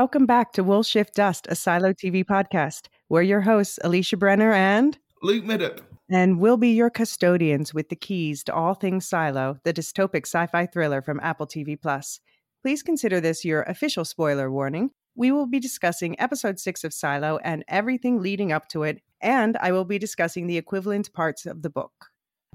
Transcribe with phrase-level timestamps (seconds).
[0.00, 2.86] Welcome back to Wool Shift Dust, a Silo TV podcast.
[3.10, 5.80] We're your hosts, Elysia Brenner and Luke Middup.
[6.10, 10.46] And we'll be your custodians with the keys to all things Silo, the dystopic sci
[10.46, 12.18] fi thriller from Apple TV Plus.
[12.62, 14.88] Please consider this your official spoiler warning.
[15.16, 19.58] We will be discussing episode six of Silo and everything leading up to it, and
[19.58, 21.92] I will be discussing the equivalent parts of the book.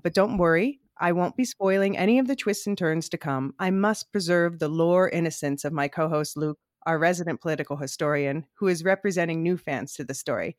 [0.02, 3.54] But don't worry, I won't be spoiling any of the twists and turns to come.
[3.60, 8.46] I must preserve the lore innocence of my co host Luke, our resident political historian,
[8.56, 10.58] who is representing new fans to the story.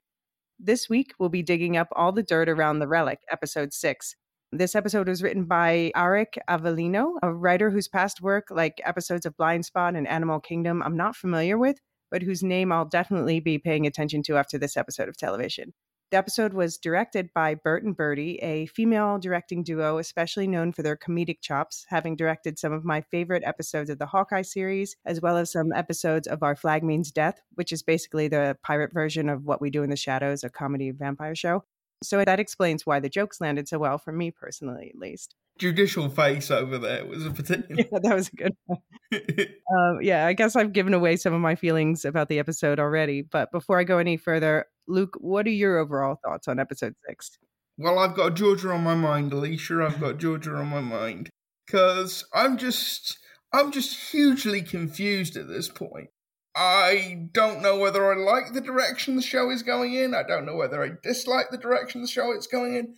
[0.59, 4.17] This week, we'll be digging up all the dirt around the relic, episode six.
[4.53, 9.37] This episode was written by Aric Avelino, a writer whose past work, like episodes of
[9.37, 11.79] Blindspot and Animal Kingdom, I'm not familiar with,
[12.11, 15.75] but whose name I'll definitely be paying attention to after this episode of television.
[16.13, 20.85] The episode was directed by Bert and Bertie, a female directing duo especially known for
[20.85, 25.21] their comedic chops, having directed some of my favorite episodes of the Hawkeye series, as
[25.21, 29.29] well as some episodes of Our Flag Means Death, which is basically the pirate version
[29.29, 31.65] of What We Do in the Shadows, a comedy vampire show.
[32.05, 35.35] So that explains why the jokes landed so well for me personally, at least.
[35.59, 37.83] Judicial face over there was a particular.
[37.91, 38.79] Yeah, that was a good one.
[39.13, 43.23] um, yeah, I guess I've given away some of my feelings about the episode already.
[43.23, 47.39] But before I go any further, Luke, what are your overall thoughts on episode six?
[47.79, 49.85] Well, I've got Georgia on my mind, Elysia.
[49.85, 51.29] I've got Georgia on my mind
[51.67, 53.19] because I'm just,
[53.53, 56.09] I'm just hugely confused at this point.
[56.55, 60.15] I don't know whether I like the direction the show is going in.
[60.15, 62.95] I don't know whether I dislike the direction the show is going in.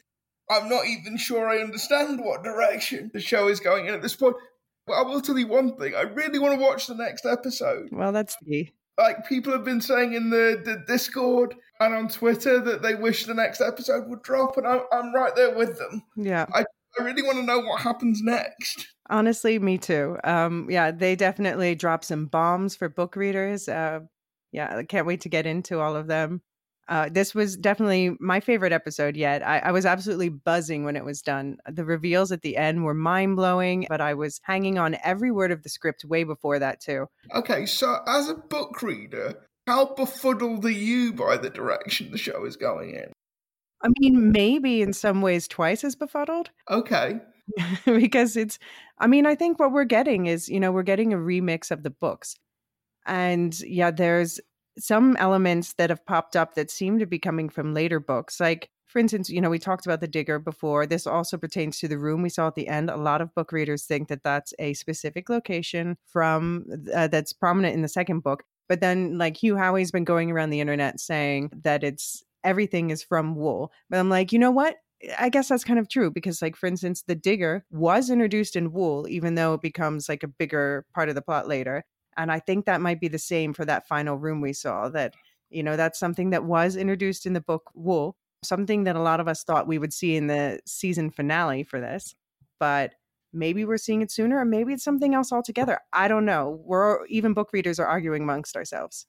[0.48, 4.14] I'm not even sure I understand what direction the show is going in at this
[4.14, 4.36] point.
[4.86, 7.88] But I will tell you one thing: I really want to watch the next episode.
[7.90, 12.60] Well, that's the like people have been saying in the, the Discord and on Twitter
[12.60, 16.02] that they wish the next episode would drop, and I'm, I'm right there with them.
[16.16, 16.46] Yeah.
[16.52, 16.64] I,
[16.98, 18.88] I really want to know what happens next.
[19.08, 20.18] Honestly, me too.
[20.24, 23.68] Um, yeah, they definitely drop some bombs for book readers.
[23.68, 24.00] Uh,
[24.52, 26.42] yeah, I can't wait to get into all of them.
[26.88, 29.46] Uh, this was definitely my favorite episode yet.
[29.46, 31.58] I, I, was absolutely buzzing when it was done.
[31.70, 35.52] The reveals at the end were mind blowing, but I was hanging on every word
[35.52, 37.06] of the script way before that, too.
[37.34, 39.34] Okay, so as a book reader,
[39.66, 43.12] how befuddled are you by the direction the show is going in?
[43.82, 46.50] I mean, maybe in some ways twice as befuddled.
[46.70, 47.20] Okay.
[47.86, 48.58] because it's,
[48.98, 51.82] I mean, I think what we're getting is, you know, we're getting a remix of
[51.82, 52.34] the books.
[53.06, 54.38] And yeah, there's
[54.78, 58.40] some elements that have popped up that seem to be coming from later books.
[58.40, 60.86] Like, for instance, you know, we talked about the digger before.
[60.86, 62.88] This also pertains to the room we saw at the end.
[62.88, 67.74] A lot of book readers think that that's a specific location from uh, that's prominent
[67.74, 68.44] in the second book.
[68.68, 73.02] But then, like Hugh Howey's been going around the internet saying that it's everything is
[73.02, 73.72] from wool.
[73.90, 74.76] But I'm like, you know what?
[75.18, 78.72] I guess that's kind of true because, like, for instance, the digger was introduced in
[78.72, 81.84] wool, even though it becomes like a bigger part of the plot later.
[82.18, 85.14] And I think that might be the same for that final room we saw that,
[85.48, 89.20] you know, that's something that was introduced in the book Wool, something that a lot
[89.20, 92.16] of us thought we would see in the season finale for this.
[92.58, 92.94] But
[93.32, 95.78] maybe we're seeing it sooner or maybe it's something else altogether.
[95.92, 96.60] I don't know.
[96.64, 99.06] We're even book readers are arguing amongst ourselves.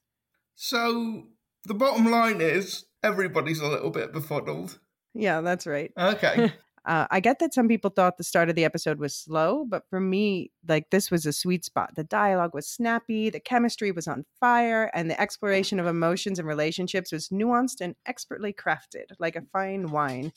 [0.54, 1.26] So
[1.64, 4.78] the bottom line is everybody's a little bit befuddled.
[5.14, 5.90] Yeah, that's right.
[5.98, 6.52] Okay.
[6.86, 9.84] Uh, I get that some people thought the start of the episode was slow, but
[9.90, 11.94] for me, like this was a sweet spot.
[11.94, 16.48] The dialogue was snappy, the chemistry was on fire, and the exploration of emotions and
[16.48, 20.32] relationships was nuanced and expertly crafted, like a fine wine.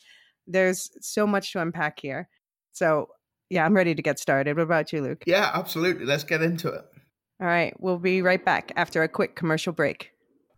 [0.45, 2.27] There's so much to unpack here.
[2.73, 3.07] So,
[3.49, 4.57] yeah, I'm ready to get started.
[4.57, 5.23] What about you, Luke?
[5.25, 6.05] Yeah, absolutely.
[6.05, 6.83] Let's get into it.
[7.39, 10.11] All right, we'll be right back after a quick commercial break.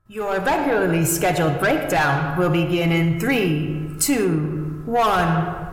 [0.08, 5.65] Your regularly scheduled breakdown will begin in three, two, one.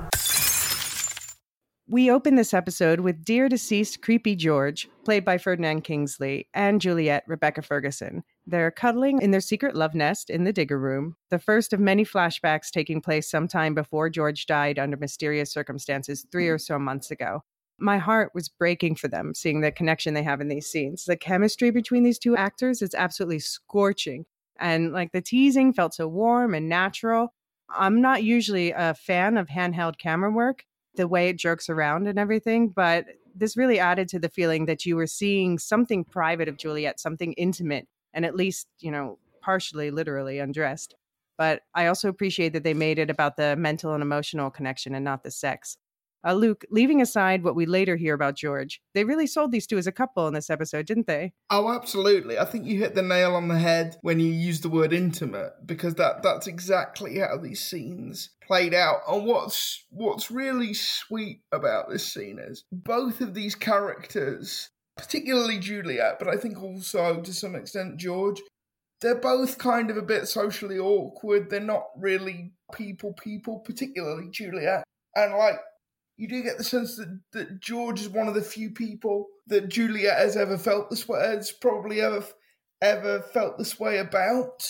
[1.92, 7.22] We open this episode with dear deceased Creepy George, played by Ferdinand Kingsley, and Juliet
[7.26, 8.24] Rebecca Ferguson.
[8.46, 12.02] They're cuddling in their secret love nest in the digger room, the first of many
[12.02, 17.42] flashbacks taking place sometime before George died under mysterious circumstances three or so months ago.
[17.76, 21.04] My heart was breaking for them, seeing the connection they have in these scenes.
[21.04, 24.24] The chemistry between these two actors is absolutely scorching.
[24.58, 27.34] And like the teasing felt so warm and natural.
[27.68, 30.64] I'm not usually a fan of handheld camera work,
[30.96, 34.84] the way it jerks around and everything, but this really added to the feeling that
[34.84, 39.90] you were seeing something private of Juliet, something intimate, and at least, you know, partially
[39.90, 40.94] literally undressed.
[41.38, 45.04] But I also appreciate that they made it about the mental and emotional connection and
[45.04, 45.78] not the sex.
[46.24, 49.78] Uh, Luke, leaving aside what we later hear about George, they really sold these two
[49.78, 51.32] as a couple in this episode, didn't they?
[51.50, 52.38] Oh, absolutely.
[52.38, 55.52] I think you hit the nail on the head when you used the word intimate
[55.66, 59.00] because that that's exactly how these scenes played out.
[59.08, 66.18] And what's what's really sweet about this scene is both of these characters particularly Juliet,
[66.18, 68.40] but I think also to some extent George,
[69.00, 71.50] they're both kind of a bit socially awkward.
[71.50, 74.84] They're not really people people, particularly Juliet.
[75.16, 75.56] And like
[76.16, 79.68] you do get the sense that, that George is one of the few people that
[79.68, 82.24] Juliet has ever felt this way, has probably ever
[82.80, 84.66] ever felt this way about.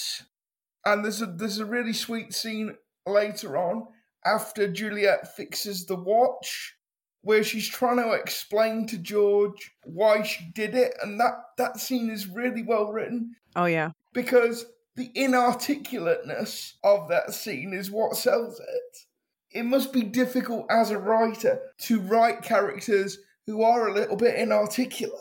[0.84, 3.86] And there's a there's a really sweet scene later on
[4.24, 6.76] after Juliet fixes the watch
[7.22, 12.10] where she's trying to explain to George why she did it, and that that scene
[12.10, 13.34] is really well written.
[13.54, 14.66] Oh yeah, because
[14.96, 18.98] the inarticulateness of that scene is what sells it.
[19.54, 24.36] It must be difficult as a writer to write characters who are a little bit
[24.36, 25.18] inarticulate.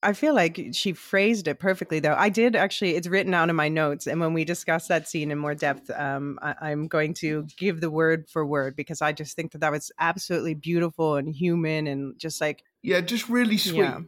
[0.00, 2.14] I feel like she phrased it perfectly, though.
[2.16, 4.06] I did actually, it's written out in my notes.
[4.06, 7.80] And when we discuss that scene in more depth, um, I, am going to give
[7.80, 11.88] the word for word because I just think that that was absolutely beautiful and human
[11.88, 12.62] and just like.
[12.82, 13.78] Yeah, just really sweet.
[13.78, 14.00] Yeah,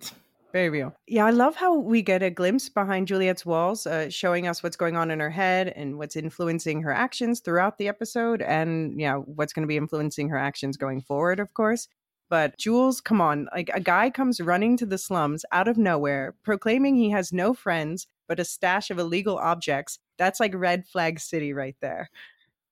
[0.53, 0.95] very real.
[1.07, 4.77] Yeah, I love how we get a glimpse behind Juliet's walls, uh, showing us what's
[4.77, 8.43] going on in her head and what's influencing her actions throughout the episode.
[8.43, 11.89] And, yeah, what's going to be influencing her actions going forward, of course.
[12.29, 16.37] But Jules, come on, like a guy comes running to the slums out of nowhere,
[16.45, 19.99] proclaiming he has no friends but a stash of illegal objects.
[20.17, 22.09] That's like red flag city right there.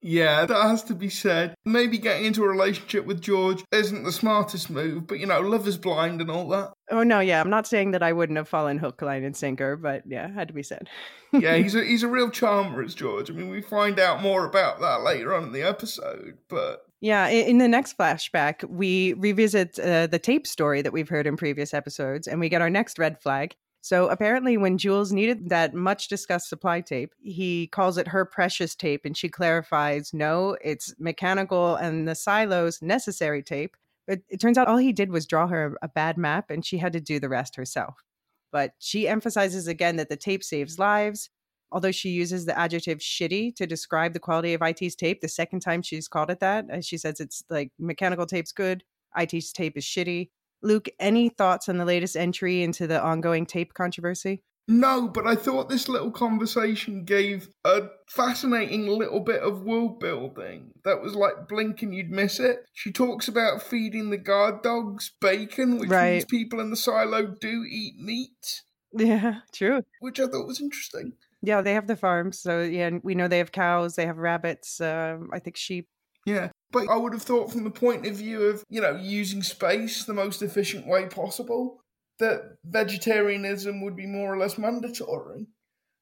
[0.01, 1.55] Yeah, that has to be said.
[1.65, 5.67] Maybe getting into a relationship with George isn't the smartest move, but you know, love
[5.67, 6.73] is blind and all that.
[6.91, 9.77] Oh no, yeah, I'm not saying that I wouldn't have fallen hook, line, and sinker,
[9.77, 10.89] but yeah, had to be said.
[11.33, 13.31] yeah, he's a he's a real charmer, as George.
[13.31, 17.29] I mean, we find out more about that later on in the episode, but yeah,
[17.29, 21.73] in the next flashback, we revisit uh, the tape story that we've heard in previous
[21.73, 23.55] episodes, and we get our next red flag.
[23.89, 28.75] So apparently, when Jules needed that much discussed supply tape, he calls it her precious
[28.75, 33.79] tape, and she clarifies, no, it's mechanical and the silos necessary tape.
[34.07, 36.77] But it turns out all he did was draw her a bad map, and she
[36.77, 38.05] had to do the rest herself.
[38.53, 41.31] But she emphasizes again that the tape saves lives,
[41.73, 45.61] although she uses the adjective shitty to describe the quality of IT's tape, the second
[45.61, 48.85] time she's called it that, she says it's like mechanical tape's good,
[49.19, 50.29] IT's tape is shitty.
[50.63, 54.43] Luke, any thoughts on the latest entry into the ongoing tape controversy?
[54.71, 60.73] No, but I thought this little conversation gave a fascinating little bit of world building
[60.85, 62.67] that was like blink and you'd miss it.
[62.75, 66.13] She talks about feeding the guard dogs bacon, which right.
[66.13, 68.63] means people in the silo do eat meat.
[68.93, 69.85] Yeah, true.
[70.01, 71.15] Which I thought was interesting.
[71.41, 72.39] Yeah, they have the farms.
[72.39, 75.89] So yeah, we know they have cows, they have rabbits, um, I think sheep.
[76.29, 76.51] Yeah.
[76.71, 80.05] But I would have thought from the point of view of, you know, using space
[80.05, 81.81] the most efficient way possible,
[82.19, 85.47] that vegetarianism would be more or less mandatory.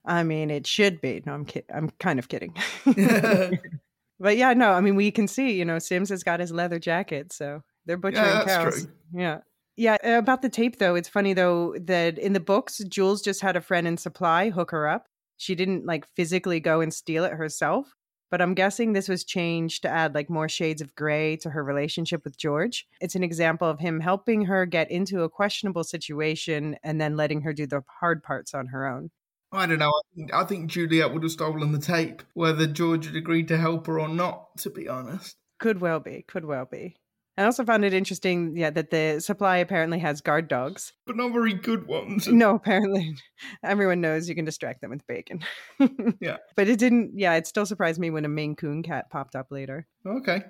[0.04, 1.22] I mean, it should be.
[1.24, 1.70] No, I'm kidding.
[1.74, 2.54] I'm kind of kidding.
[4.18, 6.78] but yeah, no, I mean, we can see, you know, Sims has got his leather
[6.78, 8.82] jacket, so they're butchering yeah, cows.
[8.82, 8.92] True.
[9.14, 9.38] Yeah.
[9.76, 13.42] Yeah, uh, about the tape though, it's funny though that in the books, Jules just
[13.42, 15.06] had a friend in supply hook her up
[15.36, 17.94] she didn't like physically go and steal it herself
[18.30, 21.62] but i'm guessing this was changed to add like more shades of gray to her
[21.62, 26.76] relationship with george it's an example of him helping her get into a questionable situation
[26.82, 29.10] and then letting her do the hard parts on her own
[29.52, 29.88] I don't know.
[29.88, 33.56] I think, I think Juliet would have stolen the tape, whether George had agreed to
[33.56, 35.36] help her or not, to be honest.
[35.58, 36.24] Could well be.
[36.26, 36.96] Could well be.
[37.38, 41.32] I also found it interesting, yeah, that the supply apparently has guard dogs, but not
[41.32, 42.26] very good ones.
[42.36, 43.14] No, apparently,
[43.62, 45.40] everyone knows you can distract them with bacon.
[46.20, 47.12] yeah, but it didn't.
[47.14, 49.86] Yeah, it still surprised me when a Maine Coon cat popped up later.
[50.06, 50.42] Okay.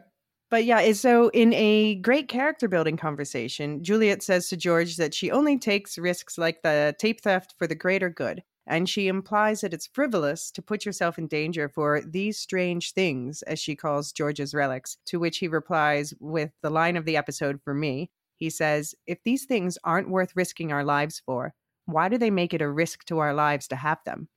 [0.49, 5.31] But yeah, so in a great character building conversation, Juliet says to George that she
[5.31, 9.73] only takes risks like the tape theft for the greater good and she implies that
[9.73, 14.55] it's frivolous to put yourself in danger for these strange things, as she calls George's
[14.55, 18.11] relics, to which he replies with the line of the episode for me.
[18.37, 21.55] He says, If these things aren't worth risking our lives for,
[21.87, 24.29] why do they make it a risk to our lives to have them?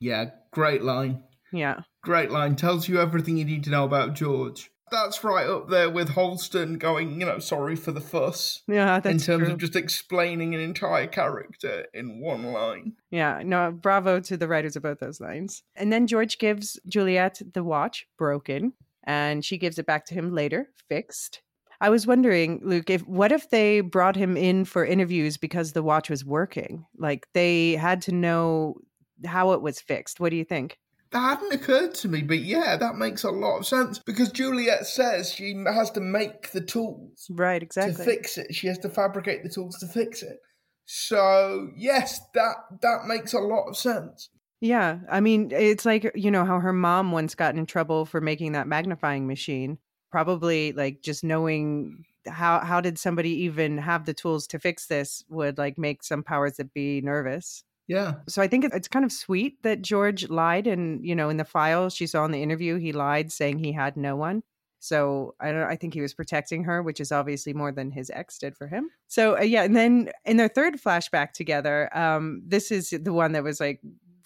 [0.00, 1.24] Yeah, great line.
[1.52, 1.80] Yeah.
[2.02, 2.56] Great line.
[2.56, 6.78] Tells you everything you need to know about George that's right up there with Holston
[6.78, 8.62] going, you know, sorry for the fuss.
[8.68, 9.52] Yeah, that's in terms true.
[9.52, 12.94] of just explaining an entire character in one line.
[13.10, 15.62] Yeah, no, bravo to the writers of both those lines.
[15.74, 18.72] And then George gives Juliet the watch broken,
[19.04, 21.42] and she gives it back to him later, fixed.
[21.80, 25.82] I was wondering, Luke, if what if they brought him in for interviews because the
[25.82, 26.86] watch was working?
[26.96, 28.76] Like they had to know
[29.24, 30.20] how it was fixed.
[30.20, 30.78] What do you think?
[31.14, 34.84] That hadn't occurred to me, but yeah, that makes a lot of sense because Juliet
[34.84, 37.26] says she has to make the tools.
[37.30, 37.94] Right, exactly.
[37.94, 38.52] To fix it.
[38.52, 40.38] She has to fabricate the tools to fix it.
[40.86, 44.28] So, yes, that that makes a lot of sense.
[44.60, 48.20] Yeah, I mean, it's like, you know, how her mom once got in trouble for
[48.20, 49.78] making that magnifying machine.
[50.10, 55.22] Probably like just knowing how how did somebody even have the tools to fix this
[55.28, 57.62] would like make some powers that be nervous.
[57.86, 58.14] Yeah.
[58.28, 61.44] So I think it's kind of sweet that George lied and you know in the
[61.44, 64.42] file she saw in the interview he lied saying he had no one.
[64.84, 65.62] So I don't.
[65.62, 68.66] I think he was protecting her, which is obviously more than his ex did for
[68.66, 68.90] him.
[69.08, 73.32] So uh, yeah, and then in their third flashback together, um, this is the one
[73.32, 73.80] that was like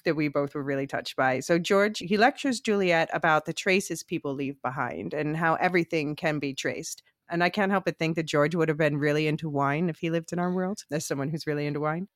[0.05, 1.39] that we both were really touched by.
[1.41, 6.41] So George he lectures Juliet about the traces people leave behind and how everything can
[6.41, 7.05] be traced.
[7.31, 9.99] And I can't help but think that George would have been really into wine if
[9.99, 12.09] he lived in our world, as someone who's really into wine.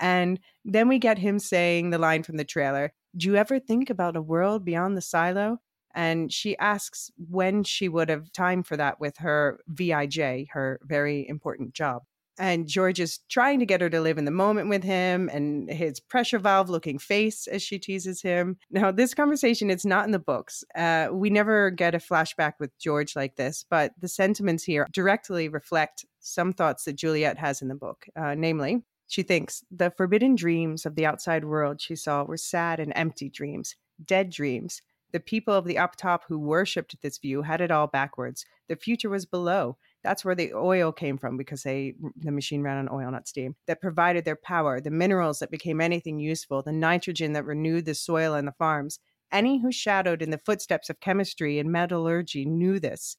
[0.00, 3.90] And then we get him saying the line from the trailer Do you ever think
[3.90, 5.60] about a world beyond the silo?
[5.94, 11.26] And she asks when she would have time for that with her VIJ, her very
[11.28, 12.02] important job.
[12.38, 15.70] And George is trying to get her to live in the moment with him and
[15.70, 18.56] his pressure valve looking face as she teases him.
[18.70, 20.64] Now, this conversation, it's not in the books.
[20.74, 25.48] Uh, we never get a flashback with George like this, but the sentiments here directly
[25.48, 28.06] reflect some thoughts that Juliet has in the book.
[28.16, 28.82] Uh, namely,
[29.14, 33.30] she thinks the forbidden dreams of the outside world she saw were sad and empty
[33.30, 34.82] dreams, dead dreams
[35.14, 38.44] the people of the up top who worshipped this view had it all backwards.
[38.68, 39.76] The future was below.
[40.02, 43.54] That's where the oil came from because they the machine ran on oil, not steam.
[43.68, 47.94] That provided their power, the minerals that became anything useful, the nitrogen that renewed the
[47.94, 48.98] soil and the farms.
[49.30, 53.16] Any who shadowed in the footsteps of chemistry and metallurgy knew this.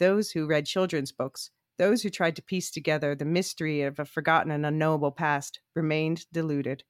[0.00, 4.04] Those who read children's books, those who tried to piece together the mystery of a
[4.04, 6.84] forgotten and unknowable past, remained deluded.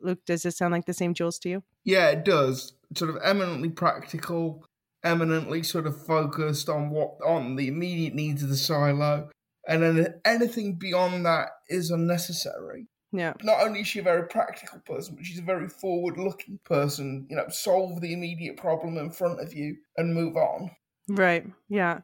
[0.00, 1.62] Luke, does this sound like the same Jules to you?
[1.84, 2.74] Yeah, it does.
[2.96, 4.64] Sort of eminently practical,
[5.04, 9.30] eminently sort of focused on what on the immediate needs of the silo,
[9.66, 12.86] and then anything beyond that is unnecessary.
[13.10, 13.32] Yeah.
[13.42, 17.26] Not only is she a very practical person, but she's a very forward-looking person.
[17.30, 20.70] You know, solve the immediate problem in front of you and move on.
[21.08, 21.46] Right.
[21.68, 22.00] Yeah.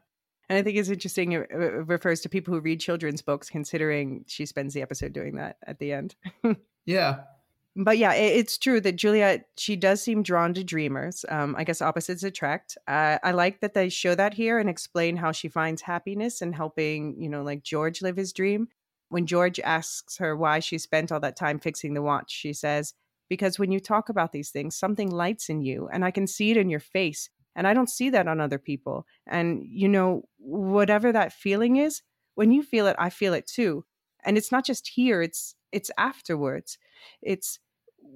[0.49, 1.31] And I think it's interesting.
[1.31, 5.57] It, refers to people who read children's books, considering she spends the episode doing that
[5.65, 6.15] at the end.
[6.85, 7.21] yeah
[7.75, 11.25] but yeah, it, it's true that Juliet she does seem drawn to dreamers.
[11.27, 12.77] Um, I guess opposites attract.
[12.87, 16.53] Uh, I like that they show that here and explain how she finds happiness in
[16.53, 18.69] helping, you know, like George live his dream.
[19.09, 22.93] When George asks her why she spent all that time fixing the watch, she says,
[23.29, 26.51] "Because when you talk about these things, something lights in you, and I can see
[26.51, 29.05] it in your face, and I don't see that on other people.
[29.25, 32.01] And you know, whatever that feeling is,
[32.35, 33.85] when you feel it, I feel it too.
[34.23, 36.77] And it's not just here; it's it's afterwards.
[37.21, 37.59] It's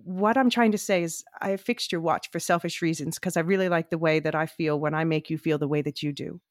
[0.03, 3.41] what I'm trying to say is I fixed your watch for selfish reasons because I
[3.41, 6.03] really like the way that I feel when I make you feel the way that
[6.03, 6.41] you do.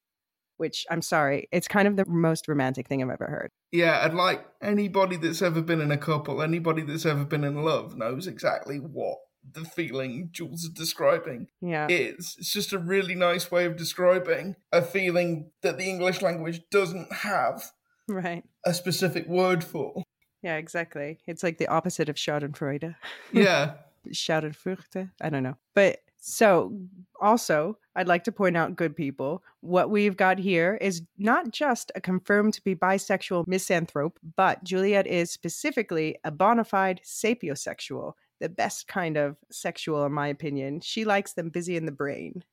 [0.56, 3.50] Which I'm sorry, it's kind of the most romantic thing I've ever heard.
[3.70, 7.62] Yeah, and like anybody that's ever been in a couple, anybody that's ever been in
[7.62, 9.18] love knows exactly what
[9.50, 11.86] the feeling Jules is describing yeah.
[11.88, 12.36] is.
[12.38, 17.12] It's just a really nice way of describing a feeling that the English language doesn't
[17.12, 17.72] have
[18.08, 20.02] right a specific word for.
[20.42, 21.18] Yeah, exactly.
[21.26, 22.94] It's like the opposite of Schadenfreude.
[23.32, 23.74] Yeah.
[24.08, 25.10] Schadenfreude.
[25.20, 25.56] I don't know.
[25.74, 26.72] But so
[27.20, 31.90] also, I'd like to point out, good people, what we've got here is not just
[31.94, 38.48] a confirmed to be bisexual misanthrope, but Juliet is specifically a bona fide sapiosexual, the
[38.48, 40.80] best kind of sexual, in my opinion.
[40.80, 42.44] She likes them busy in the brain.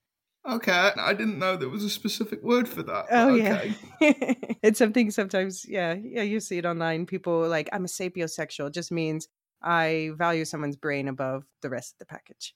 [0.47, 3.05] Okay, I didn't know there was a specific word for that.
[3.09, 3.73] Oh okay.
[3.99, 5.65] yeah, it's something sometimes.
[5.67, 7.07] Yeah, yeah, you see it online.
[7.07, 8.67] People like I'm a sapiosexual.
[8.67, 9.27] It just means
[9.63, 12.53] I value someone's brain above the rest of the package.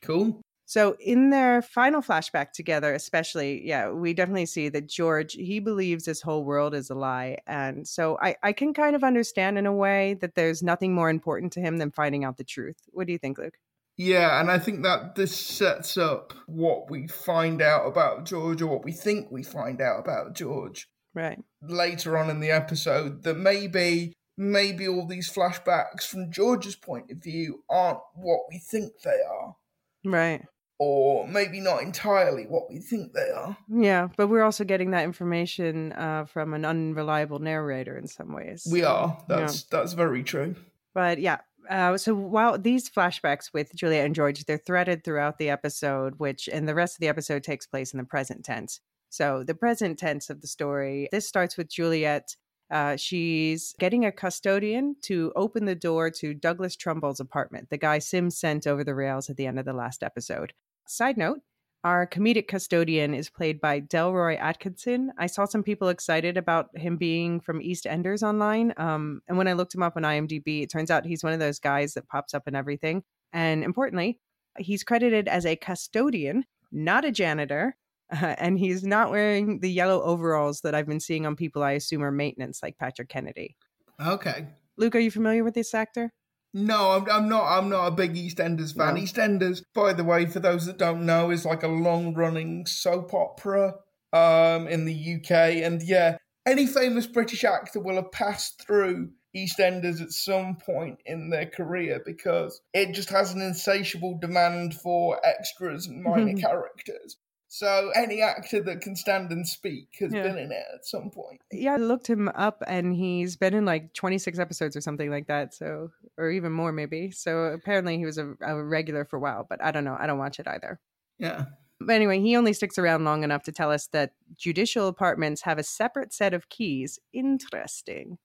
[0.00, 0.40] Cool.
[0.68, 6.04] So in their final flashback together, especially, yeah, we definitely see that George he believes
[6.04, 9.64] this whole world is a lie, and so I I can kind of understand in
[9.64, 12.76] a way that there's nothing more important to him than finding out the truth.
[12.90, 13.54] What do you think, Luke?
[13.96, 18.66] Yeah, and I think that this sets up what we find out about George, or
[18.66, 20.86] what we think we find out about George.
[21.14, 21.38] Right.
[21.62, 27.22] Later on in the episode, that maybe maybe all these flashbacks from George's point of
[27.22, 29.56] view aren't what we think they are.
[30.04, 30.42] Right.
[30.80, 33.56] Or maybe not entirely what we think they are.
[33.68, 38.66] Yeah, but we're also getting that information uh, from an unreliable narrator in some ways.
[38.70, 39.20] We are.
[39.28, 39.78] That's yeah.
[39.78, 40.54] that's very true.
[40.94, 45.50] But yeah, uh, so while these flashbacks with Juliet and George, they're threaded throughout the
[45.50, 48.80] episode, which and the rest of the episode takes place in the present tense.
[49.10, 52.36] So the present tense of the story, this starts with Juliet.
[52.70, 57.98] Uh, she's getting a custodian to open the door to Douglas Trumbull's apartment, the guy
[57.98, 60.52] Sim sent over the rails at the end of the last episode.
[60.90, 61.40] Side note,
[61.84, 65.12] our comedic custodian is played by Delroy Atkinson.
[65.18, 68.72] I saw some people excited about him being from EastEnders online.
[68.78, 71.40] Um, and when I looked him up on IMDb, it turns out he's one of
[71.40, 73.02] those guys that pops up in everything.
[73.34, 74.18] And importantly,
[74.56, 77.76] he's credited as a custodian, not a janitor.
[78.10, 81.72] Uh, and he's not wearing the yellow overalls that I've been seeing on people I
[81.72, 83.56] assume are maintenance, like Patrick Kennedy.
[84.00, 84.46] Okay.
[84.78, 86.14] Luke, are you familiar with this actor?
[86.54, 87.44] No, I'm, I'm not.
[87.44, 88.94] I'm not a big EastEnders fan.
[88.94, 89.00] No.
[89.00, 93.74] EastEnders, by the way, for those that don't know, is like a long-running soap opera
[94.12, 95.30] um, in the UK.
[95.30, 101.30] And yeah, any famous British actor will have passed through EastEnders at some point in
[101.30, 107.18] their career because it just has an insatiable demand for extras and minor characters.
[107.50, 110.22] So any actor that can stand and speak has Yeah.
[110.22, 111.40] been in it at some point.
[111.50, 115.28] Yeah, I looked him up and he's been in like 26 episodes or something like
[115.28, 115.54] that.
[115.54, 117.10] So, or even more maybe.
[117.10, 119.96] So apparently he was a, a regular for a while, but I don't know.
[119.98, 120.78] I don't watch it either.
[121.18, 121.46] Yeah.
[121.80, 125.58] But anyway, he only sticks around long enough to tell us that judicial apartments have
[125.58, 126.98] a separate set of keys.
[127.12, 128.18] Interesting.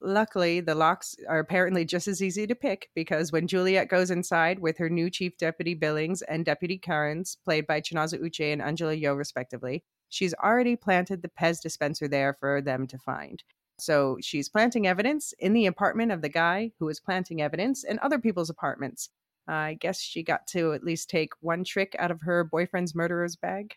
[0.00, 4.58] Luckily, the locks are apparently just as easy to pick because when Juliet goes inside
[4.58, 8.92] with her new Chief Deputy Billings and Deputy Karens, played by Chinaza Uche and Angela
[8.92, 13.42] Yo, respectively, she's already planted the Pez dispenser there for them to find.
[13.78, 17.98] So she's planting evidence in the apartment of the guy who is planting evidence in
[18.00, 19.10] other people's apartments.
[19.48, 23.36] I guess she got to at least take one trick out of her boyfriend's murderer's
[23.36, 23.76] bag.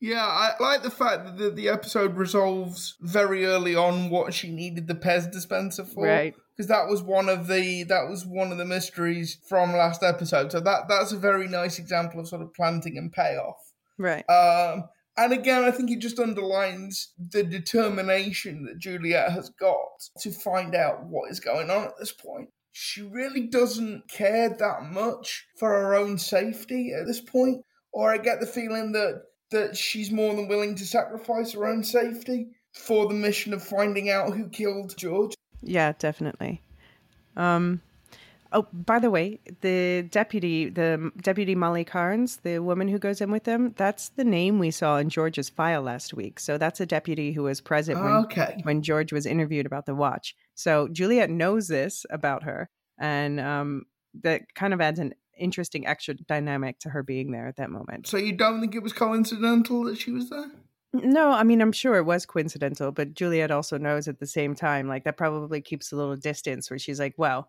[0.00, 4.50] Yeah, I like the fact that the, the episode resolves very early on what she
[4.50, 6.04] needed the Pez dispenser for.
[6.04, 6.34] Right.
[6.54, 10.52] Because that was one of the that was one of the mysteries from last episode.
[10.52, 13.72] So that that's a very nice example of sort of planting and payoff.
[13.98, 14.28] Right.
[14.28, 14.84] Um,
[15.16, 20.74] and again, I think it just underlines the determination that Juliet has got to find
[20.74, 22.50] out what is going on at this point.
[22.72, 28.18] She really doesn't care that much for her own safety at this point, or I
[28.18, 33.06] get the feeling that that she's more than willing to sacrifice her own safety for
[33.06, 35.34] the mission of finding out who killed George.
[35.62, 36.60] Yeah, definitely.
[37.36, 37.80] Um,
[38.52, 43.30] oh, by the way, the deputy, the deputy Molly Carnes, the woman who goes in
[43.30, 46.38] with them, that's the name we saw in George's file last week.
[46.40, 48.60] So that's a deputy who was present when Okay.
[48.64, 50.34] when George was interviewed about the watch.
[50.54, 53.84] So Juliet knows this about her, and um,
[54.22, 58.06] that kind of adds an interesting extra dynamic to her being there at that moment.
[58.06, 60.50] So you don't think it was coincidental that she was there?
[60.92, 64.54] No, I mean, I'm sure it was coincidental, but Juliet also knows at the same
[64.54, 67.48] time, like that probably keeps a little distance where she's like, well,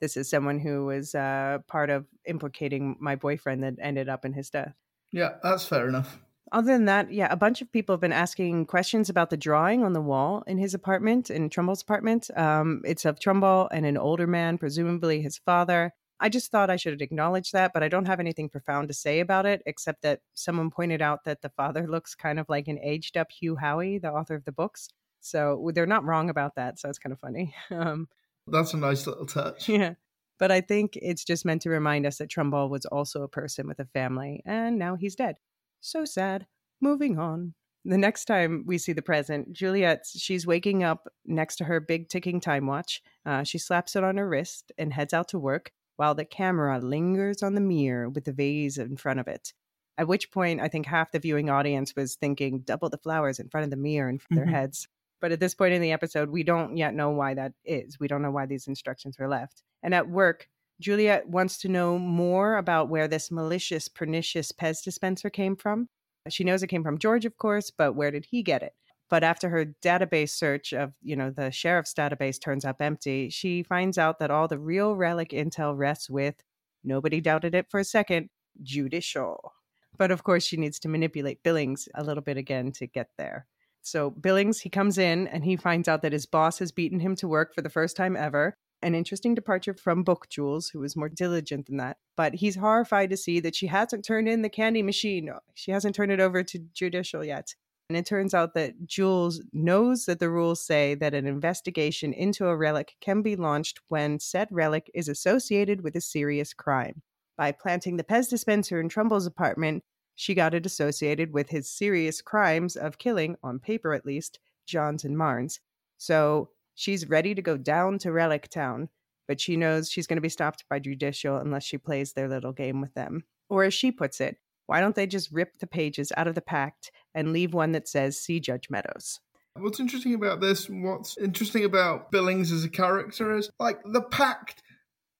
[0.00, 4.32] this is someone who was uh, part of implicating my boyfriend that ended up in
[4.32, 4.74] his death.
[5.12, 6.18] Yeah, that's fair enough.
[6.50, 9.84] Other than that, yeah, a bunch of people have been asking questions about the drawing
[9.84, 12.30] on the wall in his apartment, in Trumbull's apartment.
[12.36, 15.92] Um, it's of Trumbull and an older man, presumably his father.
[16.20, 19.20] I just thought I should acknowledge that, but I don't have anything profound to say
[19.20, 22.78] about it, except that someone pointed out that the father looks kind of like an
[22.82, 24.88] aged up Hugh Howey, the author of the books.
[25.20, 26.78] So they're not wrong about that.
[26.78, 27.54] So it's kind of funny.
[27.70, 28.08] Um,
[28.46, 29.68] That's a nice little touch.
[29.68, 29.94] yeah.
[30.38, 33.66] But I think it's just meant to remind us that Trumbull was also a person
[33.66, 35.36] with a family, and now he's dead.
[35.80, 36.46] So sad.
[36.80, 37.54] Moving on.
[37.84, 42.08] The next time we see the present, Juliet, she's waking up next to her big
[42.08, 43.02] ticking time watch.
[43.26, 46.80] Uh, she slaps it on her wrist and heads out to work while the camera
[46.80, 49.52] lingers on the mirror with the vase in front of it.
[49.98, 53.50] At which point, I think half the viewing audience was thinking double the flowers in
[53.50, 54.50] front of the mirror in their Mhm.
[54.50, 54.88] heads.
[55.20, 58.00] But at this point in the episode, we don't yet know why that is.
[58.00, 59.62] We don't know why these instructions were left.
[59.82, 60.48] And at work,
[60.80, 65.88] Juliet wants to know more about where this malicious, pernicious Pez dispenser came from.
[66.28, 68.74] She knows it came from George, of course, but where did he get it?
[69.10, 73.62] But after her database search of, you know, the sheriff's database turns up empty, she
[73.62, 76.42] finds out that all the real relic intel rests with,
[76.84, 78.28] nobody doubted it for a second,
[78.62, 79.52] judicial.
[79.96, 83.46] But of course, she needs to manipulate Billings a little bit again to get there.
[83.80, 87.16] So Billings, he comes in and he finds out that his boss has beaten him
[87.16, 88.56] to work for the first time ever.
[88.82, 91.96] An interesting departure from Book Jules, who was more diligent than that.
[92.16, 95.30] But he's horrified to see that she hasn't turned in the candy machine.
[95.54, 97.54] She hasn't turned it over to Judicial yet.
[97.88, 102.46] And it turns out that Jules knows that the rules say that an investigation into
[102.46, 107.02] a relic can be launched when said relic is associated with a serious crime.
[107.38, 109.84] By planting the Pez dispenser in Trumbull's apartment,
[110.16, 115.04] she got it associated with his serious crimes of killing, on paper at least, Johns
[115.04, 115.60] and Marnes.
[115.96, 118.90] So she's ready to go down to Relic Town,
[119.26, 122.52] but she knows she's going to be stopped by Judicial unless she plays their little
[122.52, 123.24] game with them.
[123.48, 124.36] Or as she puts it,
[124.68, 127.88] why don't they just rip the pages out of the pact and leave one that
[127.88, 129.18] says, See Judge Meadows?
[129.54, 134.62] What's interesting about this, what's interesting about Billings as a character is like the pact.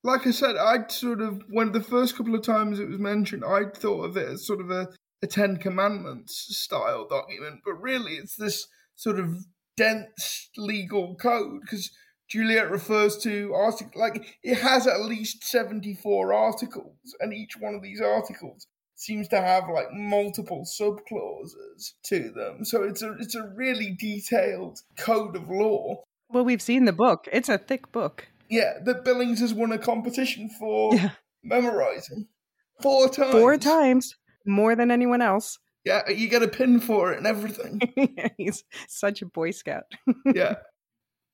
[0.05, 3.43] Like I said, I'd sort of when the first couple of times it was mentioned,
[3.43, 4.89] I'd thought of it as sort of a,
[5.23, 9.35] a Ten Commandments style document, but really it's this sort of
[9.79, 11.91] dense legal code because
[12.29, 17.75] Juliet refers to article like it has at least seventy four articles, and each one
[17.75, 18.67] of these articles
[18.99, 22.65] seems to have like multiple sub clauses to them.
[22.65, 26.03] So it's a it's a really detailed code of law.
[26.29, 27.27] Well, we've seen the book.
[27.33, 28.29] It's a thick book.
[28.51, 31.11] Yeah, that Billings has won a competition for Yeah.
[31.43, 32.27] memorizing
[32.83, 33.33] four times.
[33.33, 35.59] Four times more than anyone else.
[35.85, 37.81] Yeah, you get a pin for it and everything.
[38.37, 39.85] He's such a boy scout.
[40.35, 40.57] yeah.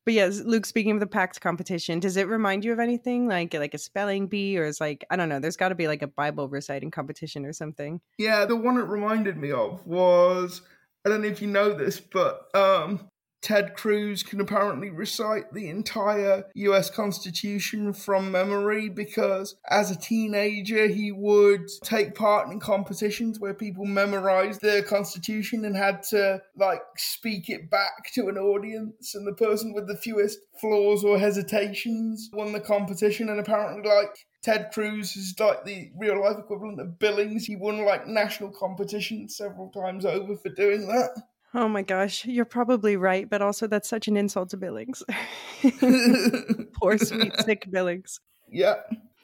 [0.04, 0.66] But yes, Luke.
[0.66, 4.26] Speaking of the pact competition, does it remind you of anything like like a spelling
[4.26, 5.40] bee, or is like I don't know?
[5.40, 8.00] There's got to be like a Bible reciting competition or something.
[8.18, 10.62] Yeah, the one it reminded me of was
[11.04, 13.08] I don't know if you know this, but um
[13.44, 20.86] Ted Cruz can apparently recite the entire US Constitution from memory because as a teenager
[20.86, 26.80] he would take part in competitions where people memorized the Constitution and had to like
[26.96, 32.30] speak it back to an audience and the person with the fewest flaws or hesitations
[32.32, 36.98] won the competition and apparently like Ted Cruz is like the real life equivalent of
[36.98, 37.44] Billings.
[37.44, 41.10] He won like national competitions several times over for doing that.
[41.54, 45.02] Oh my gosh, you're probably right, but also that's such an insult to Billings.
[46.74, 48.20] Poor sweet sick Billings.
[48.50, 48.74] yeah.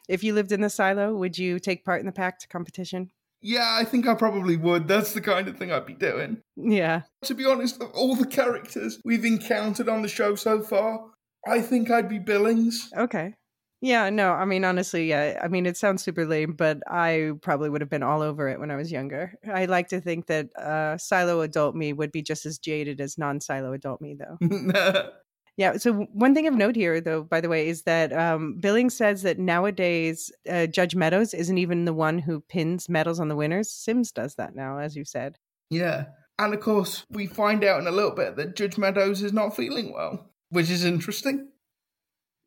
[0.09, 3.11] If you lived in the silo, would you take part in the pact competition?
[3.43, 4.89] Yeah, I think I probably would.
[4.89, 6.39] That's the kind of thing I'd be doing.
[6.57, 7.03] Yeah.
[7.25, 11.01] To be honest, of all the characters we've encountered on the show so far,
[11.47, 12.91] I think I'd be Billings.
[12.97, 13.35] Okay.
[13.83, 15.41] Yeah, no, I mean, honestly, yeah.
[15.43, 18.61] I mean, it sounds super lame, but I probably would have been all over it
[18.61, 19.33] when I was younger.
[19.51, 23.17] I like to think that uh, silo adult me would be just as jaded as
[23.17, 25.11] non silo adult me, though.
[25.57, 25.77] Yeah.
[25.77, 29.23] So one thing of note here, though, by the way, is that um, Billings says
[29.23, 33.71] that nowadays uh, Judge Meadows isn't even the one who pins medals on the winners.
[33.71, 35.37] Sims does that now, as you said.
[35.69, 36.07] yeah.
[36.39, 39.55] And of course, we find out in a little bit that Judge Meadows is not
[39.55, 41.49] feeling well, which is interesting.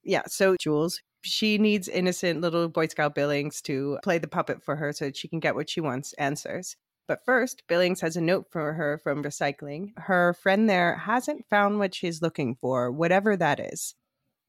[0.03, 0.23] Yeah.
[0.25, 4.91] So Jules, she needs innocent little Boy Scout Billings to play the puppet for her
[4.93, 6.75] so that she can get what she wants answers.
[7.07, 9.91] But first, Billings has a note for her from recycling.
[9.97, 13.95] Her friend there hasn't found what she's looking for, whatever that is.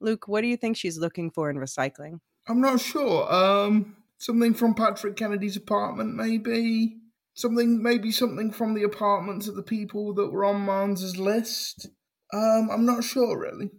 [0.00, 2.20] Luke, what do you think she's looking for in recycling?
[2.48, 3.32] I'm not sure.
[3.32, 6.98] Um, something from Patrick Kennedy's apartment, maybe.
[7.37, 11.88] Something, maybe something from the apartments of the people that were on Marnes's list.
[12.32, 13.70] Um, I'm not sure really.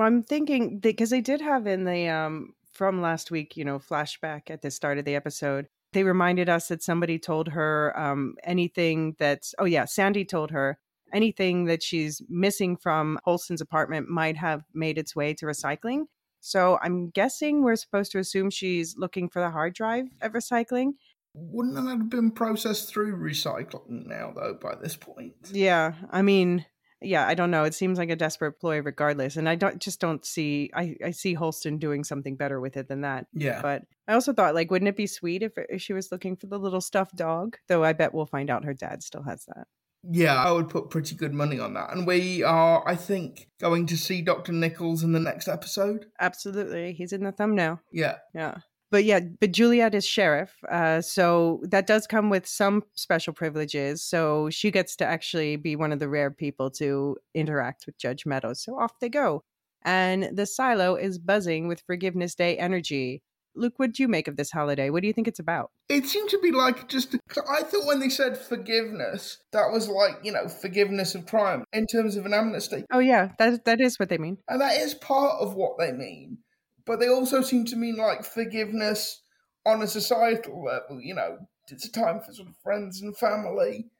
[0.00, 4.50] I'm thinking because they did have in the um from last week, you know, flashback
[4.50, 5.68] at the start of the episode.
[5.92, 10.78] They reminded us that somebody told her um anything that's oh yeah, Sandy told her
[11.12, 16.06] anything that she's missing from Holston's apartment might have made its way to recycling.
[16.40, 20.92] So I'm guessing we're supposed to assume she's looking for the hard drive at recycling.
[21.34, 25.34] Wouldn't that have been processed through recycling now, though, by this point?
[25.52, 26.64] Yeah, I mean,
[27.02, 27.64] yeah, I don't know.
[27.64, 29.36] It seems like a desperate ploy regardless.
[29.36, 32.88] And I don't just don't see I, I see Holston doing something better with it
[32.88, 33.26] than that.
[33.32, 33.60] Yeah.
[33.60, 36.46] But I also thought, like, wouldn't it be sweet if, if she was looking for
[36.46, 37.56] the little stuffed dog?
[37.68, 39.66] Though I bet we'll find out her dad still has that.
[40.08, 41.92] Yeah, I would put pretty good money on that.
[41.92, 44.52] And we are, I think, going to see Dr.
[44.52, 46.06] Nichols in the next episode.
[46.20, 46.92] Absolutely.
[46.92, 47.80] He's in the thumbnail.
[47.92, 48.16] Yeah.
[48.32, 48.58] Yeah.
[48.96, 50.54] But yeah, but Juliet is sheriff.
[50.70, 54.02] Uh, so that does come with some special privileges.
[54.02, 58.24] So she gets to actually be one of the rare people to interact with Judge
[58.24, 58.64] Meadows.
[58.64, 59.42] So off they go.
[59.82, 63.22] And the silo is buzzing with Forgiveness Day energy.
[63.54, 64.88] Luke, what do you make of this holiday?
[64.88, 65.72] What do you think it's about?
[65.90, 67.16] It seemed to be like just.
[67.50, 71.86] I thought when they said forgiveness, that was like, you know, forgiveness of crime in
[71.86, 72.84] terms of an amnesty.
[72.90, 74.38] Oh yeah, that that is what they mean.
[74.48, 76.38] And that is part of what they mean.
[76.86, 79.22] But they also seem to mean like forgiveness
[79.66, 81.00] on a societal level.
[81.00, 83.90] You know, it's a time for sort of friends and family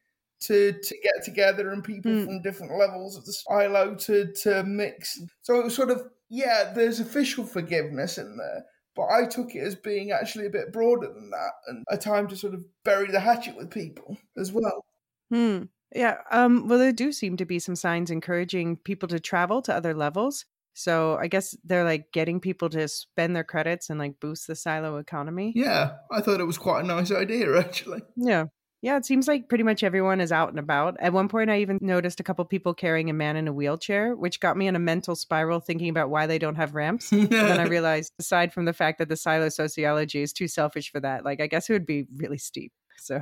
[0.43, 2.25] to to get together and people Mm.
[2.25, 5.19] from different levels of the silo to to mix.
[5.43, 8.65] So it was sort of yeah, there's official forgiveness in there.
[8.95, 12.29] But I took it as being actually a bit broader than that and a time
[12.29, 14.85] to sort of bury the hatchet with people as well.
[15.31, 15.65] Hmm.
[15.95, 16.19] Yeah.
[16.31, 19.95] Um, well, there do seem to be some signs encouraging people to travel to other
[19.95, 20.45] levels.
[20.77, 24.55] So I guess they're like getting people to spend their credits and like boost the
[24.55, 25.55] silo economy.
[25.57, 28.03] Yeah, I thought it was quite a nice idea actually.
[28.15, 28.45] Yeah.
[28.83, 30.97] Yeah, it seems like pretty much everyone is out and about.
[31.01, 34.15] At one point, I even noticed a couple people carrying a man in a wheelchair,
[34.15, 37.11] which got me in a mental spiral thinking about why they don't have ramps.
[37.13, 40.93] And then I realized, aside from the fact that the silo sociology is too selfish
[40.93, 42.71] for that, like I guess it would be really steep.
[42.99, 43.21] So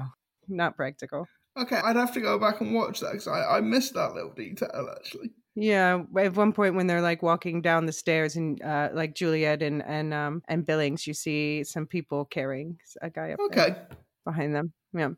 [0.48, 1.28] not practical.
[1.56, 4.34] Okay, I'd have to go back and watch that because I, I missed that little
[4.34, 5.30] detail actually.
[5.56, 9.62] Yeah, at one point when they're like walking down the stairs and uh, like Juliet
[9.62, 13.76] and and um and Billings, you see some people carrying a guy up Okay.
[14.24, 14.72] behind them.
[14.92, 15.10] Yeah.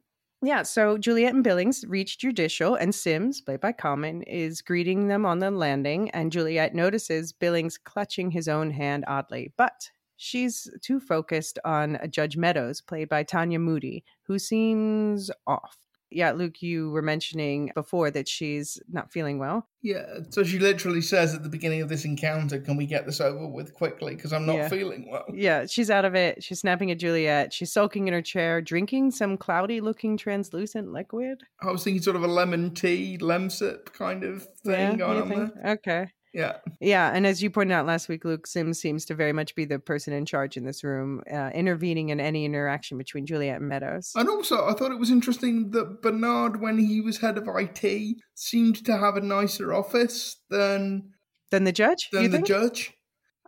[0.42, 5.24] Yeah, so Juliet and Billings reach Judicial, and Sims, played by Common, is greeting them
[5.24, 6.10] on the landing.
[6.10, 9.54] And Juliet notices Billings clutching his own hand oddly.
[9.56, 15.78] But she's too focused on Judge Meadows, played by Tanya Moodie, who seems off.
[16.10, 19.68] Yeah, Luke, you were mentioning before that she's not feeling well.
[19.82, 23.20] Yeah, so she literally says at the beginning of this encounter, "Can we get this
[23.20, 24.14] over with quickly?
[24.14, 24.68] Because I'm not Yeah.
[24.68, 26.42] feeling well." Yeah, she's out of it.
[26.42, 27.52] She's snapping at Juliet.
[27.52, 31.42] She's sulking in her chair, drinking some cloudy looking translucent liquid.
[31.60, 35.28] I was thinking sort of a lemon tea, lemsip kind of thing yeah, going on
[35.28, 35.54] think?
[35.54, 35.72] there.
[35.72, 36.12] Okay.
[36.36, 39.54] Yeah, Yeah, and as you pointed out last week, Luke Sims seems to very much
[39.54, 43.60] be the person in charge in this room, uh, intervening in any interaction between Juliet
[43.60, 44.12] and Meadows.
[44.14, 48.16] and also I thought it was interesting that Bernard, when he was head of IT,
[48.34, 51.12] seemed to have a nicer office than
[51.50, 52.08] Than the judge?
[52.12, 52.92] than the judge.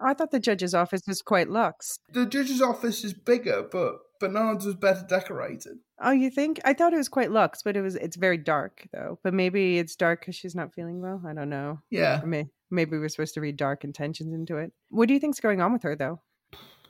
[0.01, 1.99] I thought the judge's office was quite luxe.
[2.13, 5.79] The judge's office is bigger, but Bernard's was better decorated.
[6.01, 6.61] Oh, you think?
[6.65, 9.19] I thought it was quite luxe, but it was it's very dark though.
[9.23, 11.21] But maybe it's dark because she's not feeling well.
[11.27, 11.81] I don't know.
[11.91, 14.73] Yeah, Or may, maybe we're supposed to read dark intentions into it.
[14.91, 16.21] What do you think's going on with her though?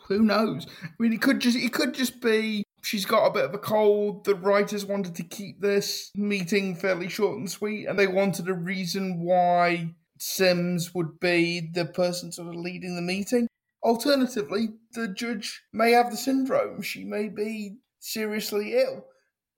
[0.09, 0.67] who knows?
[0.83, 3.59] I mean, it could just it could just be she's got a bit of a
[3.59, 4.25] cold.
[4.25, 8.55] The writers wanted to keep this meeting fairly short and sweet, and they wanted a
[8.55, 13.47] reason why Sims would be the person sort of leading the meeting.
[13.85, 16.83] Alternatively, the judge may have the syndrome.
[16.83, 19.05] She may be seriously ill.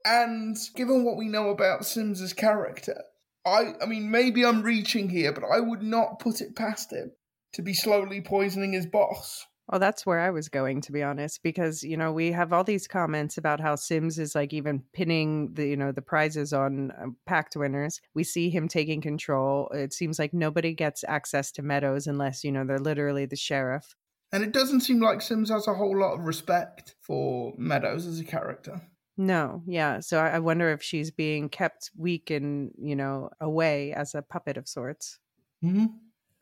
[0.05, 3.03] And given what we know about Sims's character,
[3.47, 7.13] I I mean maybe I'm reaching here, but I would not put it past him
[7.55, 9.47] to be slowly poisoning his boss.
[9.71, 12.65] Well, that's where I was going, to be honest, because you know we have all
[12.65, 16.91] these comments about how Sims is like even pinning the you know the prizes on
[16.91, 18.01] uh, pact winners.
[18.13, 19.69] We see him taking control.
[19.73, 23.95] It seems like nobody gets access to Meadows unless you know they're literally the sheriff.
[24.33, 28.21] And it doesn't seem like Sims has a whole lot of respect for Meadows as
[28.21, 28.81] a character.
[29.17, 30.01] No, yeah.
[30.01, 34.57] So I, wonder if she's being kept weak and you know away as a puppet
[34.57, 35.19] of sorts.
[35.63, 35.87] Mm-hmm.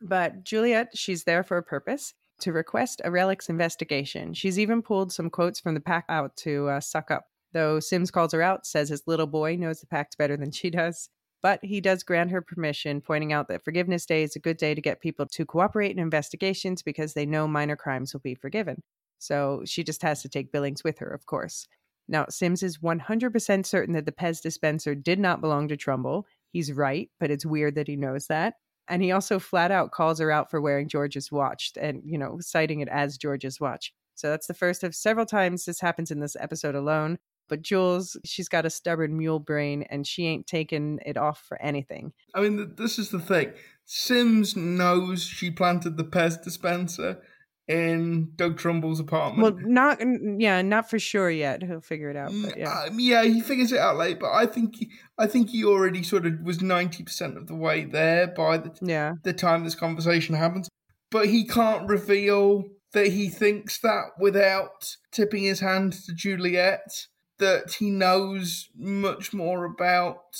[0.01, 4.33] But Juliet, she's there for a purpose to request a relics investigation.
[4.33, 7.25] She's even pulled some quotes from the pack out to uh, suck up.
[7.51, 10.69] Though Sims calls her out, says his little boy knows the pact better than she
[10.69, 11.09] does.
[11.41, 14.75] But he does grant her permission, pointing out that Forgiveness Day is a good day
[14.75, 18.83] to get people to cooperate in investigations because they know minor crimes will be forgiven.
[19.19, 21.67] So she just has to take Billings with her, of course.
[22.07, 26.25] Now, Sims is 100% certain that the Pez dispenser did not belong to Trumbull.
[26.51, 28.55] He's right, but it's weird that he knows that.
[28.87, 32.37] And he also flat out calls her out for wearing George's watch and, you know,
[32.41, 33.93] citing it as George's watch.
[34.15, 37.19] So that's the first of several times this happens in this episode alone.
[37.49, 41.61] But Jules, she's got a stubborn mule brain and she ain't taking it off for
[41.61, 42.13] anything.
[42.33, 43.51] I mean, this is the thing.
[43.85, 47.21] Sims knows she planted the Pez dispenser
[47.67, 49.41] in Doug Trumbull's apartment.
[49.43, 49.99] Well, not,
[50.39, 51.61] yeah, not for sure yet.
[51.61, 52.31] He'll figure it out.
[52.43, 52.85] But yeah.
[52.87, 56.01] Um, yeah, he figures it out late, but I think he, I think he already
[56.01, 59.13] sort of was ninety percent of the way there by the Yeah.
[59.23, 60.67] the time this conversation happens.
[61.11, 67.07] But he can't reveal that he thinks that without tipping his hand to Juliet.
[67.39, 70.37] That he knows much more about.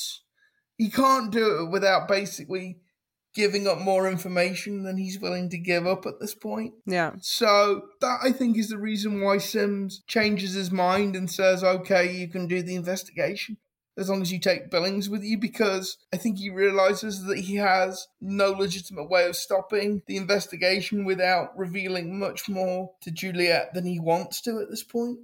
[0.78, 2.80] He can't do it without basically
[3.34, 6.74] giving up more information than he's willing to give up at this point.
[6.86, 7.14] Yeah.
[7.22, 12.12] So that I think is the reason why Sims changes his mind and says, "Okay,
[12.12, 13.58] you can do the investigation
[13.98, 17.56] as long as you take Billings with you," because I think he realizes that he
[17.56, 23.86] has no legitimate way of stopping the investigation without revealing much more to Juliet than
[23.86, 25.20] he wants to at this point.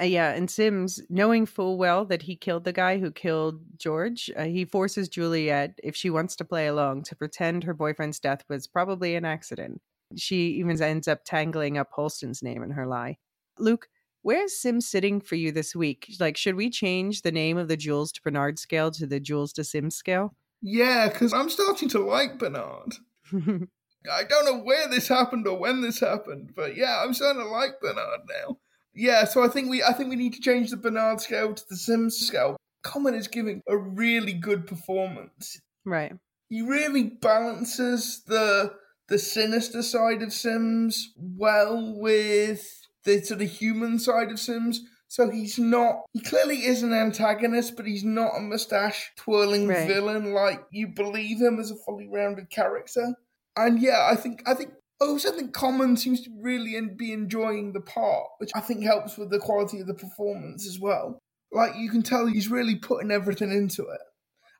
[0.00, 4.30] Uh, yeah, and Sims, knowing full well that he killed the guy who killed George,
[4.36, 8.42] uh, he forces Juliet, if she wants to play along, to pretend her boyfriend's death
[8.48, 9.82] was probably an accident.
[10.16, 13.18] She even ends up tangling up Holston's name in her lie.
[13.58, 13.88] Luke,
[14.22, 16.14] where's Sims sitting for you this week?
[16.18, 19.52] Like, should we change the name of the Jules to Bernard scale to the Jules
[19.54, 20.34] to Sims scale?
[20.62, 22.94] Yeah, because I'm starting to like Bernard.
[23.32, 27.48] I don't know where this happened or when this happened, but yeah, I'm starting to
[27.48, 28.58] like Bernard now.
[28.94, 31.62] Yeah, so I think we I think we need to change the Bernard scale to
[31.68, 32.56] the Sims scale.
[32.82, 35.60] Common is giving a really good performance.
[35.84, 36.12] right.
[36.48, 38.74] He really balances the
[39.08, 42.68] the sinister side of Sims well with
[43.04, 44.80] the sort of human side of Sims.
[45.08, 49.86] So he's not he clearly is an antagonist, but he's not a mustache twirling Right.
[49.88, 53.14] villain like you believe him as a fully rounded character.
[53.56, 54.72] And yeah, I think I think
[55.08, 59.30] Also think Common seems to really be enjoying the part, which I think helps with
[59.30, 61.18] the quality of the performance as well.
[61.52, 64.00] Like you can tell he's really putting everything into it.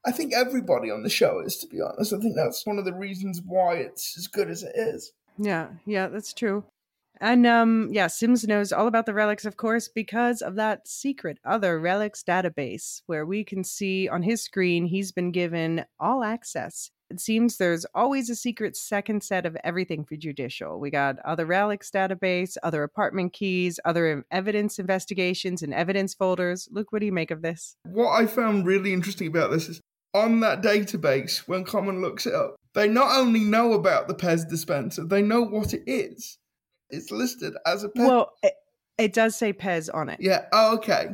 [0.05, 2.13] I think everybody on the show is, to be honest.
[2.13, 5.13] I think that's one of the reasons why it's as good as it is.
[5.39, 6.65] Yeah, yeah, that's true.
[7.21, 11.39] And um yeah, Sims knows all about the relics of course because of that secret
[11.45, 16.91] other relics database where we can see on his screen he's been given all access.
[17.13, 20.81] It seems there's always a secret second set of everything for judicial.
[20.81, 26.69] We got other relics database, other apartment keys, other evidence investigations and evidence folders.
[26.73, 27.77] Luke, what do you make of this?
[27.85, 29.81] What I found really interesting about this is
[30.15, 34.49] on that database, when Common looks it up, they not only know about the Pez
[34.49, 36.39] dispenser, they know what it is.
[36.89, 38.09] It's listed as a Pez.
[38.09, 38.55] Well, it,
[38.97, 40.19] it does say Pez on it.
[40.19, 40.47] yeah.
[40.53, 41.11] Oh, okay.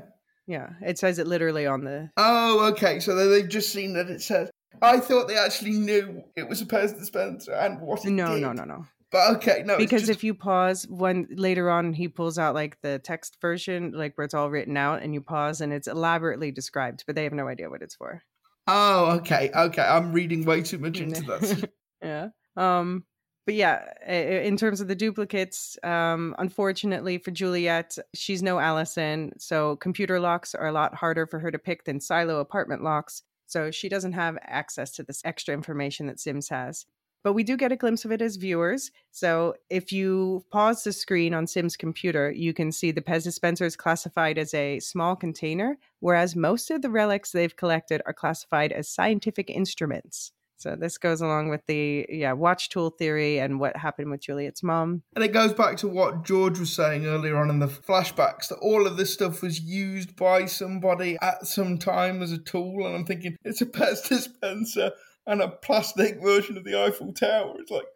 [0.47, 2.09] Yeah, it says it literally on the.
[2.17, 3.01] Oh, okay.
[3.01, 4.49] So they- they've just seen that it says.
[4.83, 8.43] I thought they actually knew it was a Pez dispenser and what it No, did.
[8.43, 8.87] no, no, no.
[9.11, 9.79] But okay, no.
[9.79, 13.93] because just- if you pause when later on he pulls out like the text version
[13.93, 17.25] like where it's all written out and you pause and it's elaborately described but they
[17.25, 18.23] have no idea what it's for
[18.71, 19.81] Oh, okay, okay.
[19.81, 21.71] I'm reading way too much into that.
[22.03, 23.03] yeah um
[23.47, 29.77] but yeah in terms of the duplicates um unfortunately for juliet she's no allison so
[29.77, 33.71] computer locks are a lot harder for her to pick than silo apartment locks so
[33.71, 36.87] she doesn't have access to this extra information that sims has
[37.25, 38.91] but we do get a glimpse of it as viewers.
[39.11, 43.65] So if you pause the screen on Sim's computer, you can see the Pez dispenser
[43.65, 48.73] is classified as a small container, whereas most of the relics they've collected are classified
[48.73, 50.33] as scientific instruments.
[50.59, 54.63] So this goes along with the yeah watch tool theory and what happened with Juliet's
[54.63, 55.03] mom.
[55.15, 58.59] And it goes back to what George was saying earlier on in the flashbacks that
[58.61, 62.87] all of this stuff was used by somebody at some time as a tool.
[62.87, 64.93] And I'm thinking, it's a Pez dispenser
[65.27, 67.55] and a plastic version of the Eiffel Tower.
[67.59, 67.87] It's like,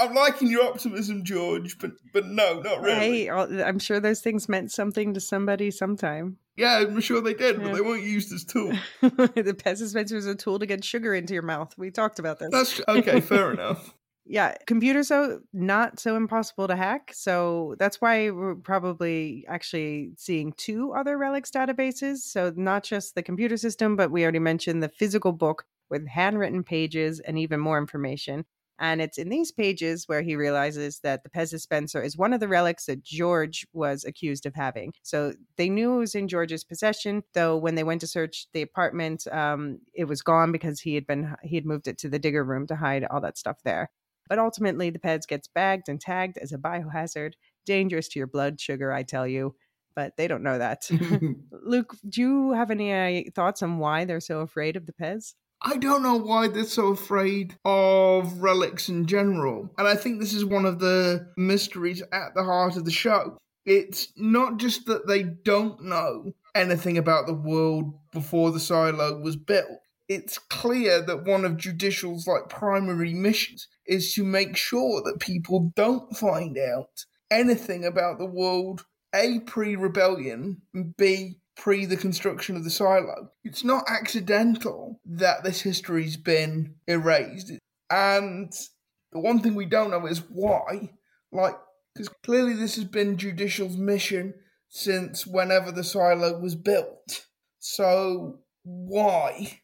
[0.00, 3.26] I'm liking your optimism, George, but but no, not really.
[3.26, 6.38] Hey, I'm sure those things meant something to somebody sometime.
[6.56, 8.76] Yeah, I'm sure they did, but they weren't used as tools.
[9.00, 11.74] the Pez dispenser is a tool to get sugar into your mouth.
[11.76, 12.50] We talked about this.
[12.50, 13.94] That's okay, fair enough.
[14.26, 20.50] yeah computers are not so impossible to hack so that's why we're probably actually seeing
[20.56, 24.88] two other relics databases so not just the computer system but we already mentioned the
[24.88, 28.46] physical book with handwritten pages and even more information
[28.78, 32.40] and it's in these pages where he realizes that the Pez dispenser is one of
[32.40, 34.92] the relics that George was accused of having.
[35.02, 38.62] So they knew it was in George's possession, though when they went to search the
[38.62, 42.18] apartment, um, it was gone because he had been he had moved it to the
[42.18, 43.90] digger room to hide all that stuff there.
[44.28, 47.34] But ultimately, the Pez gets bagged and tagged as a biohazard,
[47.66, 49.54] dangerous to your blood sugar, I tell you.
[49.94, 50.90] But they don't know that.
[51.52, 55.34] Luke, do you have any uh, thoughts on why they're so afraid of the Pez?
[55.66, 59.70] I don't know why they're so afraid of relics in general.
[59.78, 63.38] And I think this is one of the mysteries at the heart of the show.
[63.64, 69.36] It's not just that they don't know anything about the world before the silo was
[69.36, 69.80] built.
[70.06, 75.72] It's clear that one of Judicial's like primary missions is to make sure that people
[75.74, 82.64] don't find out anything about the world A pre-rebellion and B pre the construction of
[82.64, 83.30] the silo.
[83.44, 87.52] It's not accidental that this history's been erased.
[87.90, 88.52] And
[89.12, 90.90] the one thing we don't know is why.
[91.32, 91.56] Like,
[91.94, 94.34] because clearly this has been Judicial's mission
[94.68, 97.26] since whenever the silo was built.
[97.60, 99.60] So, why?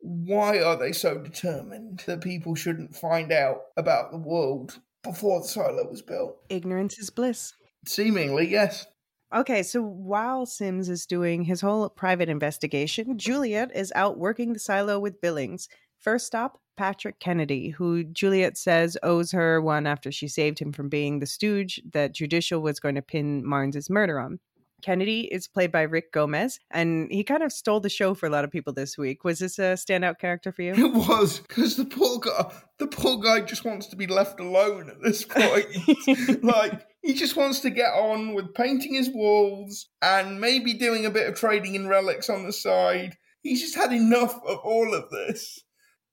[0.00, 5.48] Why are they so determined that people shouldn't find out about the world before the
[5.48, 6.36] silo was built?
[6.48, 7.54] Ignorance is bliss.
[7.86, 8.86] Seemingly, yes.
[9.32, 14.58] Okay, so while Sims is doing his whole private investigation, Juliet is out working the
[14.58, 15.68] silo with Billings.
[16.00, 20.88] First stop, Patrick Kennedy, who Juliet says owes her one after she saved him from
[20.88, 24.40] being the stooge that Judicial was going to pin Marnes' murder on.
[24.82, 28.30] Kennedy is played by Rick Gomez, and he kind of stole the show for a
[28.30, 29.24] lot of people this week.
[29.24, 30.74] Was this a standout character for you?
[30.74, 34.90] It was because the poor guy, the poor guy just wants to be left alone
[34.90, 36.42] at this point.
[36.44, 41.10] like he just wants to get on with painting his walls and maybe doing a
[41.10, 43.16] bit of trading in relics on the side.
[43.42, 45.62] He's just had enough of all of this.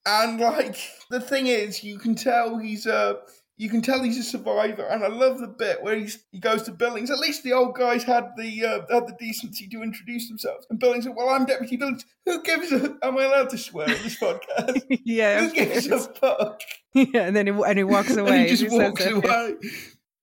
[0.05, 0.77] And like
[1.09, 3.17] the thing is, you can tell he's a
[3.57, 4.83] you can tell he's a survivor.
[4.85, 7.09] And I love the bit where he's, he goes to Billings.
[7.09, 10.67] At least the old guys had the uh, had the decency to introduce themselves.
[10.69, 12.05] And Billings said, "Well, I'm Deputy Billings.
[12.25, 12.95] Who gives a?
[13.01, 14.83] Am I allowed to swear on this podcast?
[15.03, 16.61] yeah, Who gives a fuck?"
[16.93, 18.31] yeah, and then he, and he walks away.
[18.31, 19.55] and he just He walks away.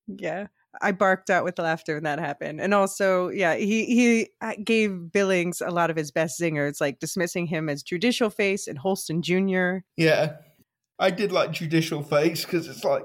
[0.07, 0.49] Yeah.
[0.83, 2.61] I barked out with laughter when that happened.
[2.61, 6.99] And also, yeah, he he uh, gave Billings a lot of his best zingers, like
[6.99, 9.79] dismissing him as judicial face and Holston Jr.
[9.97, 10.37] Yeah,
[10.99, 13.05] I did like judicial face because it's like,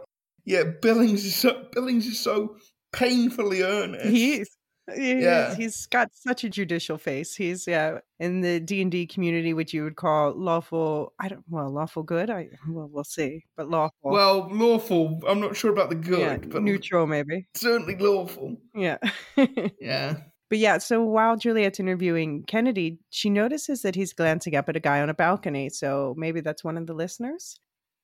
[0.49, 2.57] yeah, Billings is so Billings is so
[2.91, 4.05] painfully earnest.
[4.05, 4.49] He's
[4.95, 5.53] he- Yeah.
[5.55, 7.35] he's got such a judicial face.
[7.35, 11.13] He's yeah in the D and D community, which you would call lawful.
[11.19, 12.29] I don't well lawful good.
[12.31, 14.11] I well we'll see, but lawful.
[14.11, 15.21] well lawful.
[15.27, 17.47] I'm not sure about the good, yeah, but neutral maybe.
[17.55, 18.57] certainly lawful.
[18.73, 18.97] Yeah.
[19.79, 20.17] Yeah,
[20.49, 24.79] But yeah, so while Juliet's interviewing Kennedy, she notices that he's glancing up at a
[24.79, 25.69] guy on a balcony.
[25.69, 27.59] So maybe that's one of the listeners.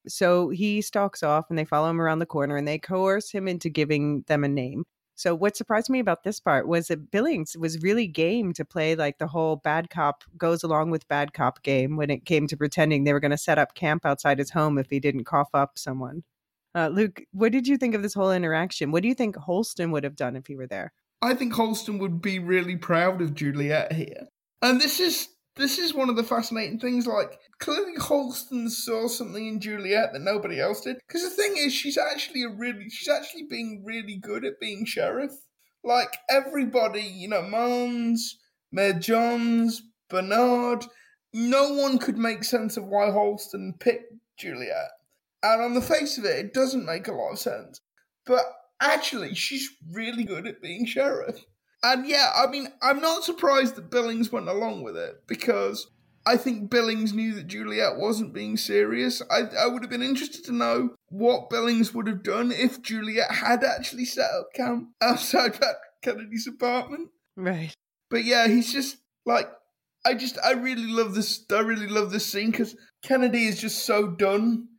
[0.08, 3.47] So he stalks off and they follow him around the corner and they coerce him
[3.47, 4.86] into giving them a name.
[5.18, 8.95] So what surprised me about this part was that Billings was really game to play
[8.95, 12.58] like the whole bad cop goes along with bad cop game when it came to
[12.58, 15.49] pretending they were going to set up camp outside his home if he didn't cough
[15.53, 16.24] up someone.
[16.76, 18.91] Uh, Luke, what did you think of this whole interaction?
[18.91, 20.91] What do you think Holston would have done if he were there?
[21.22, 24.28] I think Holston would be really proud of Juliet here.
[24.62, 27.08] And this is this is one of the fascinating things.
[27.08, 30.97] Like clearly, Holston saw something in Juliet that nobody else did.
[31.08, 34.86] Because the thing is, she's actually a really she's actually being really good at being
[34.86, 35.32] sheriff.
[35.84, 38.38] Like everybody, you know, Mons,
[38.72, 40.86] Mayor Johns, Bernard,
[41.34, 44.91] no one could make sense of why Holston picked Juliet.
[45.43, 47.82] And on the face of it, it doesn't make a lot of sense.
[48.26, 48.43] But
[48.82, 51.45] actually, she's really good at being sheriff.
[51.86, 55.91] And yeah, I mean, I'm not surprised that Billings went along with it because
[56.25, 59.21] I think Billings knew that Juliet wasn't being serious.
[59.29, 63.29] I, I would have been interested to know what Billings would have done if Juliet
[63.29, 65.59] had actually set up camp outside
[66.03, 67.09] Kennedy's apartment.
[67.36, 67.75] Right.
[68.09, 69.47] But yeah, he's just like,
[70.03, 71.45] I just, I really love this.
[71.51, 74.69] I really love this scene because Kennedy is just so done,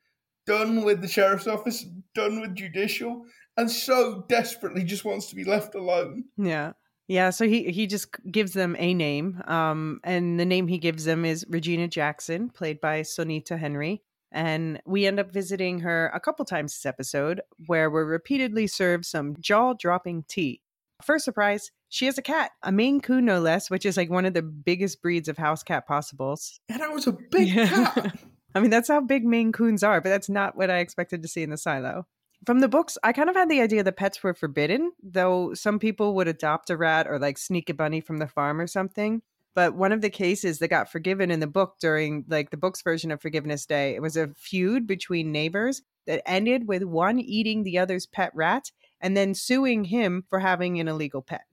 [0.44, 1.86] done with the sheriff's office,
[2.16, 3.26] done with judicial,
[3.56, 6.24] and so desperately just wants to be left alone.
[6.36, 6.72] Yeah.
[7.08, 11.04] Yeah, so he he just gives them a name, um, and the name he gives
[11.04, 14.02] them is Regina Jackson, played by Sonita Henry.
[14.32, 19.04] And we end up visiting her a couple times this episode, where we're repeatedly served
[19.04, 20.60] some jaw dropping tea.
[21.02, 24.26] First surprise, she has a cat, a Maine Coon no less, which is like one
[24.26, 26.58] of the biggest breeds of house cat possibles.
[26.68, 28.18] And I was a big cat.
[28.54, 31.28] I mean, that's how big Maine Coons are, but that's not what I expected to
[31.28, 32.06] see in the silo
[32.46, 35.80] from the books, I kind of had the idea that pets were forbidden, though some
[35.80, 39.20] people would adopt a rat or like sneak a bunny from the farm or something.
[39.56, 42.82] But one of the cases that got forgiven in the book during like the book's
[42.82, 47.64] version of Forgiveness Day, it was a feud between neighbors that ended with one eating
[47.64, 48.70] the other's pet rat
[49.00, 51.46] and then suing him for having an illegal pet.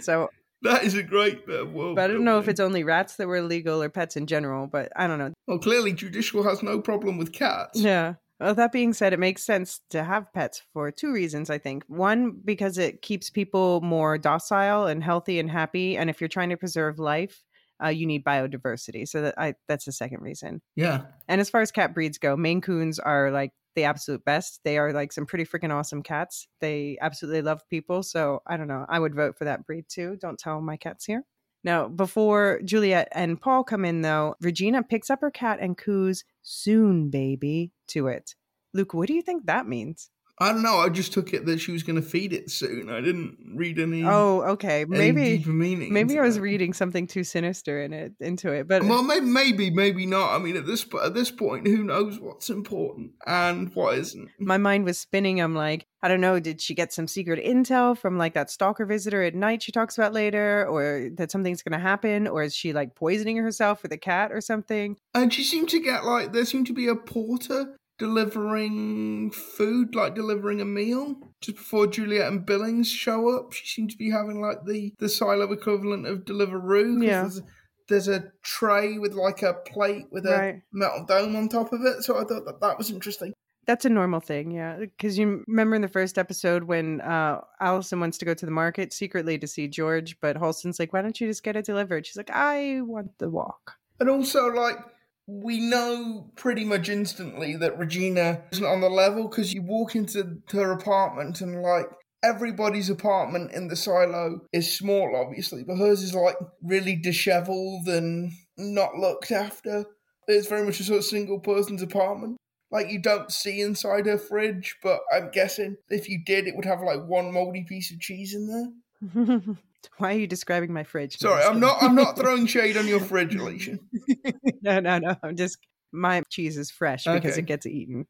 [0.00, 0.30] so
[0.62, 1.96] that is a great bit of world.
[1.96, 4.66] But I don't know if it's only rats that were illegal or pets in general,
[4.66, 5.32] but I don't know.
[5.46, 7.78] Well, clearly Judicial has no problem with cats.
[7.78, 8.14] Yeah.
[8.42, 11.84] Well, that being said, it makes sense to have pets for two reasons, I think.
[11.86, 15.96] One, because it keeps people more docile and healthy and happy.
[15.96, 17.44] And if you're trying to preserve life,
[17.82, 19.06] uh, you need biodiversity.
[19.06, 20.60] So that I, that's the second reason.
[20.74, 21.02] Yeah.
[21.28, 24.58] And as far as cat breeds go, Maine Coons are like the absolute best.
[24.64, 26.48] They are like some pretty freaking awesome cats.
[26.60, 28.02] They absolutely love people.
[28.02, 28.84] So I don't know.
[28.88, 30.16] I would vote for that breed too.
[30.20, 31.22] Don't tell my cats here.
[31.64, 36.24] Now, before Juliet and Paul come in, though, Regina picks up her cat and coos,
[36.42, 38.34] soon, baby, to it.
[38.74, 40.10] Luke, what do you think that means?
[40.38, 40.78] I don't know.
[40.78, 42.90] I just took it that she was going to feed it soon.
[42.90, 44.02] I didn't read any.
[44.04, 44.84] Oh, okay.
[44.86, 45.44] Maybe.
[45.46, 49.70] Maybe I was reading something too sinister in it into it, but well, maybe, maybe,
[49.70, 50.34] maybe not.
[50.34, 54.30] I mean, at this at this point, who knows what's important and what isn't?
[54.40, 55.40] My mind was spinning.
[55.40, 56.40] I'm like, I don't know.
[56.40, 59.96] Did she get some secret intel from like that stalker visitor at night she talks
[59.96, 63.92] about later, or that something's going to happen, or is she like poisoning herself with
[63.92, 64.96] a cat or something?
[65.14, 70.16] And she seemed to get like there seemed to be a porter delivering food, like
[70.16, 71.14] delivering a meal.
[71.40, 75.08] Just before Juliet and Billings show up, she seemed to be having like the the
[75.08, 77.00] silo equivalent of Deliveroo.
[77.00, 77.22] Yeah.
[77.22, 77.42] There's,
[77.88, 80.62] there's, a tray with like a plate with a right.
[80.72, 82.02] metal dome on top of it.
[82.02, 83.34] So I thought that that was interesting.
[83.66, 84.78] That's a normal thing, yeah.
[84.80, 88.50] Because you remember in the first episode when uh, Allison wants to go to the
[88.50, 92.04] market secretly to see George, but Holston's like, "Why don't you just get it delivered?"
[92.04, 94.78] She's like, "I want the walk." And also, like,
[95.26, 100.42] we know pretty much instantly that Regina isn't on the level because you walk into
[100.52, 101.86] her apartment and like
[102.22, 108.32] everybody's apartment in the silo is small, obviously, but hers is like really disheveled and
[108.56, 109.84] not looked after.
[110.28, 112.36] It's very much a sort of single person's apartment.
[112.70, 116.64] Like you don't see inside her fridge, but I'm guessing if you did, it would
[116.64, 119.54] have like one moldy piece of cheese in there.
[119.98, 121.18] Why are you describing my fridge?
[121.18, 121.82] Sorry, I'm not.
[121.82, 123.78] I'm not throwing shade on your fridge, Elysia.
[124.62, 125.16] no, no, no.
[125.22, 125.58] I'm just
[125.92, 127.40] my cheese is fresh because okay.
[127.40, 128.06] it gets eaten.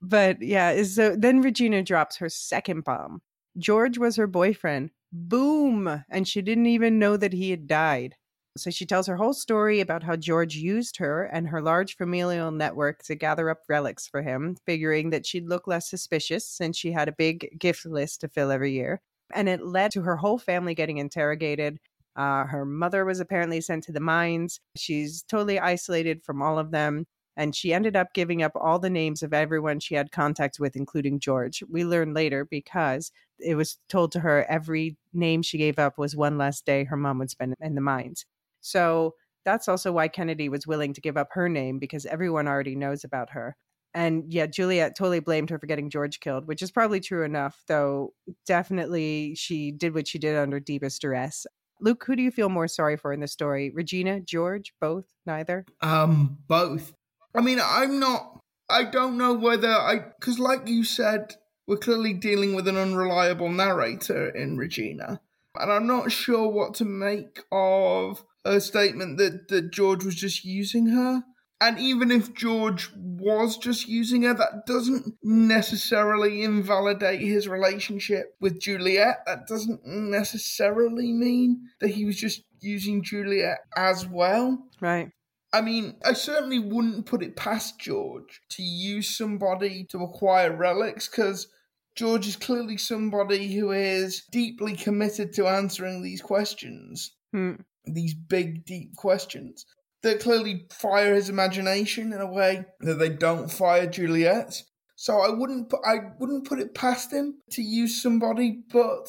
[0.00, 3.22] But yeah, so then Regina drops her second bomb.
[3.56, 4.90] George was her boyfriend.
[5.12, 8.16] Boom, and she didn't even know that he had died.
[8.56, 12.50] So she tells her whole story about how George used her and her large familial
[12.50, 16.92] network to gather up relics for him, figuring that she'd look less suspicious since she
[16.92, 19.00] had a big gift list to fill every year
[19.34, 21.78] and it led to her whole family getting interrogated.
[22.16, 24.60] Uh, her mother was apparently sent to the mines.
[24.76, 27.06] She's totally isolated from all of them.
[27.36, 30.76] And she ended up giving up all the names of everyone she had contact with,
[30.76, 31.62] including George.
[31.70, 36.14] We learn later because it was told to her every name she gave up was
[36.14, 38.26] one less day her mom would spend in the mines.
[38.60, 39.14] So
[39.46, 43.02] that's also why Kennedy was willing to give up her name because everyone already knows
[43.02, 43.56] about her.
[43.94, 47.62] And yeah, Juliet totally blamed her for getting George killed, which is probably true enough,
[47.68, 48.14] though
[48.46, 51.46] definitely she did what she did under deepest duress.
[51.80, 53.70] Luke, who do you feel more sorry for in the story?
[53.74, 55.66] Regina, George, both, neither?
[55.80, 56.92] Um, both.
[57.34, 58.38] I mean, I'm not.
[58.70, 59.98] I don't know whether I.
[60.18, 61.34] Because, like you said,
[61.66, 65.20] we're clearly dealing with an unreliable narrator in Regina.
[65.58, 70.44] And I'm not sure what to make of her statement that, that George was just
[70.44, 71.24] using her.
[71.62, 78.60] And even if George was just using her, that doesn't necessarily invalidate his relationship with
[78.60, 79.18] Juliet.
[79.26, 84.58] That doesn't necessarily mean that he was just using Juliet as well.
[84.80, 85.12] Right.
[85.52, 91.08] I mean, I certainly wouldn't put it past George to use somebody to acquire relics
[91.08, 91.46] because
[91.94, 97.52] George is clearly somebody who is deeply committed to answering these questions, Hmm.
[97.84, 99.64] these big, deep questions
[100.02, 104.62] that clearly fire his imagination in a way that they don't fire Juliet.
[104.96, 109.08] So I wouldn't put I wouldn't put it past him to use somebody, but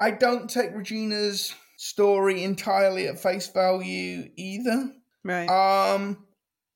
[0.00, 4.92] I don't take Regina's story entirely at face value either.
[5.24, 5.48] Right.
[5.48, 6.26] Um,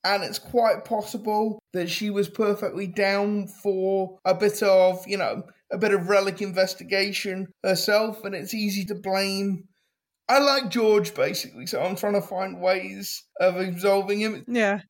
[0.04, 5.42] and it's quite possible that she was perfectly down for a bit of, you know,
[5.70, 9.64] a bit of relic investigation herself, and it's easy to blame.
[10.30, 14.44] I like George basically, so I'm trying to find ways of absolving him.
[14.46, 14.82] yeah.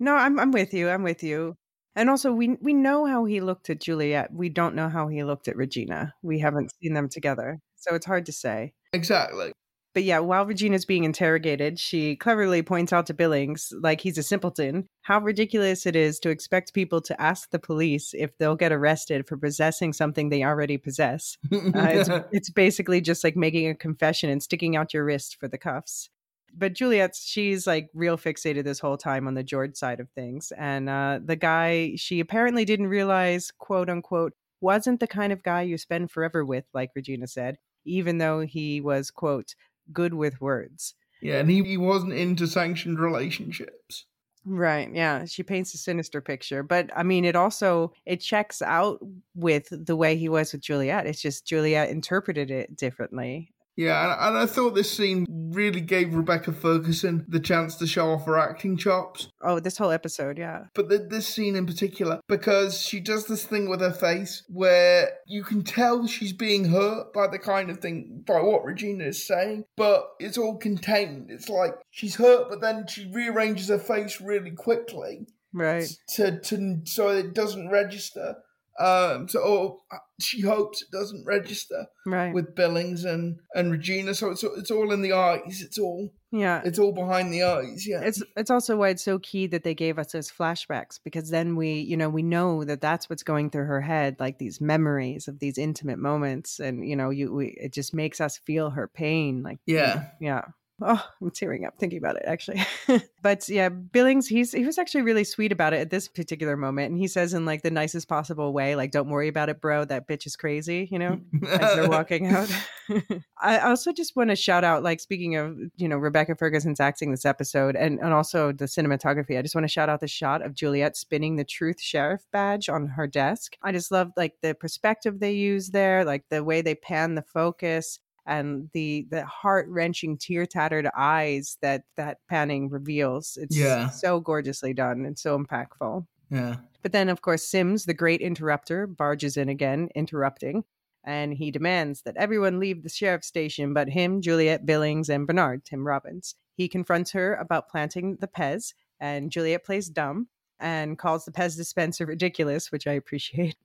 [0.00, 0.88] No, I'm I'm with you.
[0.88, 1.56] I'm with you.
[1.94, 4.32] And also we we know how he looked at Juliet.
[4.32, 6.14] We don't know how he looked at Regina.
[6.22, 7.60] We haven't seen them together.
[7.76, 8.72] So it's hard to say.
[8.92, 9.52] Exactly.
[9.92, 14.22] But yeah, while Regina's being interrogated, she cleverly points out to Billings, like he's a
[14.22, 18.70] simpleton, how ridiculous it is to expect people to ask the police if they'll get
[18.70, 21.36] arrested for possessing something they already possess.
[21.50, 25.46] Uh, it's, it's basically just like making a confession and sticking out your wrist for
[25.46, 26.08] the cuffs.
[26.56, 30.52] But Juliet's, she's like real fixated this whole time on the George side of things.
[30.56, 35.62] And uh, the guy she apparently didn't realize, quote unquote, wasn't the kind of guy
[35.62, 39.54] you spend forever with, like Regina said, even though he was, quote,
[39.92, 40.94] good with words.
[41.20, 44.06] yeah, and he, he wasn't into sanctioned relationships.
[44.46, 44.88] Right.
[44.92, 45.26] Yeah.
[45.26, 46.62] She paints a sinister picture.
[46.62, 48.98] But I mean, it also it checks out
[49.34, 51.06] with the way he was with Juliet.
[51.06, 53.52] It's just Juliet interpreted it differently.
[53.80, 58.10] Yeah, and, and I thought this scene really gave Rebecca Ferguson the chance to show
[58.10, 59.28] off her acting chops.
[59.40, 60.64] Oh, this whole episode, yeah.
[60.74, 65.10] But th- this scene in particular, because she does this thing with her face where
[65.26, 69.26] you can tell she's being hurt by the kind of thing, by what Regina is
[69.26, 71.30] saying, but it's all contained.
[71.30, 75.88] It's like she's hurt, but then she rearranges her face really quickly Right.
[76.16, 78.36] to, to so it doesn't register.
[78.78, 82.32] Um, so or uh, she hopes it doesn't register Right.
[82.32, 84.14] with Billings and and Regina.
[84.14, 85.60] So it's it's all in the eyes.
[85.62, 86.62] It's all yeah.
[86.64, 87.86] it's all behind the eyes.
[87.86, 88.00] Yeah.
[88.02, 91.56] It's it's also why it's so key that they gave us those flashbacks because then
[91.56, 95.28] we, you know, we know that that's what's going through her head, like these memories
[95.28, 98.88] of these intimate moments, and you know, you we, it just makes us feel her
[98.88, 100.06] pain, like Yeah.
[100.20, 100.42] yeah.
[100.82, 102.62] Oh, I'm tearing up thinking about it actually.
[103.22, 106.90] but yeah, Billings, he's he was actually really sweet about it at this particular moment.
[106.90, 109.84] And he says in like the nicest possible way, like, don't worry about it, bro.
[109.84, 112.50] That bitch is crazy, you know, as they're walking out.
[113.40, 117.10] I also just want to shout out, like speaking of, you know, Rebecca Ferguson's acting
[117.10, 119.38] this episode and, and also the cinematography.
[119.38, 122.68] I just want to shout out the shot of Juliet spinning the truth sheriff badge
[122.68, 123.56] on her desk.
[123.62, 127.22] I just love like the perspective they use there, like the way they pan the
[127.22, 133.36] focus and the the heart wrenching, tear tattered eyes that that panning reveals.
[133.40, 133.88] It's Yeah.
[133.90, 136.06] so gorgeously done and so impactful.
[136.30, 136.56] yeah.
[136.82, 140.64] But then, of course, Sims, the great interrupter, barges in again, interrupting,
[141.04, 145.64] and he demands that everyone leave the sheriff's station but him, Juliet Billings, and Bernard,
[145.64, 146.34] Tim Robbins.
[146.56, 151.56] He confronts her about planting the Pez, and Juliet plays dumb and calls the Pez
[151.56, 153.56] dispenser ridiculous, which I appreciate.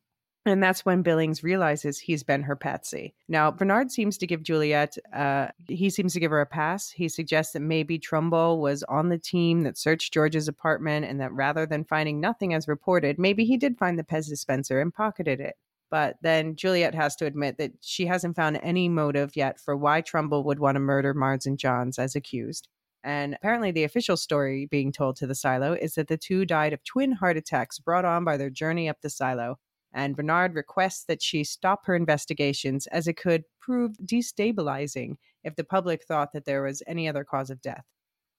[0.47, 3.15] And that's when Billings realizes he's been her patsy.
[3.27, 6.91] Now, Bernard seems to give Juliet, uh, he seems to give her a pass.
[6.91, 11.33] He suggests that maybe Trumbull was on the team that searched George's apartment and that
[11.33, 15.39] rather than finding nothing as reported, maybe he did find the Pez dispenser and pocketed
[15.39, 15.55] it.
[15.89, 20.01] But then Juliet has to admit that she hasn't found any motive yet for why
[20.01, 22.67] Trumbull would want to murder Marnes and Johns as accused.
[23.03, 26.73] And apparently, the official story being told to the silo is that the two died
[26.73, 29.59] of twin heart attacks brought on by their journey up the silo
[29.95, 35.63] and Bernard requests that she stop her investigations as it could prove destabilizing if the
[35.63, 37.85] public thought that there was any other cause of death.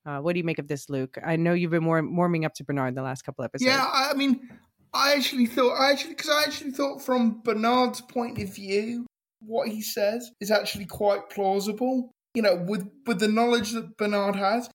[0.04, 1.16] Uh, what do you make of this, Luke?
[1.24, 3.66] I know you've been war- warming up to Bernard in the last couple episodes.
[3.66, 4.48] Yeah, I mean,
[4.92, 9.06] I actually thought, I actually, because I actually thought from Bernard's point of view,
[9.40, 12.12] what he says is actually quite plausible.
[12.34, 14.68] You know, with with the knowledge that Bernard has,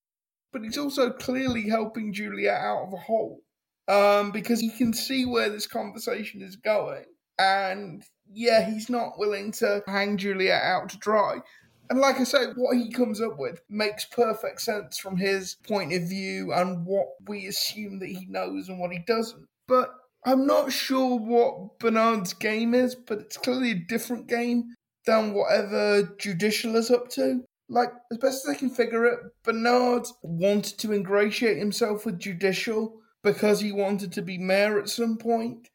[0.51, 3.41] but he's also clearly helping Juliet out of a hole
[3.87, 7.05] um, because he can see where this conversation is going,
[7.39, 8.03] and
[8.33, 11.39] yeah, he's not willing to hang Juliet out to dry.
[11.89, 15.91] And like I say, what he comes up with makes perfect sense from his point
[15.91, 19.45] of view and what we assume that he knows and what he doesn't.
[19.67, 19.89] But
[20.25, 24.73] I'm not sure what Bernard's game is, but it's clearly a different game
[25.05, 27.43] than whatever Judicial is up to.
[27.67, 33.00] Like, as best as I can figure it, Bernard wanted to ingratiate himself with Judicial
[33.23, 35.67] because he wanted to be mayor at some point.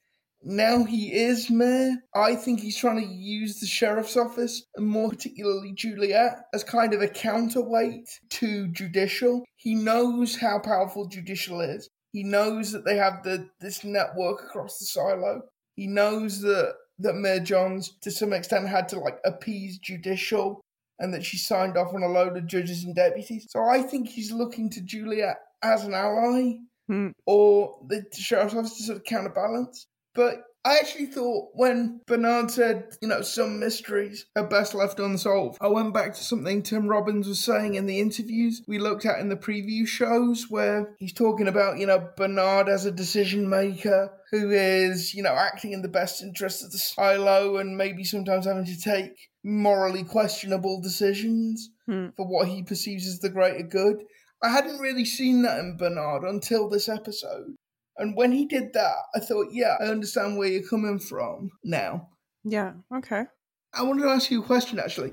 [0.43, 1.97] Now he is mayor.
[2.15, 6.95] I think he's trying to use the sheriff's office, and more particularly Juliet, as kind
[6.95, 9.45] of a counterweight to Judicial.
[9.57, 11.89] He knows how powerful Judicial is.
[12.13, 15.43] He knows that they have the this network across the silo.
[15.75, 20.61] He knows that that Mayor Johns to some extent had to like appease judicial
[20.99, 23.47] and that she signed off on a load of judges and deputies.
[23.51, 26.55] So I think he's looking to Juliet as an ally
[26.89, 27.09] Hmm.
[27.26, 29.87] or the sheriff's office to sort of counterbalance.
[30.14, 35.59] But I actually thought when Bernard said, you know, some mysteries are best left unsolved,
[35.61, 39.20] I went back to something Tim Robbins was saying in the interviews we looked at
[39.20, 44.11] in the preview shows where he's talking about, you know, Bernard as a decision maker
[44.32, 48.47] who is, you know, acting in the best interest of the silo and maybe sometimes
[48.47, 52.09] having to take morally questionable decisions Hmm.
[52.16, 54.03] for what he perceives as the greater good.
[54.43, 57.55] I hadn't really seen that in Bernard until this episode.
[57.97, 62.11] And when he did that, I thought, yeah, I understand where you're coming from now.
[62.45, 62.74] Yeah.
[62.95, 63.24] Okay.
[63.72, 65.12] I wanted to ask you a question actually.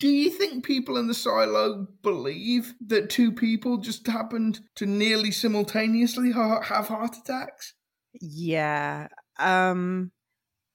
[0.00, 5.32] Do you think people in the silo believe that two people just happened to nearly
[5.32, 7.74] simultaneously ha- have heart attacks?
[8.20, 9.08] Yeah.
[9.38, 10.12] Um.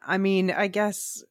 [0.05, 1.23] I mean, I guess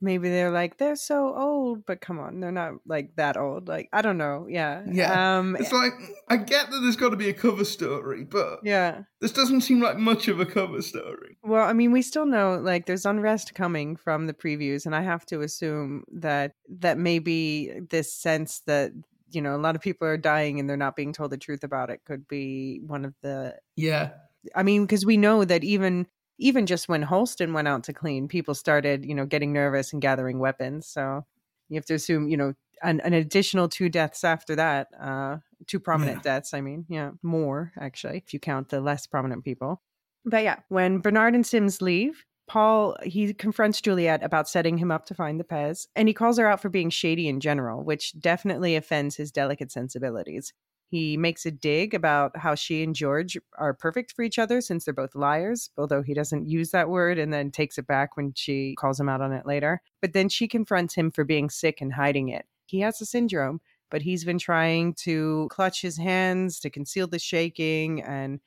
[0.00, 3.68] maybe they're like they're so old, but come on, they're not like that old.
[3.68, 4.46] Like I don't know.
[4.48, 4.82] Yeah.
[4.90, 5.38] Yeah.
[5.38, 5.56] Um.
[5.58, 5.92] It's like,
[6.28, 9.02] I get that there's got to be a cover story, but Yeah.
[9.20, 11.38] this doesn't seem like much of a cover story.
[11.42, 15.02] Well, I mean, we still know like there's unrest coming from the previews, and I
[15.02, 18.92] have to assume that that maybe this sense that
[19.30, 21.64] you know a lot of people are dying and they're not being told the truth
[21.64, 23.54] about it could be one of the.
[23.76, 24.10] Yeah.
[24.54, 26.06] I mean, because we know that even
[26.38, 30.00] even just when Holston went out to clean, people started you know getting nervous and
[30.02, 30.86] gathering weapons.
[30.86, 31.24] So
[31.68, 35.80] you have to assume you know an, an additional two deaths after that, uh, two
[35.80, 36.54] prominent deaths.
[36.54, 39.82] I mean, yeah, more actually if you count the less prominent people.
[40.24, 45.06] But yeah, when Bernard and Sims leave, Paul he confronts Juliet about setting him up
[45.06, 48.18] to find the Pez, and he calls her out for being shady in general, which
[48.18, 50.52] definitely offends his delicate sensibilities.
[50.90, 54.84] He makes a dig about how she and George are perfect for each other since
[54.84, 58.32] they're both liars, although he doesn't use that word and then takes it back when
[58.34, 59.82] she calls him out on it later.
[60.00, 62.46] But then she confronts him for being sick and hiding it.
[62.64, 63.60] He has a syndrome,
[63.90, 68.40] but he's been trying to clutch his hands to conceal the shaking and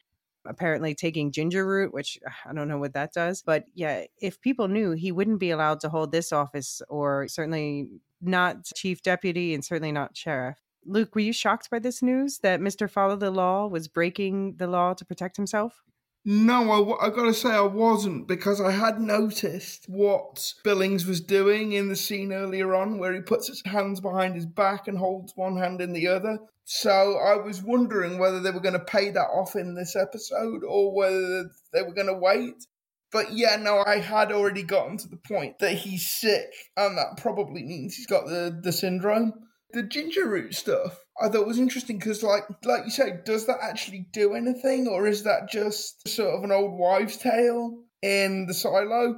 [0.46, 3.44] apparently taking ginger root, which I don't know what that does.
[3.44, 7.88] But yeah, if people knew, he wouldn't be allowed to hold this office or certainly
[8.20, 10.58] not chief deputy and certainly not sheriff.
[10.86, 12.90] Luke, were you shocked by this news that Mr.
[12.90, 15.82] Follow the Law was breaking the law to protect himself?
[16.24, 21.90] No, I gotta say I wasn't because I had noticed what Billings was doing in
[21.90, 25.58] the scene earlier on where he puts his hands behind his back and holds one
[25.58, 26.38] hand in the other.
[26.64, 30.64] So I was wondering whether they were going to pay that off in this episode
[30.64, 32.68] or whether they were going to wait.
[33.12, 37.18] But yeah, no, I had already gotten to the point that he's sick, and that
[37.18, 39.34] probably means he's got the, the syndrome.
[39.74, 43.59] The ginger root stuff I thought was interesting because, like, like you say, does that
[43.61, 48.53] actually do anything, or is that just sort of an old wives' tale in the
[48.53, 49.15] silo?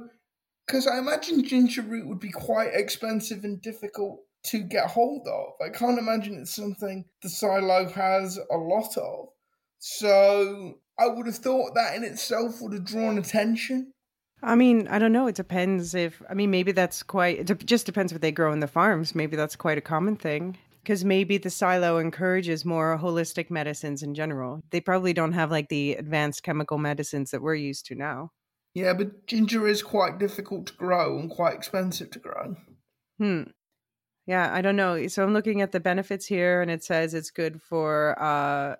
[0.66, 5.54] Because I imagine ginger root would be quite expensive and difficult to get hold of.
[5.64, 9.28] I can't imagine it's something the silo has a lot of.
[9.78, 13.93] So I would have thought that in itself would have drawn attention.
[14.44, 15.26] I mean, I don't know.
[15.26, 18.60] It depends if, I mean, maybe that's quite, it just depends what they grow in
[18.60, 19.14] the farms.
[19.14, 20.58] Maybe that's quite a common thing.
[20.82, 24.62] Because maybe the silo encourages more holistic medicines in general.
[24.70, 28.32] They probably don't have like the advanced chemical medicines that we're used to now.
[28.74, 32.56] Yeah, but ginger is quite difficult to grow and quite expensive to grow.
[33.18, 33.44] Hmm.
[34.26, 35.06] Yeah, I don't know.
[35.06, 38.76] So I'm looking at the benefits here and it says it's good for uh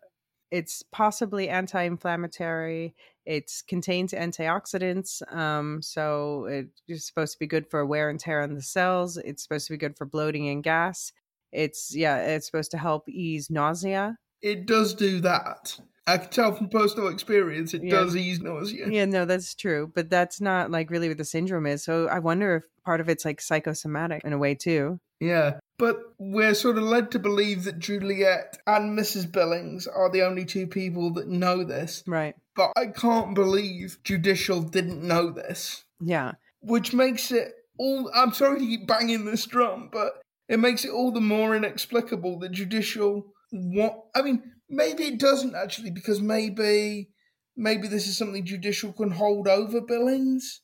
[0.50, 2.94] it's possibly anti-inflammatory.
[3.26, 5.22] It contains antioxidants.
[5.34, 9.16] Um so it is supposed to be good for wear and tear on the cells.
[9.16, 11.12] It's supposed to be good for bloating and gas.
[11.52, 14.16] It's yeah, it's supposed to help ease nausea.
[14.42, 15.78] it does do that.
[16.06, 17.92] I can tell from personal experience it Yeah.
[17.92, 18.90] does ease nausea.
[18.90, 19.90] Yeah, no, that's true.
[19.94, 21.82] But that's not like really what the syndrome is.
[21.82, 25.00] So I wonder if part of it's like psychosomatic in a way too.
[25.18, 25.60] Yeah.
[25.78, 29.32] But we're sort of led to believe that Juliet and Mrs.
[29.32, 32.02] Billings are the only two people that know this.
[32.06, 32.34] Right.
[32.57, 35.84] But I can't believe Judicial didn't know this.
[36.00, 36.32] Yeah.
[36.61, 38.11] Which makes it all.
[38.14, 42.38] I'm sorry to keep banging this drum, but it makes it all the more inexplicable
[42.40, 43.32] that Judicial.
[43.50, 44.05] What.
[44.14, 47.11] I mean, maybe it doesn't actually, because maybe.
[47.57, 50.61] Maybe this is something Judicial can hold over Billings.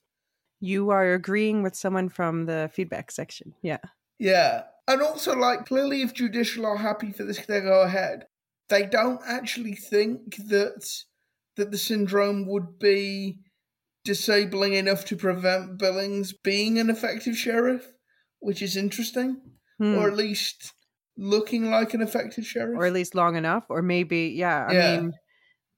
[0.59, 3.55] You are agreeing with someone from the feedback section.
[3.63, 3.79] Yeah.
[4.19, 4.63] Yeah.
[4.89, 8.27] And also, like, clearly, if Judicial are happy for this to go ahead,
[8.71, 10.85] they don't actually think that
[11.61, 13.39] that the syndrome would be
[14.05, 17.87] disabling enough to prevent Billings being an effective sheriff,
[18.41, 19.41] which is interesting,
[19.79, 19.95] Hmm.
[19.97, 20.73] or at least
[21.17, 22.79] looking like an effective sheriff.
[22.79, 25.01] or at least long enough or maybe yeah i Yeah.
[25.01, 25.13] mean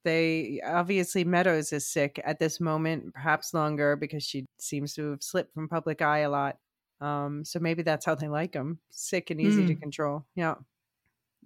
[0.05, 5.23] they obviously meadows is sick at this moment perhaps longer because she seems to have
[5.23, 6.59] slipped from public eye a lot
[7.01, 9.81] um so maybe that's how they like him sick and easy to Mm.
[9.81, 10.55] control yeah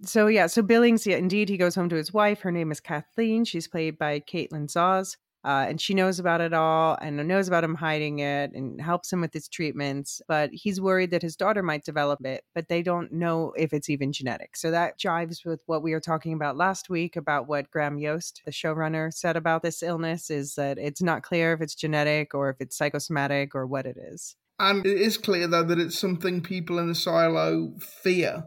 [0.03, 2.79] so yeah so billings yeah indeed he goes home to his wife her name is
[2.79, 5.15] kathleen she's played by caitlin zoz
[5.47, 9.13] uh, and she knows about it all and knows about him hiding it and helps
[9.13, 10.21] him with his treatments.
[10.27, 13.89] But he's worried that his daughter might develop it, but they don't know if it's
[13.89, 14.57] even genetic.
[14.57, 18.41] So that jives with what we were talking about last week about what Graham Yost,
[18.43, 22.49] the showrunner, said about this illness is that it's not clear if it's genetic or
[22.49, 24.35] if it's psychosomatic or what it is.
[24.59, 28.43] And it is clear, though, that it's something people in the silo fear,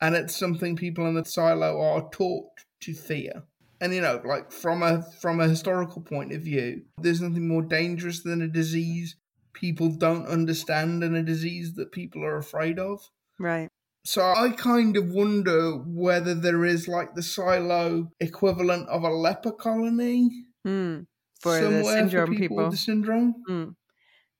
[0.00, 3.44] and it's something people in the silo are taught to fear.
[3.80, 7.62] And you know, like from a from a historical point of view, there's nothing more
[7.62, 9.16] dangerous than a disease
[9.52, 13.00] people don't understand and a disease that people are afraid of.
[13.38, 13.70] Right.
[14.04, 19.52] So I kind of wonder whether there is like the silo equivalent of a leper
[19.52, 20.28] colony
[20.64, 21.00] Hmm.
[21.40, 22.56] For the syndrome for people, people.
[22.56, 23.34] with the syndrome.
[23.46, 23.64] Hmm.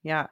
[0.02, 0.26] Yeah.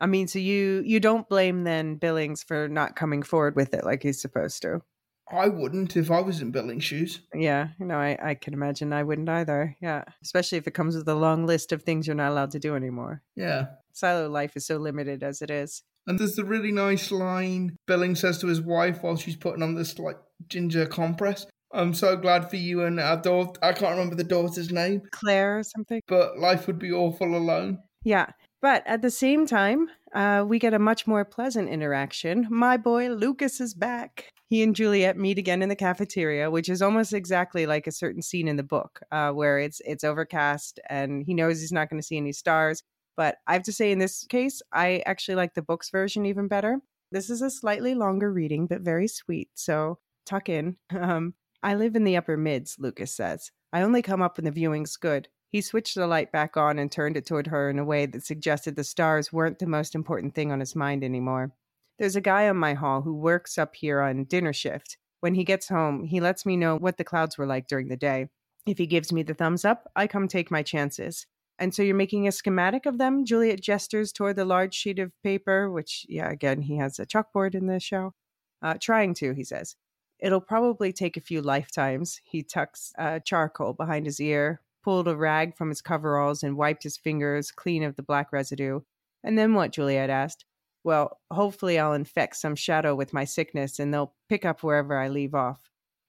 [0.00, 3.84] I mean, so you you don't blame then Billings for not coming forward with it
[3.84, 4.82] like he's supposed to.
[5.30, 7.20] I wouldn't if I was in Billing's shoes.
[7.34, 9.76] Yeah, you know, I, I can imagine I wouldn't either.
[9.80, 10.04] Yeah.
[10.22, 12.74] Especially if it comes with a long list of things you're not allowed to do
[12.74, 13.22] anymore.
[13.36, 13.66] Yeah.
[13.92, 15.82] Silo life is so limited as it is.
[16.06, 19.74] And there's the really nice line Billings says to his wife while she's putting on
[19.74, 20.16] this like
[20.48, 21.44] ginger compress.
[21.74, 23.60] I'm so glad for you and our daughter.
[23.62, 26.00] I can't remember the daughter's name, Claire or something.
[26.08, 27.80] but life would be awful alone.
[28.04, 28.28] Yeah.
[28.60, 32.46] But at the same time, uh, we get a much more pleasant interaction.
[32.50, 34.32] My boy Lucas is back.
[34.48, 38.22] He and Juliet meet again in the cafeteria, which is almost exactly like a certain
[38.22, 42.00] scene in the book, uh, where it's it's overcast and he knows he's not going
[42.00, 42.82] to see any stars.
[43.16, 46.48] But I have to say, in this case, I actually like the book's version even
[46.48, 46.80] better.
[47.12, 49.50] This is a slightly longer reading, but very sweet.
[49.54, 50.76] So tuck in.
[50.90, 53.50] Um, I live in the upper mids, Lucas says.
[53.72, 55.28] I only come up when the viewing's good.
[55.50, 58.24] He switched the light back on and turned it toward her in a way that
[58.24, 61.52] suggested the stars weren't the most important thing on his mind anymore.
[61.98, 64.98] There's a guy on my hall who works up here on dinner shift.
[65.20, 67.96] When he gets home, he lets me know what the clouds were like during the
[67.96, 68.28] day.
[68.66, 71.26] If he gives me the thumbs up, I come take my chances.
[71.58, 73.24] And so you're making a schematic of them?
[73.24, 77.54] Juliet gestures toward the large sheet of paper, which, yeah, again, he has a chalkboard
[77.54, 78.14] in the show.
[78.62, 79.74] Uh, trying to, he says.
[80.20, 82.20] It'll probably take a few lifetimes.
[82.24, 86.82] He tucks uh, charcoal behind his ear, pulled a rag from his coveralls, and wiped
[86.82, 88.80] his fingers clean of the black residue.
[89.22, 89.70] And then what?
[89.70, 90.46] Juliet asked.
[90.82, 95.08] Well, hopefully I'll infect some shadow with my sickness and they'll pick up wherever I
[95.08, 95.60] leave off.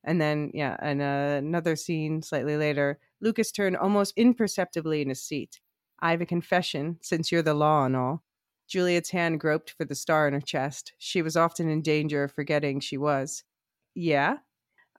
[0.05, 5.21] And then, yeah, and uh, another scene slightly later, Lucas turned almost imperceptibly in his
[5.21, 5.59] seat.
[5.99, 8.23] I have a confession, since you're the law and all.
[8.69, 10.93] Juliet's hand groped for the star in her chest.
[10.97, 13.43] She was often in danger of forgetting she was.
[13.93, 14.37] Yeah?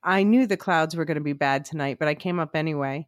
[0.05, 3.07] I knew the clouds were going to be bad tonight, but I came up anyway.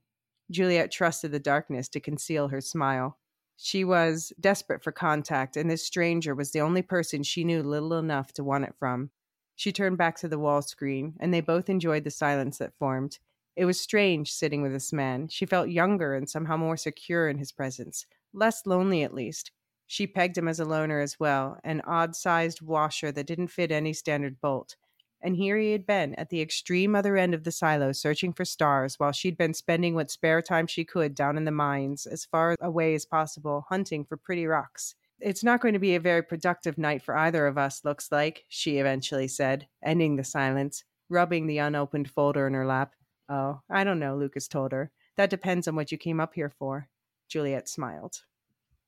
[0.51, 3.19] Juliet trusted the darkness to conceal her smile.
[3.57, 7.99] She was desperate for contact, and this stranger was the only person she knew little
[7.99, 9.11] enough to want it from.
[9.55, 13.19] She turned back to the wall screen, and they both enjoyed the silence that formed.
[13.55, 15.29] It was strange sitting with this man.
[15.29, 19.53] She felt younger and somehow more secure in his presence, less lonely at least.
[19.87, 23.71] She pegged him as a loner as well, an odd sized washer that didn't fit
[23.71, 24.77] any standard bolt.
[25.23, 28.45] And here he had been at the extreme other end of the silo searching for
[28.45, 32.25] stars while she'd been spending what spare time she could down in the mines, as
[32.25, 34.97] far away as possible, hunting for pretty rocks.
[35.21, 38.45] It's not going to be a very productive night for either of us, looks like,
[38.49, 42.95] she eventually said, ending the silence, rubbing the unopened folder in her lap.
[43.29, 44.91] Oh, I don't know, Lucas told her.
[45.17, 46.89] That depends on what you came up here for.
[47.29, 48.23] Juliet smiled.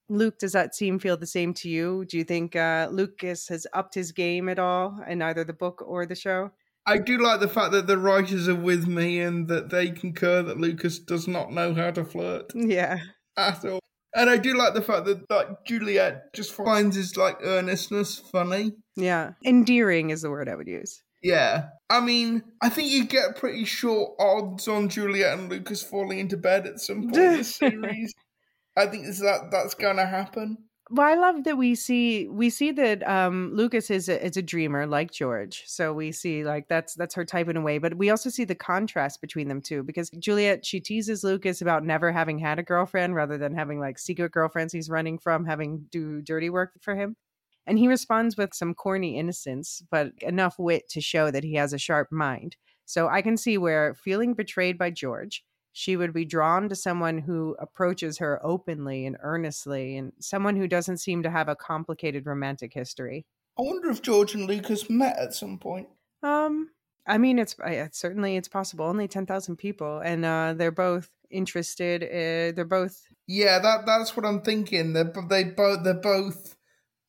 [0.09, 2.05] Luke, does that seem feel the same to you?
[2.05, 5.83] Do you think uh, Lucas has upped his game at all in either the book
[5.87, 6.51] or the show?
[6.87, 10.43] I do like the fact that the writers are with me and that they concur
[10.43, 12.99] that Lucas does not know how to flirt Yeah.
[13.39, 13.81] at all.
[14.15, 18.73] And I do like the fact that like Juliet just finds his like earnestness funny.
[18.97, 19.33] Yeah.
[19.45, 21.03] Endearing is the word I would use.
[21.23, 21.69] Yeah.
[21.91, 26.37] I mean, I think you get pretty short odds on Juliet and Lucas falling into
[26.37, 28.13] bed at some point in the series.
[28.77, 30.59] I think that that's gonna happen.
[30.91, 34.43] Well, I love that we see we see that um Lucas is a, is a
[34.43, 35.63] dreamer like George.
[35.67, 38.45] So we see like that's that's her type in a way, but we also see
[38.45, 42.63] the contrast between them two because Juliet she teases Lucas about never having had a
[42.63, 46.95] girlfriend rather than having like secret girlfriends he's running from having do dirty work for
[46.95, 47.17] him.
[47.67, 51.73] And he responds with some corny innocence, but enough wit to show that he has
[51.73, 52.57] a sharp mind.
[52.85, 55.43] So I can see where feeling betrayed by George,
[55.77, 60.69] she would be drawn to someone who approaches her openly and earnestly and someone who
[60.69, 63.27] doesn't seem to have a complicated romantic history.
[63.59, 65.89] I wonder if George and Lucas met at some point.
[66.23, 66.71] Um
[67.07, 72.03] I mean it's I- certainly it's possible only 10,000 people and uh they're both interested
[72.05, 74.93] uh, they're both Yeah, that that's what I'm thinking.
[74.93, 76.57] They're they both they're both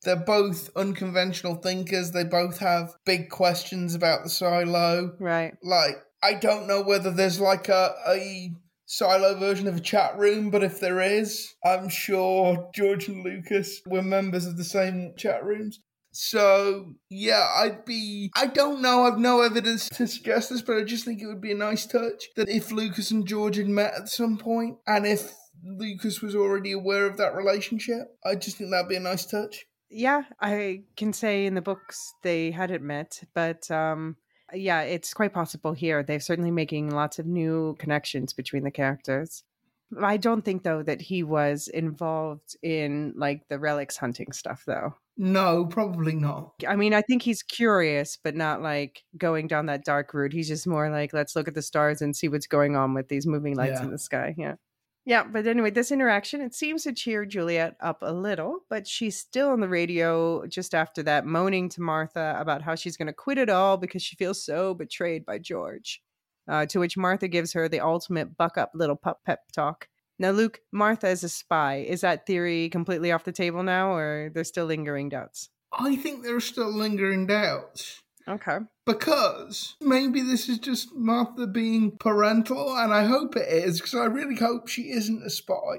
[0.02, 2.10] they're both unconventional thinkers.
[2.10, 5.16] They both have big questions about the silo.
[5.20, 5.54] right.
[5.62, 5.96] Like
[6.26, 8.50] I don't know whether there's like a a
[8.86, 13.80] silo version of a chat room, but if there is, I'm sure George and Lucas
[13.86, 15.78] were members of the same chat rooms.
[16.10, 18.32] So yeah, I'd be.
[18.34, 19.04] I don't know.
[19.04, 21.86] I've no evidence to suggest this, but I just think it would be a nice
[21.86, 26.34] touch that if Lucas and George had met at some point, and if Lucas was
[26.34, 29.66] already aware of that relationship, I just think that'd be a nice touch.
[29.90, 34.16] Yeah, I can say in the books they hadn't met, but um
[34.54, 36.02] yeah, it's quite possible here.
[36.02, 39.42] They're certainly making lots of new connections between the characters.
[40.00, 44.94] I don't think though that he was involved in like the relics hunting stuff though.
[45.16, 46.52] No, probably not.
[46.68, 50.32] I mean, I think he's curious, but not like going down that dark route.
[50.32, 53.08] He's just more like, let's look at the stars and see what's going on with
[53.08, 53.84] these moving lights Yeah.
[53.84, 54.34] in the sky.
[54.36, 54.56] Yeah.
[55.06, 55.22] Yeah.
[55.22, 59.50] But anyway, this interaction, it seems to cheer Juliet up a little, but she's still
[59.50, 63.38] on the radio just after that, moaning to Martha about how she's going to quit
[63.38, 66.02] it all because she feels so betrayed by George.
[66.48, 69.88] Uh, to which Martha gives her the ultimate buck up little pup pep talk.
[70.18, 71.84] Now, Luke, Martha is a spy.
[71.88, 75.50] Is that theory completely off the table now, or there's still lingering doubts?
[75.72, 78.00] I think there are still lingering doubts.
[78.28, 78.58] Okay.
[78.86, 84.06] because maybe this is just Martha being parental, and I hope it is, because I
[84.06, 85.78] really hope she isn't a spy.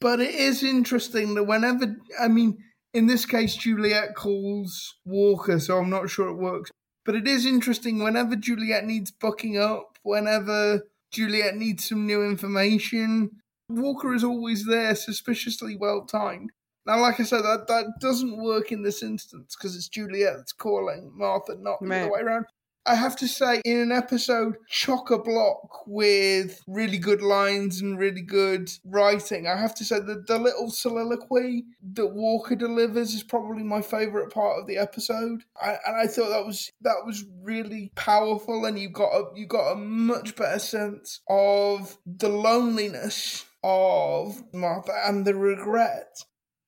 [0.00, 2.58] But it is interesting that whenever, I mean,
[2.92, 6.70] in this case, Juliet calls Walker, so I'm not sure it works.
[7.04, 13.30] But it is interesting whenever Juliet needs bucking up, whenever Juliet needs some new information,
[13.68, 16.50] Walker is always there, suspiciously well timed.
[16.86, 20.52] Now, like I said, that, that doesn't work in this instance because it's Juliet that's
[20.52, 22.46] calling Martha, not the other way around.
[22.88, 27.98] I have to say, in an episode chock a block with really good lines and
[27.98, 31.64] really good writing, I have to say that the little soliloquy
[31.94, 35.42] that Walker delivers is probably my favorite part of the episode.
[35.60, 39.46] I, and I thought that was that was really powerful, and you got a you
[39.46, 46.24] got a much better sense of the loneliness of Martha and the regret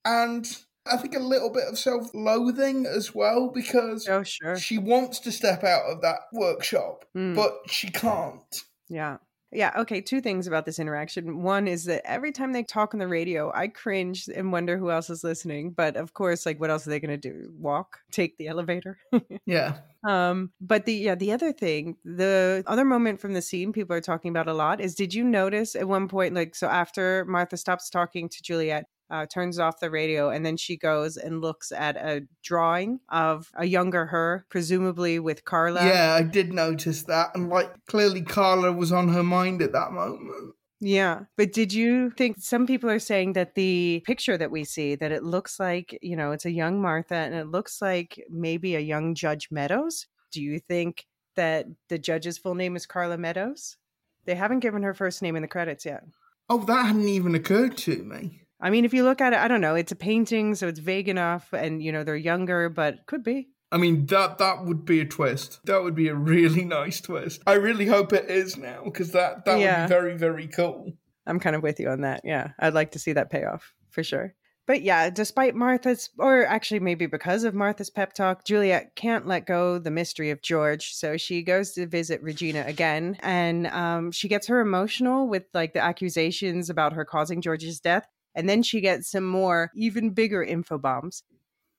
[0.08, 0.46] and
[0.90, 4.56] I think a little bit of self loathing as well because Oh, sure.
[4.58, 7.34] she wants to step out of that workshop, Mm.
[7.36, 8.62] but she can't.
[8.88, 9.18] Yeah.
[9.50, 9.72] Yeah.
[9.78, 10.02] Okay.
[10.02, 11.42] Two things about this interaction.
[11.42, 14.90] One is that every time they talk on the radio, I cringe and wonder who
[14.90, 15.70] else is listening.
[15.70, 17.50] But of course, like, what else are they going to do?
[17.58, 17.98] Walk?
[18.10, 18.98] Take the elevator?
[19.46, 19.78] Yeah.
[20.06, 20.52] um.
[20.60, 24.30] But the yeah, the other thing, the other moment from the scene people are talking
[24.30, 27.88] about a lot is: Did you notice at one point, like, so after Martha stops
[27.90, 31.96] talking to Juliet, uh, turns off the radio, and then she goes and looks at
[31.96, 35.84] a drawing of a younger her, presumably with Carla.
[35.84, 37.30] Yeah, I did notice that.
[37.34, 40.54] And like clearly Carla was on her mind at that moment.
[40.80, 41.22] Yeah.
[41.36, 45.10] But did you think some people are saying that the picture that we see that
[45.10, 48.80] it looks like, you know, it's a young Martha and it looks like maybe a
[48.80, 50.06] young Judge Meadows?
[50.30, 53.76] Do you think that the judge's full name is Carla Meadows?
[54.24, 56.04] They haven't given her first name in the credits yet.
[56.48, 58.42] Oh, that hadn't even occurred to me.
[58.60, 60.80] I mean, if you look at it, I don't know, it's a painting, so it's
[60.80, 63.48] vague enough and you know, they're younger, but could be.
[63.70, 65.60] I mean that that would be a twist.
[65.66, 67.42] That would be a really nice twist.
[67.46, 69.82] I really hope it is now because that that Yeah.
[69.82, 70.92] would be very very cool.
[71.26, 72.22] I'm kind of with you on that.
[72.24, 72.52] Yeah.
[72.58, 74.34] I'd like to see that payoff for sure.
[74.66, 79.46] But yeah, despite Martha's, or actually maybe because of Martha's pep talk, Juliet can't let
[79.46, 80.92] go the mystery of George.
[80.92, 85.72] So she goes to visit Regina again and um, she gets her emotional with like
[85.72, 88.06] the accusations about her causing George's death.
[88.38, 91.24] And then she gets some more, even bigger info bombs.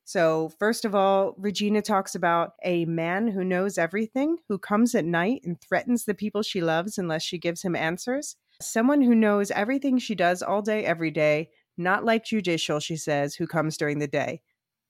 [0.03, 5.05] So, first of all, Regina talks about a man who knows everything, who comes at
[5.05, 8.35] night and threatens the people she loves unless she gives him answers.
[8.61, 13.35] Someone who knows everything she does all day, every day, not like judicial, she says,
[13.35, 14.41] who comes during the day.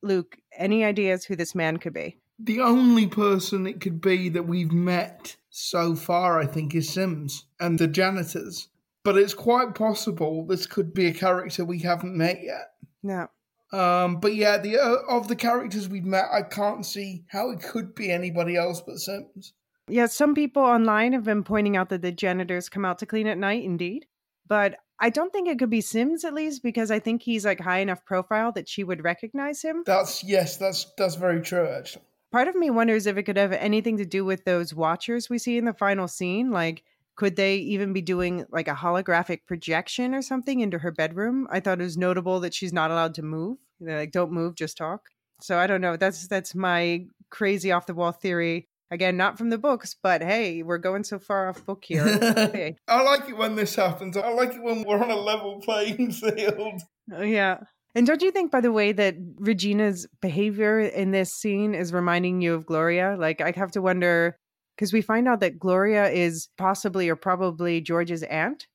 [0.01, 2.17] Luke, any ideas who this man could be?
[2.39, 7.45] The only person it could be that we've met so far, I think, is Sims
[7.59, 8.69] and the janitors.
[9.03, 12.71] But it's quite possible this could be a character we haven't met yet.
[13.01, 13.29] No.
[13.71, 17.61] Um, but yeah, the uh, of the characters we've met, I can't see how it
[17.61, 19.53] could be anybody else but Sims.
[19.87, 23.27] Yeah, some people online have been pointing out that the janitors come out to clean
[23.27, 24.05] at night, indeed.
[24.47, 27.59] But I don't think it could be Sims at least because I think he's like
[27.59, 29.83] high enough profile that she would recognize him.
[29.85, 32.03] That's yes, that's that's very true actually.
[32.31, 35.37] Part of me wonders if it could have anything to do with those watchers we
[35.39, 36.51] see in the final scene.
[36.51, 36.83] Like,
[37.19, 41.49] could they even be doing like a holographic projection or something into her bedroom?
[41.51, 43.57] I thought it was notable that she's not allowed to move.
[43.81, 45.09] They're like, don't move, just talk.
[45.41, 45.97] So I don't know.
[45.97, 48.69] That's that's my crazy off the wall theory.
[48.89, 52.05] Again, not from the books, but hey, we're going so far off book here.
[52.05, 52.77] hey.
[52.87, 54.15] I like it when this happens.
[54.15, 56.81] I like it when we're on a level playing field.
[57.13, 57.57] Oh, yeah.
[57.95, 62.39] And don't you think, by the way, that Regina's behavior in this scene is reminding
[62.39, 63.17] you of Gloria?
[63.19, 64.37] Like, I have to wonder
[64.79, 68.65] because we find out that Gloria is possibly or probably George's aunt.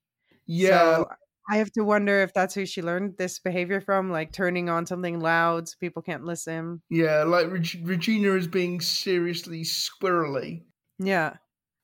[0.47, 0.97] Yeah.
[0.97, 1.09] So
[1.51, 4.85] I have to wonder if that's who she learned this behavior from, like turning on
[4.85, 6.83] something loud so people can't listen.
[6.91, 10.65] Yeah, like Reg- Regina is being seriously squirrely.
[10.99, 11.37] Yeah.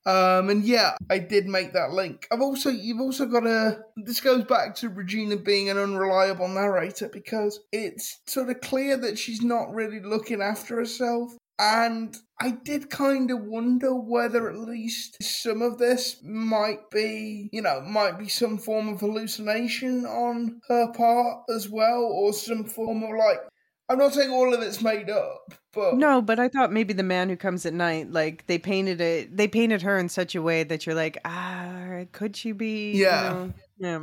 [0.05, 2.27] Um, and yeah, I did make that link.
[2.31, 7.09] I've also, you've also got a, this goes back to Regina being an unreliable narrator
[7.09, 11.35] because it's sort of clear that she's not really looking after herself.
[11.61, 17.61] And I did kind of wonder whether at least some of this might be, you
[17.61, 23.03] know, might be some form of hallucination on her part as well, or some form
[23.03, 23.41] of like,
[23.89, 27.03] I'm not saying all of it's made up, but No, but I thought maybe the
[27.03, 30.41] man who comes at night, like they painted it, they painted her in such a
[30.41, 32.93] way that you're like, ah, could she be?
[32.93, 33.21] you Yeah.
[33.21, 33.53] know?
[33.77, 33.99] yeah.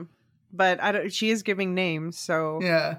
[0.52, 1.12] But I don't.
[1.12, 2.98] She is giving names, so Yeah,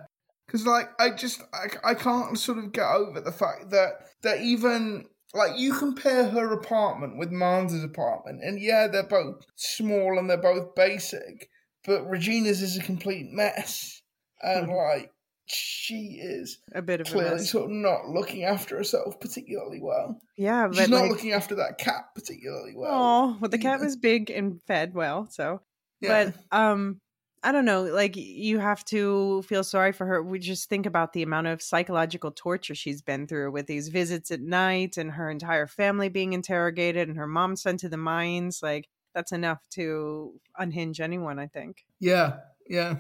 [0.50, 3.92] because like I just I, I can't sort of get over the fact that
[4.24, 10.18] that even like you compare her apartment with Marnes's apartment, and yeah, they're both small
[10.18, 11.50] and they're both basic,
[11.86, 14.02] but Regina's is a complete mess,
[14.42, 15.12] and like
[15.46, 20.20] she is a bit of a clearly sort of not looking after herself particularly well.
[20.36, 22.92] Yeah, but She's not like, looking after that cat particularly well.
[22.92, 25.62] oh, well, the cat was big and fed well, so.
[26.02, 26.32] Yeah.
[26.52, 27.02] But um,
[27.42, 27.84] I don't know.
[27.84, 30.22] Like you have to feel sorry for her.
[30.22, 34.30] We just think about the amount of psychological torture she's been through with these visits
[34.32, 38.62] at night and her entire family being interrogated and her mom sent to the mines.
[38.62, 41.86] Like that's enough to unhinge anyone, I think.
[42.00, 42.38] yeah,
[42.68, 42.96] yeah.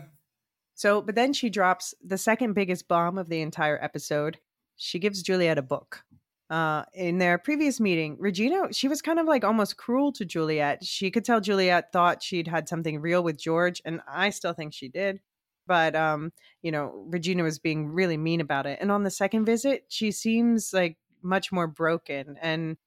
[0.76, 4.38] So, but then she drops the second biggest bomb of the entire episode.
[4.78, 6.06] She gives Juliet a book.
[6.50, 10.84] Uh, in their previous meeting, Regina, she was kind of like almost cruel to Juliet.
[10.84, 14.74] She could tell Juliet thought she'd had something real with George, and I still think
[14.74, 15.20] she did.
[15.68, 16.32] But, um,
[16.64, 18.80] you know, Regina was being really mean about it.
[18.82, 22.38] And on the second visit, she seems like much more broken.
[22.41, 22.78] And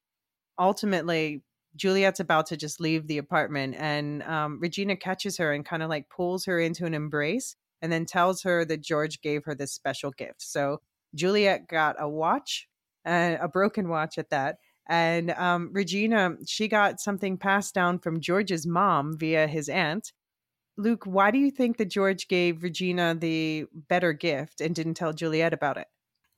[0.59, 1.43] ultimately,
[1.77, 5.89] Juliet's about to just leave the apartment, and um, Regina catches her and kind of
[5.89, 9.73] like pulls her into an embrace and then tells her that George gave her this
[9.73, 10.43] special gift.
[10.43, 10.81] So
[11.15, 12.69] Juliet got a watch,
[13.05, 14.59] uh, a broken watch at that.
[14.89, 20.13] And um, Regina, she got something passed down from George's mom via his aunt.
[20.77, 25.13] Luke, why do you think that George gave Regina the better gift and didn't tell
[25.13, 25.87] Juliet about it?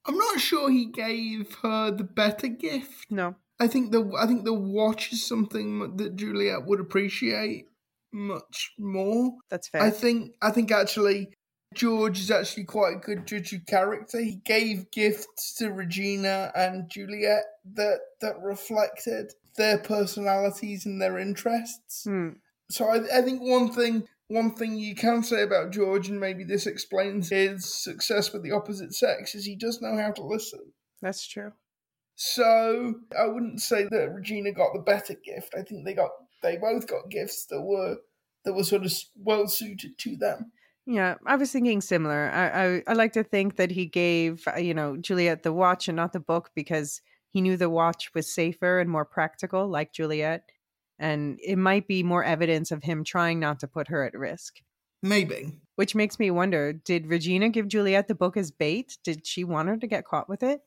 [0.06, 3.06] I'm not sure he gave her the better gift.
[3.10, 3.36] No.
[3.58, 7.66] I think the I think the watch is something that Juliet would appreciate
[8.12, 9.36] much more.
[9.48, 9.82] That's fair.
[9.82, 11.32] I think I think actually
[11.74, 14.20] George is actually quite a good judge of character.
[14.20, 17.44] He gave gifts to Regina and Juliet
[17.74, 22.04] that that reflected their personalities and their interests.
[22.04, 22.30] Hmm.
[22.70, 26.44] So I, I think one thing one thing you can say about George, and maybe
[26.44, 30.72] this explains his success with the opposite sex, is he does know how to listen.
[31.02, 31.52] That's true.
[32.16, 35.54] So I wouldn't say that Regina got the better gift.
[35.56, 36.10] I think they got
[36.42, 37.96] they both got gifts that were
[38.44, 40.52] that were sort of well suited to them.
[40.86, 42.30] Yeah, I was thinking similar.
[42.30, 45.88] I, I I like to think that he gave uh, you know Juliet the watch
[45.88, 49.92] and not the book because he knew the watch was safer and more practical, like
[49.92, 50.50] Juliet,
[50.98, 54.60] and it might be more evidence of him trying not to put her at risk.
[55.02, 55.60] Maybe.
[55.76, 58.98] Which makes me wonder: Did Regina give Juliet the book as bait?
[59.02, 60.60] Did she want her to get caught with it?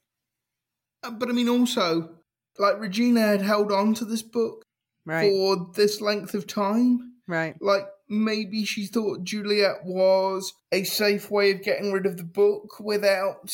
[1.03, 2.18] Uh, But I mean also
[2.57, 4.63] like Regina had held on to this book
[5.05, 7.13] Right, for this length of time.
[7.28, 7.55] right.
[7.61, 12.80] Like maybe she thought Juliet was a safe way of getting rid of the book
[12.80, 13.53] without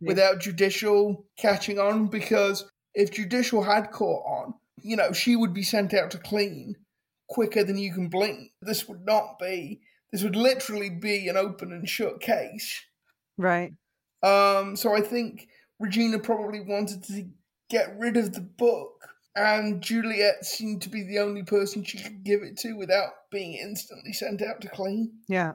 [0.00, 5.62] without judicial catching on because if judicial had caught on, you know, she would be
[5.62, 6.76] sent out to clean
[7.28, 8.50] quicker than you can blink.
[8.60, 9.80] This would not be
[10.12, 12.84] this would literally be an open and shut case.
[13.38, 13.72] Right.
[14.22, 15.48] Um so I think
[15.78, 17.28] Regina probably wanted to
[17.70, 19.02] get rid of the book
[19.34, 23.54] and Juliet seemed to be the only person she could give it to without being
[23.54, 25.12] instantly sent out to clean.
[25.28, 25.52] Yeah.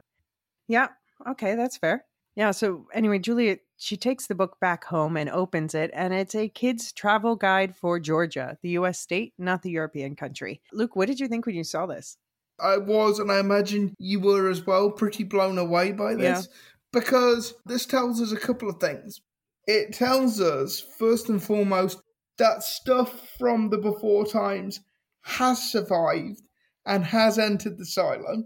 [0.66, 0.88] Yeah.
[1.26, 2.04] Okay, that's fair.
[2.36, 2.50] Yeah.
[2.52, 6.48] So anyway, Juliet she takes the book back home and opens it, and it's a
[6.48, 8.98] kid's travel guide for Georgia, the U.S.
[8.98, 10.60] state, not the European country.
[10.72, 12.16] Luke, what did you think when you saw this?
[12.60, 16.54] I was, and I imagine you were as well, pretty blown away by this yeah.
[16.92, 19.20] because this tells us a couple of things.
[19.68, 22.02] It tells us, first and foremost,
[22.38, 24.80] that stuff from the before times
[25.22, 26.42] has survived
[26.86, 28.44] and has entered the silo.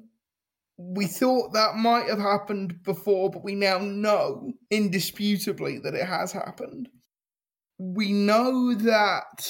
[0.76, 6.32] We thought that might have happened before, but we now know indisputably that it has
[6.32, 6.88] happened.
[7.78, 9.46] We know that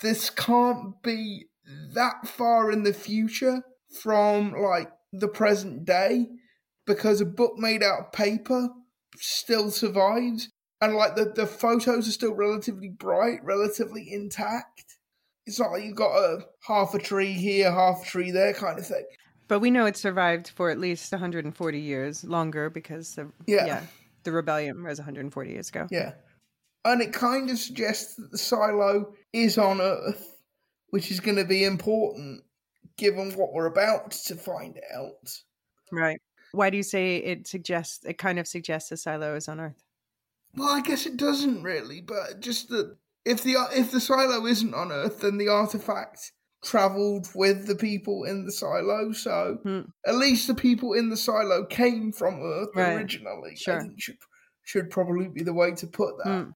[0.00, 1.46] this can't be
[1.94, 3.62] that far in the future
[4.02, 6.26] from like the present day
[6.86, 8.68] because a book made out of paper
[9.16, 10.48] still survives
[10.80, 14.84] and like the, the photos are still relatively bright, relatively intact.
[15.46, 18.78] It's not like you've got a half a tree here, half a tree there kind
[18.78, 19.04] of thing.
[19.48, 23.66] But we know it survived for at least 140 years longer because the, yeah.
[23.66, 23.82] yeah,
[24.24, 25.86] the rebellion was 140 years ago.
[25.90, 26.12] Yeah.
[26.84, 30.36] And it kind of suggests that the silo is on Earth,
[30.90, 32.42] which is going to be important
[32.98, 35.34] given what we're about to find out.
[35.90, 36.20] Right.
[36.52, 39.82] Why do you say it suggests, it kind of suggests the silo is on Earth?
[40.58, 44.74] Well, I guess it doesn't really, but just that if the if the silo isn't
[44.74, 46.32] on Earth, then the artifact
[46.64, 49.12] travelled with the people in the silo.
[49.12, 49.80] So hmm.
[50.06, 52.94] at least the people in the silo came from Earth right.
[52.94, 53.54] originally.
[53.56, 53.76] Sure.
[53.76, 54.16] I think should
[54.64, 56.44] should probably be the way to put that.
[56.44, 56.50] Hmm.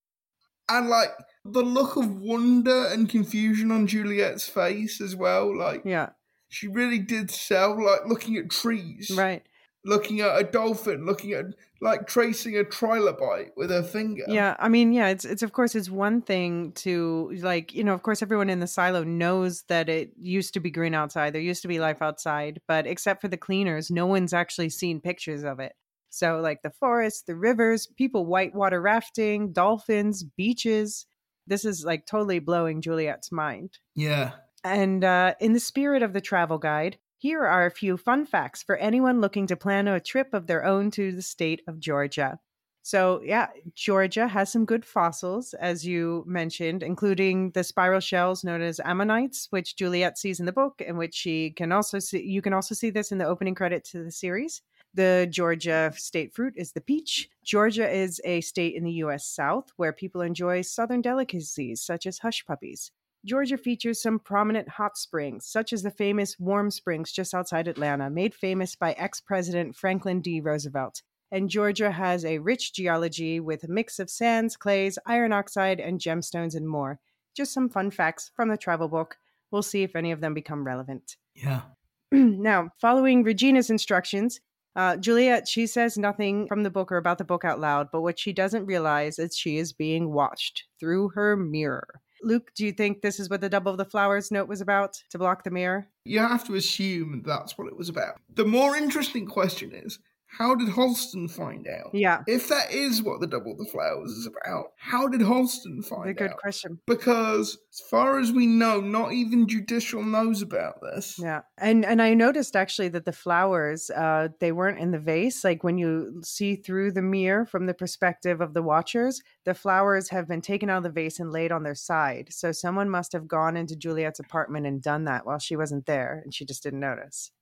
[0.68, 1.10] And like
[1.44, 6.10] the look of wonder and confusion on Juliet's face as well, like yeah,
[6.48, 9.44] she really did sell like looking at trees, right?
[9.84, 11.46] Looking at a dolphin, looking at
[11.80, 14.24] like tracing a trilobite with her finger.
[14.28, 17.94] Yeah, I mean, yeah, it's it's of course it's one thing to like, you know,
[17.94, 21.32] of course everyone in the silo knows that it used to be green outside.
[21.32, 25.00] There used to be life outside, but except for the cleaners, no one's actually seen
[25.00, 25.72] pictures of it.
[26.10, 31.06] So like the forests, the rivers, people whitewater rafting, dolphins, beaches.
[31.46, 33.78] This is like totally blowing Juliet's mind.
[33.96, 34.32] Yeah.
[34.62, 38.64] And uh, in the spirit of the travel guide, here are a few fun facts
[38.64, 42.40] for anyone looking to plan a trip of their own to the state of Georgia.
[42.82, 43.46] So, yeah,
[43.76, 49.46] Georgia has some good fossils, as you mentioned, including the spiral shells known as ammonites,
[49.50, 52.24] which Juliet sees in the book, and which she can also see.
[52.24, 54.60] You can also see this in the opening credit to the series.
[54.92, 57.28] The Georgia state fruit is the peach.
[57.44, 59.28] Georgia is a state in the U.S.
[59.28, 62.90] South where people enjoy southern delicacies such as hush puppies.
[63.24, 68.10] Georgia features some prominent hot springs, such as the famous Warm Springs just outside Atlanta,
[68.10, 70.40] made famous by ex President Franklin D.
[70.40, 71.02] Roosevelt.
[71.30, 76.00] And Georgia has a rich geology with a mix of sands, clays, iron oxide, and
[76.00, 76.98] gemstones and more.
[77.34, 79.16] Just some fun facts from the travel book.
[79.50, 81.16] We'll see if any of them become relevant.
[81.34, 81.62] Yeah.
[82.12, 84.40] now, following Regina's instructions,
[84.74, 88.00] uh, Juliet, she says nothing from the book or about the book out loud, but
[88.00, 92.00] what she doesn't realize is she is being watched through her mirror.
[92.22, 95.02] Luke, do you think this is what the double of the flowers note was about
[95.10, 95.88] to block the mirror?
[96.04, 98.20] You have to assume that's what it was about.
[98.34, 99.98] The more interesting question is
[100.38, 101.90] how did Holston find out?
[101.92, 102.22] Yeah.
[102.26, 106.08] If that is what the Double the Flowers is about, how did Holston find out?
[106.08, 106.38] a good out?
[106.38, 106.78] question.
[106.86, 111.18] Because as far as we know, not even Judicial knows about this.
[111.18, 111.42] Yeah.
[111.58, 115.44] And and I noticed actually that the flowers, uh, they weren't in the vase.
[115.44, 120.08] Like when you see through the mirror from the perspective of the watchers, the flowers
[120.08, 122.28] have been taken out of the vase and laid on their side.
[122.30, 126.22] So someone must have gone into Juliet's apartment and done that while she wasn't there
[126.24, 127.32] and she just didn't notice.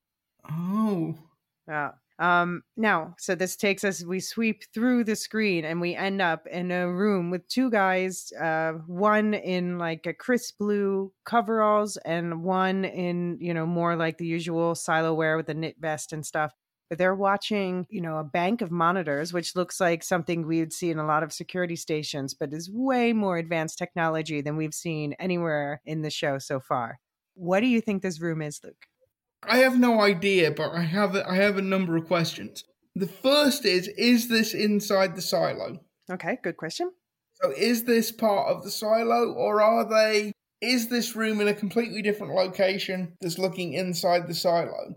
[0.51, 1.15] Oh.
[1.69, 1.91] Yeah.
[2.21, 6.47] Um, now, so this takes us, we sweep through the screen and we end up
[6.47, 12.45] in a room with two guys, uh, one in like a crisp blue coveralls and
[12.45, 16.27] one in, you know, more like the usual silo wear with a knit vest and
[16.27, 16.53] stuff.
[16.91, 20.75] But they're watching, you know, a bank of monitors, which looks like something we would
[20.75, 24.75] see in a lot of security stations, but is way more advanced technology than we've
[24.75, 26.99] seen anywhere in the show so far.
[27.35, 28.90] What do you think this room is, Luke?
[29.43, 32.65] I have no idea, but I have a, I have a number of questions.
[32.95, 35.79] The first is: Is this inside the silo?
[36.11, 36.91] Okay, good question.
[37.43, 40.33] So, is this part of the silo, or are they?
[40.61, 44.95] Is this room in a completely different location that's looking inside the silo?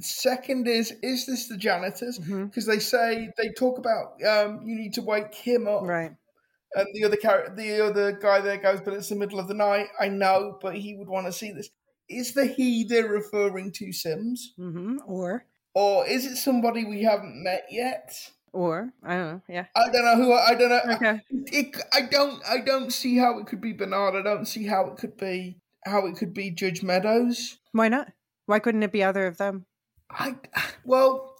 [0.00, 2.18] Second is, is this the janitors?
[2.18, 6.10] Because they say they talk about um, you need to wake him up, Right.
[6.74, 9.54] and the other character, the other guy there goes, but it's the middle of the
[9.54, 9.86] night.
[10.00, 11.68] I know, but he would want to see this.
[12.08, 17.42] Is the he they're referring to Sims, hmm Or, or is it somebody we haven't
[17.42, 18.30] met yet?
[18.52, 19.42] or I don't know.
[19.48, 19.66] Yeah.
[19.74, 20.32] I don't know who.
[20.32, 20.94] I don't know.
[20.94, 21.20] Okay.
[21.30, 22.40] It, I don't.
[22.48, 24.14] I don't see how it could be Bernard.
[24.14, 25.58] I don't see how it could be.
[25.84, 27.58] How it could be Judge Meadows.
[27.72, 28.12] Why not?
[28.46, 29.66] Why couldn't it be either of them?
[30.10, 30.36] I
[30.84, 31.34] well,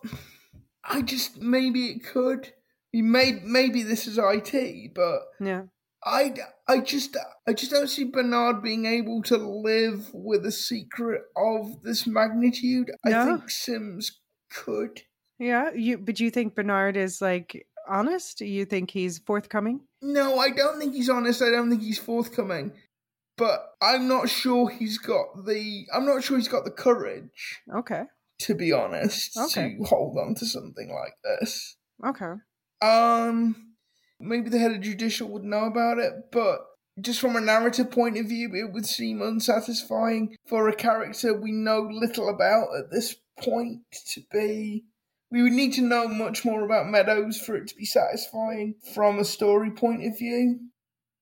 [0.83, 2.53] I just maybe it could.
[2.93, 5.63] Maybe maybe this is IT, but Yeah.
[6.05, 6.35] I
[6.69, 7.17] I just
[7.47, 12.91] I just don't see Bernard being able to live with a secret of this magnitude.
[13.05, 14.21] I think Sims
[14.53, 15.03] could.
[15.39, 15.71] Yeah.
[15.75, 18.39] You, but you think Bernard is like honest?
[18.39, 19.81] Do you think he's forthcoming?
[20.03, 21.43] No, I don't think he's honest.
[21.43, 22.73] I don't think he's forthcoming.
[23.37, 25.87] But I'm not sure he's got the.
[25.93, 28.05] I'm not sure he's got the courage, Okay.
[28.43, 29.77] to be honest, Okay.
[29.77, 31.77] to hold on to something like this.
[32.07, 32.35] Okay.
[32.81, 33.74] Um,
[34.21, 36.61] maybe the head of judicial would know about it, but
[37.01, 41.53] just from a narrative point of view, it would seem unsatisfying for a character we
[41.53, 43.81] know little about at this point
[44.13, 44.85] to be.
[45.31, 49.19] We would need to know much more about Meadows for it to be satisfying from
[49.19, 50.61] a story point of view.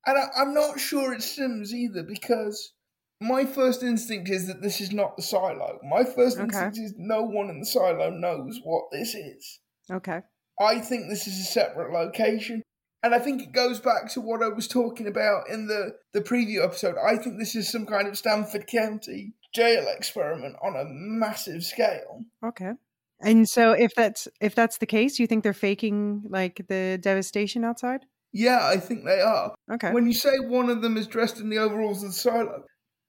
[0.05, 2.74] And I, I'm not sure it's Sims either because
[3.23, 5.78] my first instinct is that this is not the silo.
[5.89, 6.43] My first Okay.
[6.44, 9.60] instinct is no one in the silo knows what this is.
[9.90, 10.20] Okay.
[10.60, 12.62] I think this is a separate location.
[13.03, 16.20] And I think it goes back to what I was talking about in the, the
[16.20, 16.95] preview episode.
[17.05, 22.24] I think this is some kind of Stanford County jail experiment on a massive scale.
[22.45, 22.73] Okay.
[23.20, 27.65] And so if that's if that's the case, you think they're faking like the devastation
[27.65, 28.01] outside?
[28.33, 29.55] Yeah, I think they are.
[29.70, 29.93] Okay.
[29.93, 32.65] When you say one of them is dressed in the overalls of the silo,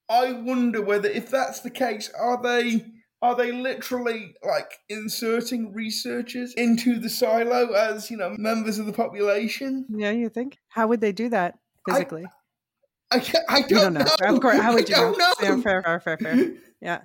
[0.09, 2.85] I wonder whether if that's the case, are they
[3.23, 8.91] are they literally like inserting researchers into the silo as, you know, members of the
[8.91, 9.85] population?
[9.89, 10.59] yeah, you think?
[10.67, 12.25] How would they do that physically?
[13.09, 14.05] I, ca- I don't, don't know.
[14.35, 14.59] Of course.
[14.59, 15.25] How would you I don't know?
[15.39, 15.55] know.
[15.55, 16.51] Yeah, fair, fair, fair, fair.
[16.81, 16.99] Yeah.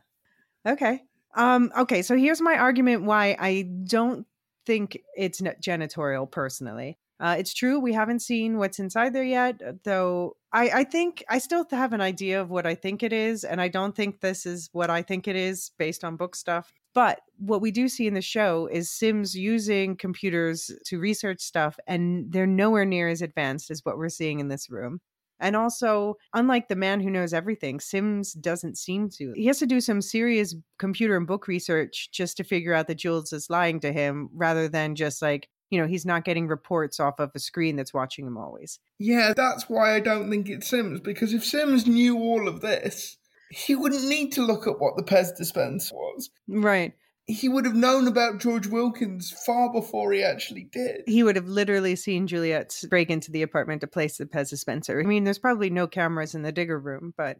[0.67, 1.03] Okay.
[1.37, 4.27] Um, okay, so here's my argument why I don't
[4.67, 6.99] think it's janitorial personally.
[7.21, 10.37] Uh, it's true we haven't seen what's inside there yet, though.
[10.53, 13.61] I, I think I still have an idea of what I think it is, and
[13.61, 16.73] I don't think this is what I think it is based on book stuff.
[16.95, 21.79] But what we do see in the show is Sims using computers to research stuff,
[21.87, 25.01] and they're nowhere near as advanced as what we're seeing in this room.
[25.39, 29.33] And also, unlike the man who knows everything, Sims doesn't seem to.
[29.37, 32.97] He has to do some serious computer and book research just to figure out that
[32.97, 36.99] Jules is lying to him rather than just like, you know, he's not getting reports
[37.01, 38.79] off of a screen that's watching him always.
[38.99, 43.17] Yeah, that's why I don't think it's Sims, because if Sims knew all of this,
[43.51, 46.31] he wouldn't need to look up what the Pez dispenser was.
[46.49, 46.95] Right.
[47.27, 51.03] He would have known about George Wilkins far before he actually did.
[51.07, 54.99] He would have literally seen Juliet break into the apartment to place the Pez dispenser.
[54.99, 57.37] I mean, there's probably no cameras in the digger room, but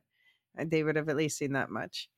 [0.59, 2.11] uh, they would have at least seen that much.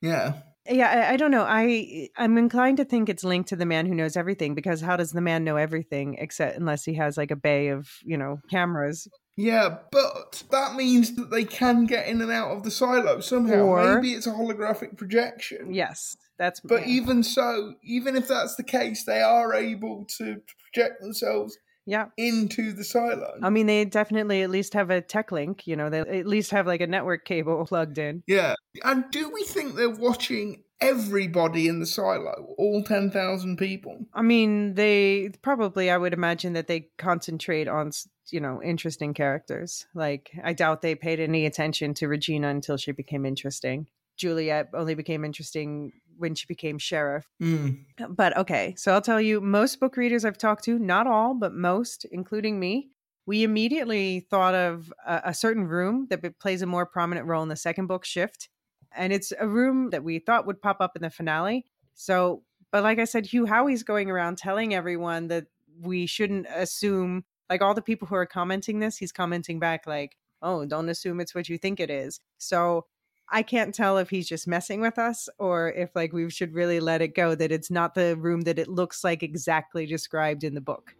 [0.00, 0.38] Yeah.
[0.68, 1.44] Yeah, I, I don't know.
[1.48, 4.96] I I'm inclined to think it's linked to the man who knows everything because how
[4.96, 8.40] does the man know everything except unless he has like a bay of you know
[8.50, 9.08] cameras?
[9.36, 13.62] Yeah, but that means that they can get in and out of the silo somehow.
[13.62, 15.72] Or- Maybe it's a holographic projection.
[15.72, 16.94] Yes, that's But yeah.
[16.94, 20.42] even so, even if that's the case, they are able to
[20.72, 21.56] project themselves
[21.90, 22.06] yeah.
[22.16, 23.34] into the silo.
[23.42, 25.66] I mean, they definitely at least have a tech link.
[25.66, 28.22] You know, they at least have like a network cable plugged in.
[28.26, 28.54] yeah.
[28.84, 34.06] And do we think they're watching everybody in the silo, all 10,000 people?
[34.14, 37.90] I mean, they probably, I would imagine that they concentrate on,
[38.30, 39.86] you know, interesting characters.
[39.92, 43.88] Like, I doubt they paid any attention to Regina until she became interesting.
[44.20, 47.26] Juliet only became interesting when she became sheriff.
[47.42, 47.84] Mm.
[48.10, 51.54] But okay, so I'll tell you, most book readers I've talked to, not all, but
[51.54, 52.90] most, including me,
[53.26, 57.48] we immediately thought of a, a certain room that plays a more prominent role in
[57.48, 58.50] the second book, Shift.
[58.94, 61.64] And it's a room that we thought would pop up in the finale.
[61.94, 65.46] So, but like I said, Hugh Howey's going around telling everyone that
[65.80, 70.16] we shouldn't assume, like all the people who are commenting this, he's commenting back, like,
[70.42, 72.20] oh, don't assume it's what you think it is.
[72.38, 72.86] So,
[73.30, 76.80] I can't tell if he's just messing with us or if like we should really
[76.80, 80.54] let it go that it's not the room that it looks like exactly described in
[80.54, 80.94] the book.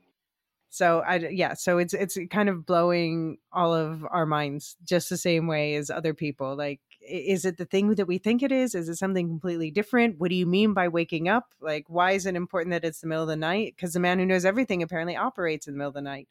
[0.73, 5.17] So I yeah, so it's it's kind of blowing all of our minds just the
[5.17, 6.57] same way as other people.
[6.57, 8.77] Like is it the thing that we think it is?
[8.77, 10.21] Is it something completely different?
[10.21, 11.55] What do you mean by waking up?
[11.61, 13.75] Like why is it important that it's the middle of the night?
[13.77, 16.29] Because the man who knows everything apparently operates in the middle of the night.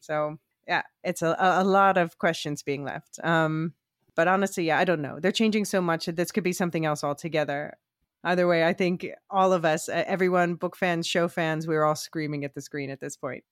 [0.00, 3.20] So yeah, it's a a lot of questions being left.
[3.22, 3.74] Um
[4.16, 5.20] but honestly, yeah, I don't know.
[5.20, 7.76] They're changing so much that this could be something else altogether.
[8.24, 11.94] Either way, I think all of us, everyone, book fans, show fans, we are all
[11.94, 13.44] screaming at the screen at this point.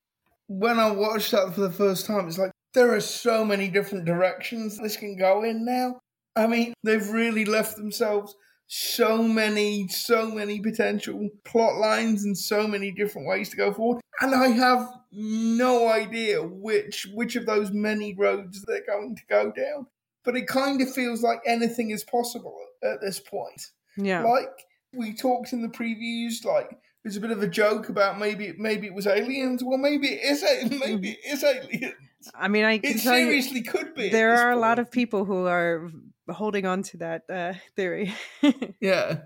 [0.48, 4.04] When I watched that for the first time, it's like there are so many different
[4.04, 6.00] directions this can go in now.
[6.34, 8.34] I mean, they've really left themselves
[8.66, 14.00] so many, so many potential plot lines and so many different ways to go forward.
[14.20, 19.52] And I have no idea which which of those many roads they're going to go
[19.52, 19.86] down.
[20.24, 23.70] But it kind of feels like anything is possible at this point.
[23.96, 24.24] Yeah.
[24.24, 24.48] Like
[24.92, 26.70] we talked in the previews, like
[27.02, 29.62] there's a bit of a joke about maybe maybe it was aliens.
[29.62, 30.42] Well, maybe it is.
[30.80, 31.94] Maybe it is aliens.
[32.34, 34.08] I mean, I can It tell you, seriously could be.
[34.08, 35.90] there are a lot of people who are
[36.30, 38.14] holding on to that uh, theory.
[38.80, 39.18] yeah.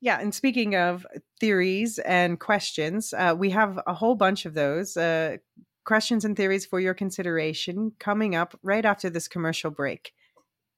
[0.00, 1.06] yeah, and speaking of
[1.38, 5.36] theories and questions, uh, we have a whole bunch of those uh,
[5.84, 10.12] questions and theories for your consideration coming up right after this commercial break.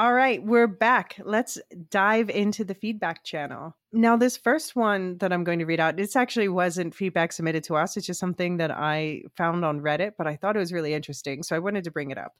[0.00, 1.20] All right, we're back.
[1.22, 1.58] Let's
[1.90, 3.76] dive into the feedback channel.
[3.92, 7.64] Now, this first one that I'm going to read out, this actually wasn't feedback submitted
[7.64, 7.98] to us.
[7.98, 11.42] It's just something that I found on Reddit, but I thought it was really interesting.
[11.42, 12.32] So I wanted to bring it up.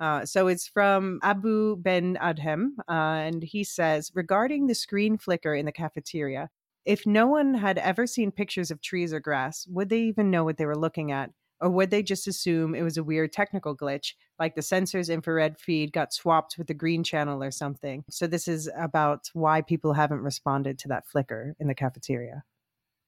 [0.00, 5.54] Uh, so it's from Abu Ben Adhem, uh, and he says regarding the screen flicker
[5.54, 6.48] in the cafeteria,
[6.86, 10.44] if no one had ever seen pictures of trees or grass, would they even know
[10.44, 11.28] what they were looking at?
[11.62, 15.60] Or would they just assume it was a weird technical glitch, like the sensor's infrared
[15.60, 18.04] feed got swapped with the green channel or something?
[18.10, 22.42] So, this is about why people haven't responded to that flicker in the cafeteria.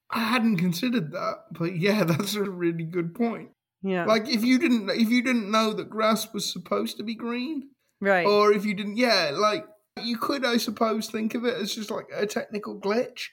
[0.09, 3.49] I hadn't considered that, but yeah, that's a really good point.
[3.83, 4.05] Yeah.
[4.05, 7.69] Like if you didn't if you didn't know that grass was supposed to be green,
[8.01, 8.25] right.
[8.25, 9.65] or if you didn't, yeah, like
[10.01, 13.27] you could, I suppose, think of it as just like a technical glitch.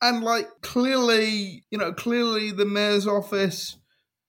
[0.00, 3.76] And like clearly, you know, clearly the mayor's office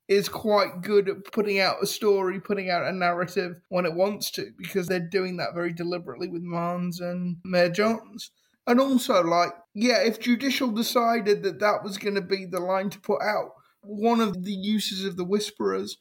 [0.10, 4.32] is quite good at putting out a story, putting out a narrative when it wants
[4.32, 8.32] to, because they're doing that very deliberately with Marnes and Mayor Jahns.
[8.66, 12.90] And also, like, yeah, if Judicial decided that that was going to be the line
[12.90, 15.98] to put out, one of the uses of the Whisperers,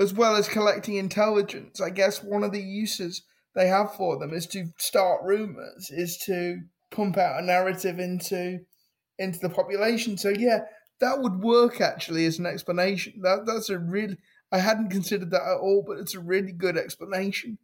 [0.00, 3.22] as well as collecting intelligence, I guess one of the uses
[3.54, 6.58] they have for them is to start rumors, is to
[6.90, 8.58] pump out a narrative into
[9.18, 10.18] into the population.
[10.18, 10.60] So yeah,
[11.00, 13.14] that would work actually as an explanation.
[13.22, 14.16] That that's a really
[14.52, 17.58] I hadn't considered that at all, but it's a really good explanation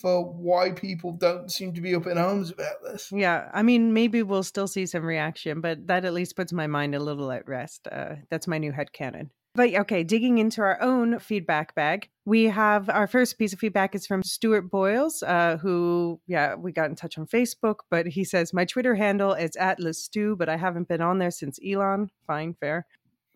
[0.00, 3.10] for why people don't seem to be up in arms about this.
[3.12, 6.66] Yeah, I mean, maybe we'll still see some reaction, but that at least puts my
[6.66, 7.88] mind a little at rest.
[7.90, 9.30] Uh, that's my new head headcanon.
[9.54, 13.96] But okay, digging into our own feedback bag, we have our first piece of feedback
[13.96, 18.22] is from Stuart Boyles, uh, who, yeah, we got in touch on Facebook, but he
[18.22, 22.10] says, My Twitter handle is at Lestu, but I haven't been on there since Elon.
[22.28, 22.86] Fine, fair.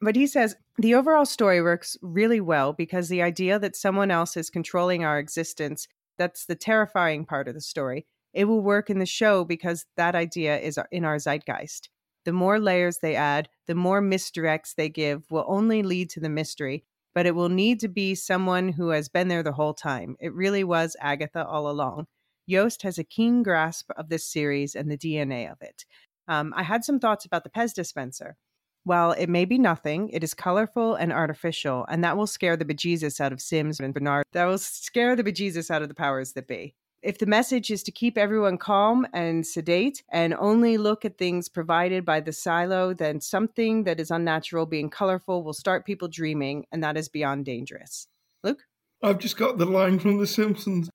[0.01, 4.37] But he says, the overall story works really well because the idea that someone else
[4.37, 5.89] is controlling our existence,
[6.19, 8.07] that's the terrifying part of the story.
[8.33, 11.89] It will work in the show because that idea is in our zeitgeist.
[12.25, 16.29] The more layers they add, the more misdirects they give will only lead to the
[16.29, 16.85] mystery,
[17.15, 20.17] but it will need to be someone who has been there the whole time.
[20.21, 22.07] It really was Agatha all along.
[22.47, 25.85] Yost has a keen grasp of this series and the DNA of it.
[26.29, 28.37] Um, I had some thoughts about the Pez dispenser.
[28.85, 32.67] While it may be nothing, it is colorful and artificial, and that will scare the
[32.67, 34.25] bejesus out of Sims and Bernard.
[34.33, 36.75] That will scare the bejesus out of the powers that be.
[37.05, 41.51] If the message is to keep everyone calm and sedate and only look at things
[41.51, 46.65] provided by the silo, then something that is unnatural being colorful will start people dreaming,
[46.73, 48.09] and that is beyond dangerous.
[48.43, 48.63] Luke?
[49.03, 50.89] I've just got the line from The Simpsons.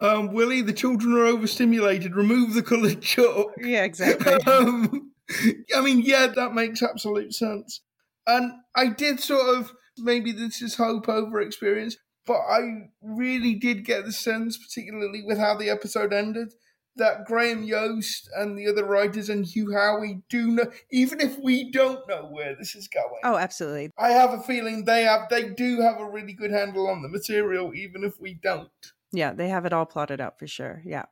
[0.00, 2.16] Um, Willie, the children are overstimulated.
[2.16, 3.52] Remove the coloured chalk.
[3.56, 4.32] Yeah, exactly.
[4.52, 5.12] um,
[5.76, 7.82] I mean, yeah, that makes absolute sense.
[8.26, 11.96] And I did sort of maybe this is hope over experience,
[12.26, 16.54] but I really did get the sense, particularly with how the episode ended,
[16.96, 21.70] that Graham Yost and the other writers and Hugh Howey do know, even if we
[21.70, 23.20] don't know where this is going.
[23.24, 23.90] Oh, absolutely.
[23.98, 27.08] I have a feeling they have, they do have a really good handle on the
[27.08, 28.70] material, even if we don't.
[29.10, 30.82] Yeah, they have it all plotted out for sure.
[30.84, 31.04] Yeah.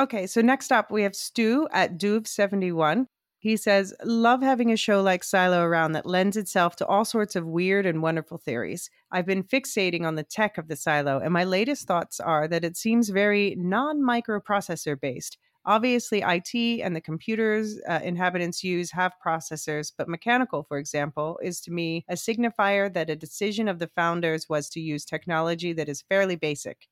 [0.00, 3.06] Okay, so next up we have Stu at Duve71.
[3.40, 7.36] He says, Love having a show like Silo around that lends itself to all sorts
[7.36, 8.90] of weird and wonderful theories.
[9.12, 12.64] I've been fixating on the tech of the Silo, and my latest thoughts are that
[12.64, 15.38] it seems very non microprocessor based.
[15.64, 21.60] Obviously, IT and the computers uh, inhabitants use have processors, but mechanical, for example, is
[21.60, 25.88] to me a signifier that a decision of the founders was to use technology that
[25.88, 26.88] is fairly basic.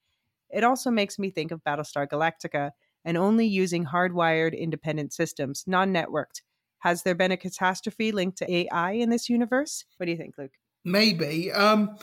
[0.50, 2.70] It also makes me think of Battlestar Galactica
[3.06, 6.42] and only using hardwired independent systems, non networked.
[6.80, 9.84] Has there been a catastrophe linked to AI in this universe?
[9.96, 10.52] What do you think, Luke?
[10.84, 11.50] Maybe.
[11.52, 11.96] Um,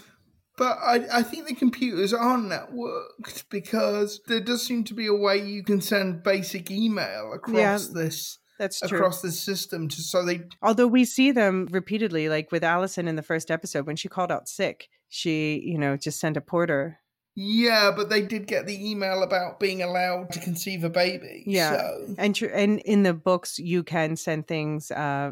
[0.58, 5.14] but I, I think the computers aren't networked because there does seem to be a
[5.14, 8.98] way you can send basic email across Yeah, this That's true.
[8.98, 13.16] across this system to so they Although we see them repeatedly, like with Allison in
[13.16, 17.00] the first episode when she called out sick, she, you know, just sent a porter.
[17.36, 21.44] Yeah, but they did get the email about being allowed to conceive a baby.
[21.48, 21.78] Yeah.
[21.78, 25.32] So And tr- and in the books, you can send things uh,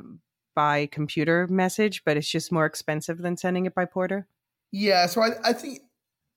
[0.56, 4.28] by computer message, but it's just more expensive than sending it by porter.
[4.72, 5.80] yeah, so I, I think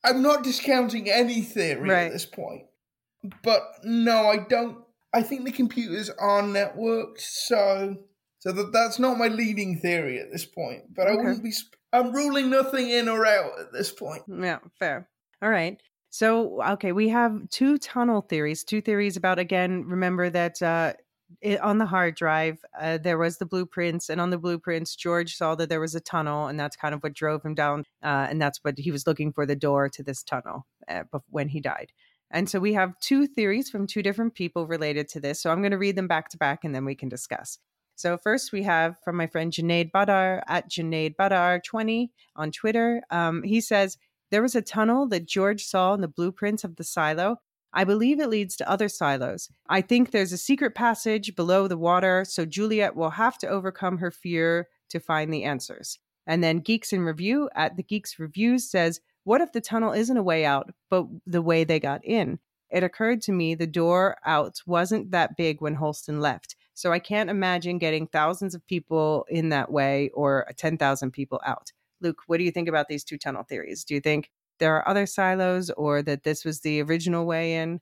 [0.05, 2.07] I'm not discounting any theory Right.
[2.07, 2.65] at this point.
[3.43, 4.79] But no, I don't
[5.15, 7.97] I think the computers are networked, so
[8.41, 10.95] so that that's not my leading theory at this point.
[10.95, 11.23] But I Okay.
[11.23, 14.23] wouldn't be sp- I'm ruling nothing in or out at this point.
[14.29, 15.09] Yeah, fair.
[15.43, 15.81] All right.
[16.11, 20.93] So, okay, we have two tunnel theories, two theories about, again, remember that uh,
[21.41, 25.37] it, on the hard drive, uh, there was the blueprints, and on the blueprints, George
[25.37, 27.85] saw that there was a tunnel, and that's kind of what drove him down.
[28.03, 31.49] Uh, and that's what he was looking for the door to this tunnel uh, when
[31.49, 31.91] he died.
[32.31, 35.41] And so we have two theories from two different people related to this.
[35.41, 37.59] So I'm going to read them back to back, and then we can discuss.
[37.97, 43.03] So first we have from my friend Junaid Badar at Junaid Badar 20 on Twitter.
[43.11, 43.99] Um, he says,
[44.31, 47.39] there was a tunnel that George saw in the blueprints of the silo.
[47.73, 49.49] I believe it leads to other silos.
[49.69, 53.99] I think there's a secret passage below the water, so Juliet will have to overcome
[53.99, 55.99] her fear to find the answers.
[56.27, 60.17] And then Geeks in Review at the Geeks Reviews says, What if the tunnel isn't
[60.17, 62.39] a way out, but the way they got in?
[62.71, 66.57] It occurred to me the door out wasn't that big when Holston left.
[66.75, 71.73] So I can't imagine getting thousands of people in that way or 10,000 people out.
[72.05, 73.83] Luke, what do you think about these two tunnel theories?
[73.83, 77.81] Do you think there are other silos or that this was the original way in?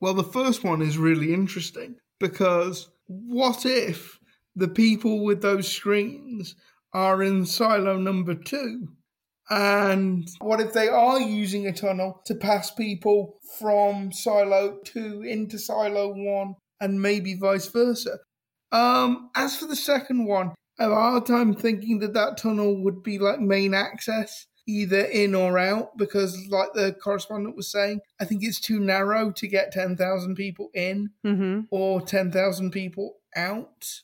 [0.00, 4.18] Well, the first one is really interesting because what if
[4.54, 6.54] the people with those screens
[6.94, 8.88] are in silo number two?
[9.50, 15.58] And what if they are using a tunnel to pass people from silo two into
[15.58, 18.18] silo one and maybe vice versa?
[18.70, 23.02] Um, as for the second one, have a hard time thinking that that tunnel would
[23.02, 28.24] be like main access, either in or out, because like the correspondent was saying, I
[28.24, 31.62] think it's too narrow to get 10,000 people in Mm-hmm.
[31.70, 34.02] or 10,000 people out.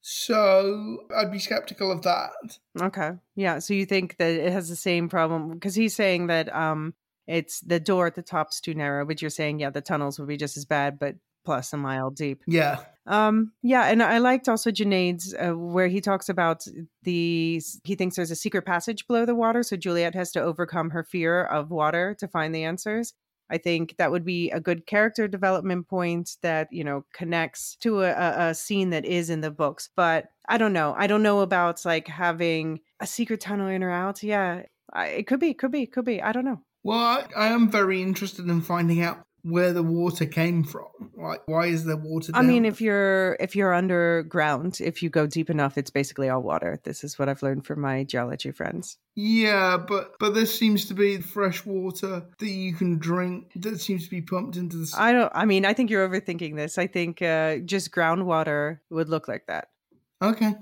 [0.00, 2.58] So I'd be skeptical of that.
[2.80, 3.10] Okay.
[3.36, 3.58] Yeah.
[3.58, 6.94] So you think that it has the same problem because he's saying that um
[7.26, 10.28] it's the door at the top's too narrow, but you're saying yeah the tunnels would
[10.28, 11.16] be just as bad, but
[11.48, 12.42] plus a mile deep.
[12.46, 12.80] Yeah.
[13.06, 16.66] Um, yeah, and I liked also Junaid's uh, where he talks about
[17.04, 20.90] the he thinks there's a secret passage below the water, so Juliet has to overcome
[20.90, 23.14] her fear of water to find the answers.
[23.48, 28.02] I think that would be a good character development point that you know connects to
[28.02, 29.88] a, a, a scene that is in the books.
[29.96, 30.94] But I don't know.
[30.98, 34.22] I don't know about like having a secret tunnel in or out.
[34.22, 36.20] Yeah, I, it could be, could be, could be.
[36.20, 36.60] I don't know.
[36.84, 40.88] Well, I, I am very interested in finding out where the water came from.
[41.20, 42.30] Like, why is there water?
[42.34, 46.42] I mean, if you're if you're underground, if you go deep enough, it's basically all
[46.42, 46.80] water.
[46.84, 48.96] This is what I've learned from my geology friends.
[49.16, 54.04] Yeah, but but there seems to be fresh water that you can drink that seems
[54.04, 54.94] to be pumped into the.
[54.96, 55.32] I don't.
[55.34, 56.78] I mean, I think you're overthinking this.
[56.78, 59.68] I think uh, just groundwater would look like that.
[60.22, 60.54] okay.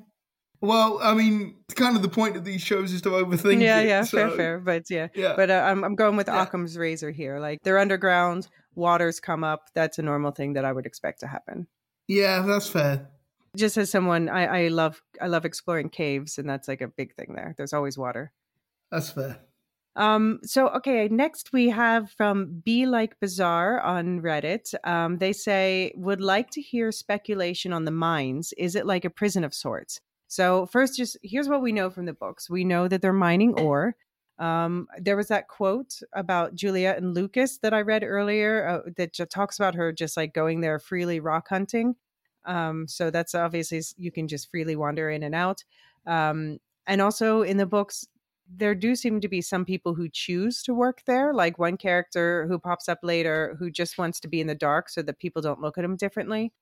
[0.62, 3.60] Well, I mean, kind of the point of these shows is to overthink.
[3.60, 4.58] yeah, it, yeah, fair, fair.
[4.58, 5.34] But yeah, Yeah.
[5.36, 6.42] but uh, I'm I'm going with Yeah.
[6.42, 7.38] Occam's razor here.
[7.38, 9.70] Like they're underground, waters come up.
[9.74, 11.66] That's a normal thing that I would expect to happen.
[12.08, 13.08] yeah, that's fair.
[13.56, 17.14] Just as someone, I, I love I love exploring caves, and that's like a big
[17.14, 17.54] thing there.
[17.56, 18.32] There's always water.
[18.90, 19.38] That's fair.
[19.96, 24.74] Um, so okay, next we have from Be Like Bizarre on Reddit.
[24.84, 28.52] Um, they say would like to hear speculation on the mines.
[28.58, 30.00] Is it like a prison of sorts?
[30.28, 32.50] So first, just here's what we know from the books.
[32.50, 33.96] We know that they're mining ore.
[34.38, 39.18] Um, there was that quote about Juliet and Lukas that I read earlier uh, that
[39.30, 41.96] talks about her just like going there freely rock hunting.
[42.44, 45.64] Um, so that's obviously you can just freely wander in and out.
[46.06, 48.06] Um, and also in the books,
[48.48, 52.46] there do seem to be some people who choose to work there, like one character
[52.46, 55.42] who pops up later who just wants to be in the dark so that people
[55.42, 56.52] don't look at him differently.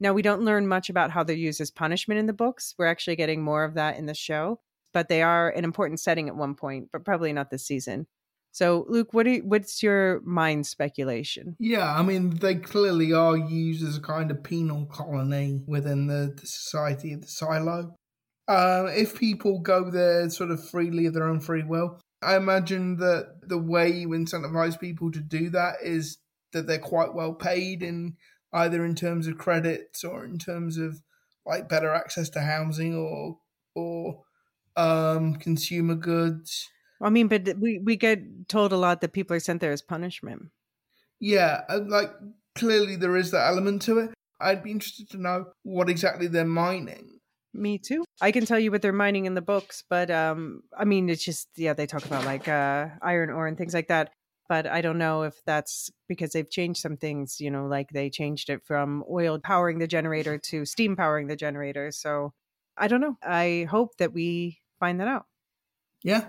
[0.00, 2.74] Now, we don't learn much about how they're used as punishment in the books.
[2.78, 4.60] We're actually getting more of that in the show,
[4.92, 8.06] but they are an important setting at one point, but probably not this season.
[8.52, 11.56] So, Luke, what you, what's your mind speculation?
[11.58, 16.34] Yeah, I mean, they clearly are used as a kind of penal colony within the,
[16.34, 17.94] the society of the silo.
[18.48, 22.96] Uh, if people go there sort of freely of their own free will, I imagine
[22.96, 26.18] that the way you incentivize people to do that is
[26.52, 28.16] that they're quite well paid in
[28.52, 31.02] either in terms of credits or in terms of
[31.46, 33.38] like better access to housing or
[33.74, 34.22] or
[34.78, 36.68] um, consumer goods.
[37.02, 39.82] I mean, but we we get told a lot that people are sent there as
[39.82, 40.50] punishment.
[41.20, 42.10] Yeah, like
[42.54, 44.10] clearly there is that element to it.
[44.40, 47.18] I'd be interested to know what exactly they're mining.
[47.54, 48.04] Me too.
[48.20, 51.24] I can tell you what they're mining in the books, but um, I mean, it's
[51.24, 54.10] just yeah, they talk about like uh, iron ore and things like that.
[54.48, 57.40] But I don't know if that's because they've changed some things.
[57.40, 61.36] You know, like they changed it from oil powering the generator to steam powering the
[61.36, 61.90] generator.
[61.90, 62.32] So
[62.76, 63.16] I don't know.
[63.22, 65.26] I hope that we find that out.
[66.02, 66.24] Yeah.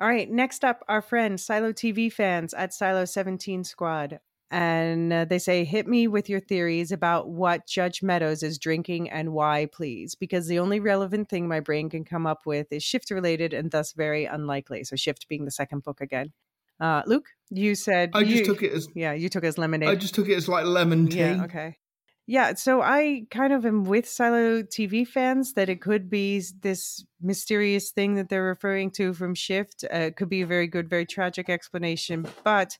[0.00, 0.30] All right.
[0.30, 4.20] Next up, our friends, Silo TV fans at Silo 17 Squad.
[4.50, 9.10] And uh, they say, hit me with your theories about what Judge Meadows is drinking
[9.10, 10.14] and why, please.
[10.14, 13.70] Because the only relevant thing my brain can come up with is shift related and
[13.70, 14.84] thus very unlikely.
[14.84, 16.32] So, shift being the second book again.
[16.78, 18.10] Uh, Luke, you said.
[18.14, 18.86] I just you, took it as.
[18.94, 19.88] Yeah, you took it as lemonade.
[19.88, 21.18] I just took it as like lemon tea.
[21.18, 21.78] Yeah, okay.
[22.26, 27.04] Yeah, so I kind of am with Silo TV fans that it could be this
[27.20, 29.84] mysterious thing that they're referring to from Shift.
[29.92, 32.26] Uh, it could be a very good, very tragic explanation.
[32.42, 32.78] But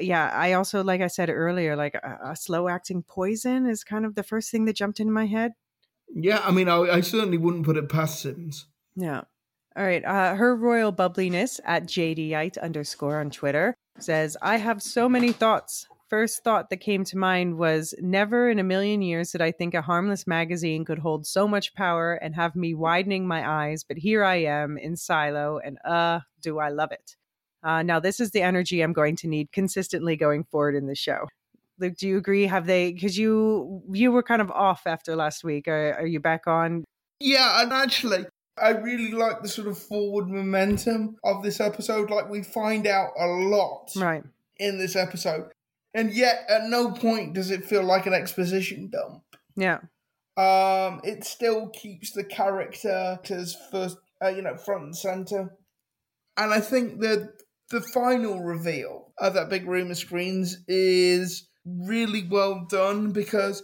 [0.00, 4.06] yeah, I also, like I said earlier, like a, a slow acting poison is kind
[4.06, 5.52] of the first thing that jumped into my head.
[6.14, 8.66] Yeah, I mean, I, I certainly wouldn't put it past Sims.
[8.94, 9.22] Yeah.
[9.76, 10.04] All right.
[10.04, 15.86] Uh, her royal bubbliness at JDite underscore on Twitter says, I have so many thoughts
[16.08, 19.74] first thought that came to mind was never in a million years did I think
[19.74, 23.98] a harmless magazine could hold so much power and have me widening my eyes, but
[23.98, 27.16] here I am in Silo, and uh, do I love it.
[27.62, 30.94] Uh, now, this is the energy I'm going to need consistently going forward in the
[30.94, 31.26] show.
[31.78, 32.46] Luke, do you agree?
[32.46, 32.92] Have they?
[32.92, 35.68] Because you you were kind of off after last week.
[35.68, 36.84] Are, are you back on?
[37.20, 38.26] Yeah, and actually,
[38.56, 42.08] I really like the sort of forward momentum of this episode.
[42.08, 44.22] Like we find out a lot right
[44.58, 45.50] in this episode
[45.96, 49.22] and yet at no point does it feel like an exposition dump.
[49.56, 49.78] Yeah.
[50.36, 55.56] Um, it still keeps the characters first, uh, you know, front and center.
[56.36, 57.32] And I think that
[57.70, 63.62] the final reveal of that big room of screens is really well done because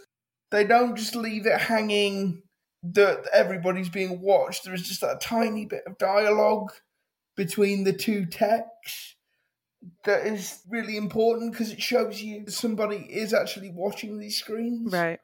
[0.51, 2.43] they don't just leave it hanging
[2.83, 4.65] that everybody's being watched.
[4.65, 6.73] There is just a tiny bit of dialogue
[7.37, 9.12] between the two texts
[10.05, 14.93] that is really important because it shows you somebody is actually watching these screens.
[14.93, 15.21] Right.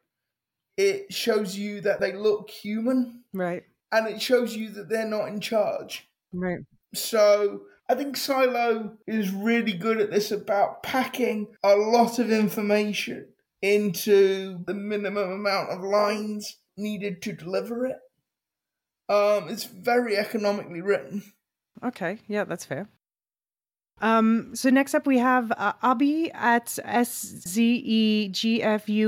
[0.76, 3.24] It shows you that they look human.
[3.32, 3.64] Right.
[3.90, 6.08] And it shows you that they're not in charge.
[6.32, 6.60] Right.
[6.94, 13.28] So I think Silo is really good at this about packing a lot of information
[13.62, 17.96] into the minimum amount of lines needed to deliver it.
[19.08, 21.22] Um, it's very economically written.
[21.82, 22.88] Okay, yeah, that's fair.
[24.00, 27.16] Um, so next up we have uh, Abby at SZEGFU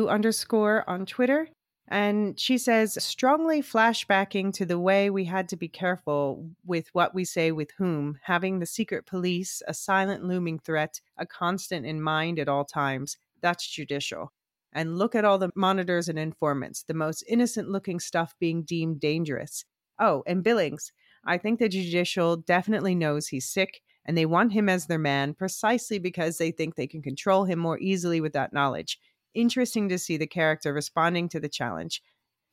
[0.08, 1.48] underscore on Twitter.
[1.92, 7.16] And she says, strongly flashbacking to the way we had to be careful with what
[7.16, 12.00] we say with whom, having the secret police, a silent looming threat, a constant in
[12.00, 13.16] mind at all times.
[13.40, 14.32] That's judicial.
[14.72, 19.00] And look at all the monitors and informants, the most innocent looking stuff being deemed
[19.00, 19.64] dangerous.
[19.98, 20.92] Oh, and Billings.
[21.24, 25.34] I think the judicial definitely knows he's sick and they want him as their man
[25.34, 28.98] precisely because they think they can control him more easily with that knowledge.
[29.34, 32.02] Interesting to see the character responding to the challenge.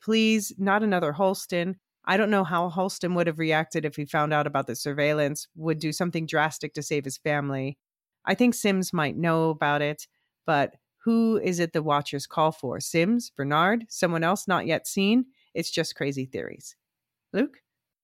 [0.00, 1.74] Please, not another Holston.
[2.04, 5.48] I don't know how Holston would have reacted if he found out about the surveillance,
[5.56, 7.76] would do something drastic to save his family.
[8.24, 10.06] I think Sims might know about it,
[10.46, 12.78] but who is it the watchers call for?
[12.78, 13.32] Sims?
[13.36, 13.84] Bernard?
[13.88, 15.24] Someone else not yet seen?
[15.54, 16.76] It's just crazy theories.
[17.32, 17.58] Luke?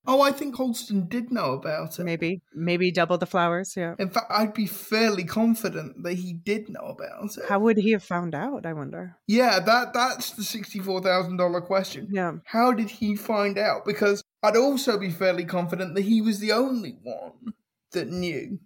[0.06, 2.04] Oh, I think Holston did know about it.
[2.04, 3.74] Maybe, maybe double the flowers.
[3.76, 3.94] Yeah.
[3.98, 7.44] In fact, I'd be fairly confident that he did know about it.
[7.48, 8.66] How would he have found out?
[8.66, 9.16] I wonder.
[9.26, 12.08] Yeah, that that's the sixty-four thousand dollar question.
[12.10, 12.32] Yeah.
[12.44, 13.86] How did he find out?
[13.86, 17.54] Because I'd also be fairly confident that he was the only one
[17.92, 18.58] that knew.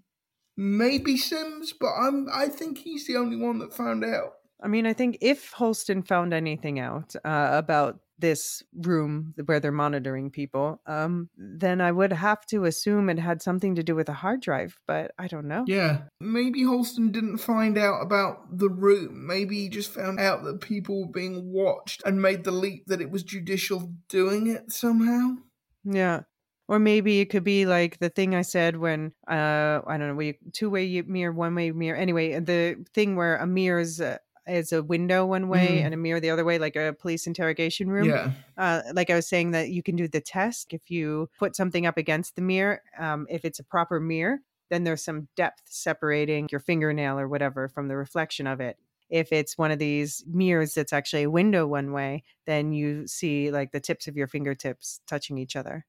[0.56, 4.32] Maybe Sims, but I'm I think he's the only one that found out.
[4.60, 9.72] I mean, I think if Holston found anything out uh, about this room where they're
[9.72, 14.08] monitoring people, um, then I would have to assume it had something to do with
[14.08, 15.64] a hard drive, but I don't know.
[15.66, 16.02] Yeah.
[16.20, 19.26] Maybe Holston didn't find out about the room.
[19.26, 23.00] Maybe he just found out that people were being watched and made the leap that
[23.00, 25.36] it was judicial doing it somehow.
[25.84, 26.20] Yeah.
[26.68, 30.14] Or maybe it could be like the thing I said when uh I don't know,
[30.14, 31.96] we two way mirror, one way mirror.
[31.96, 34.18] Anyway, the thing where a mirror is a,
[34.48, 35.84] is a window one way Mm.
[35.84, 38.08] and a mirror the other way, like a police interrogation room.
[38.08, 38.32] Yeah.
[38.56, 41.86] Uh, like I was saying, that you can do the test if you put something
[41.86, 42.82] up against the mirror.
[42.98, 44.38] Um, if it's a proper mirror,
[44.70, 48.78] then there's some depth separating your fingernail or whatever from the reflection of it.
[49.10, 53.50] If it's one of these mirrors that's actually a window one way, then you see
[53.50, 55.86] like the tips of your fingertips touching each other.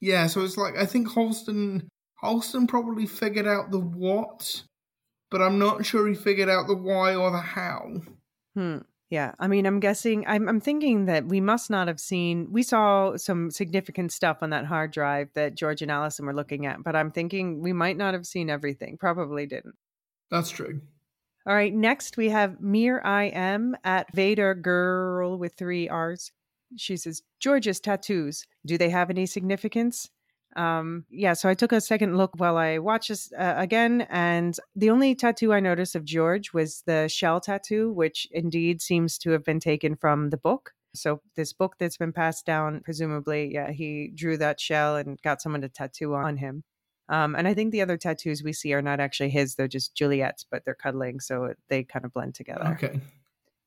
[0.00, 4.62] Yeah, so it's like I think Holston Holston probably figured out the what,
[5.32, 8.02] but I'm not sure he figured out the why or the how.
[8.54, 8.78] Hmm.
[9.10, 9.32] Yeah.
[9.38, 13.16] I mean, I'm guessing, I'm, I'm thinking that we must not have seen, we saw
[13.16, 16.94] some significant stuff on that hard drive that George and Allison were looking at, but
[16.94, 18.96] I'm thinking we might not have seen everything.
[18.96, 19.74] Probably didn't.
[20.30, 20.80] That's true.
[21.46, 21.74] All right.
[21.74, 26.30] Next, we have Mir I am at Vader Girl with three R's.
[26.76, 30.08] She says, George's tattoos, do they have any significance?
[30.56, 34.56] Um, yeah, so I took a second look while I watched this uh, again, and
[34.76, 39.30] the only tattoo I noticed of George was the shell tattoo, which indeed seems to
[39.30, 40.72] have been taken from the book.
[40.94, 45.40] So this book that's been passed down, presumably, yeah, he drew that shell and got
[45.40, 46.64] someone to tattoo on him.
[47.08, 49.94] Um, and I think the other tattoos we see are not actually his; they're just
[49.94, 53.00] Juliet's, but they're cuddling, so they kind of blend together Okay.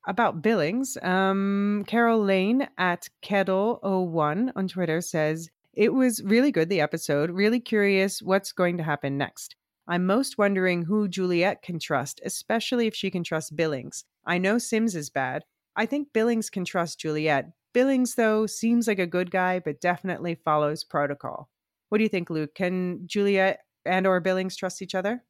[0.08, 6.80] about Billings, um, Carol Lane at Kettle01 on Twitter says, It was really good, the
[6.80, 7.32] episode.
[7.32, 9.56] Really curious what's going to happen next.
[9.88, 14.06] I'm most wondering who Juliet can trust, especially if she can trust Billings.
[14.26, 15.44] I know Sims is bad.
[15.76, 17.52] I think Billings can trust Juliet.
[17.74, 21.50] Billings, though, seems like a good guy, but definitely follows protocol.
[21.90, 22.56] What do you think, Luke?
[22.56, 25.24] Can Juliet and or Billings trust each other?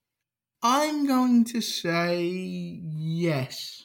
[0.61, 3.83] I'm going to say yes.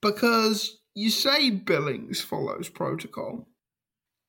[0.00, 3.48] Because you say Billings follows protocol,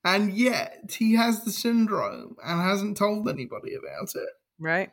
[0.03, 4.29] and yet he has the syndrome and hasn't told anybody about it.
[4.59, 4.89] Right?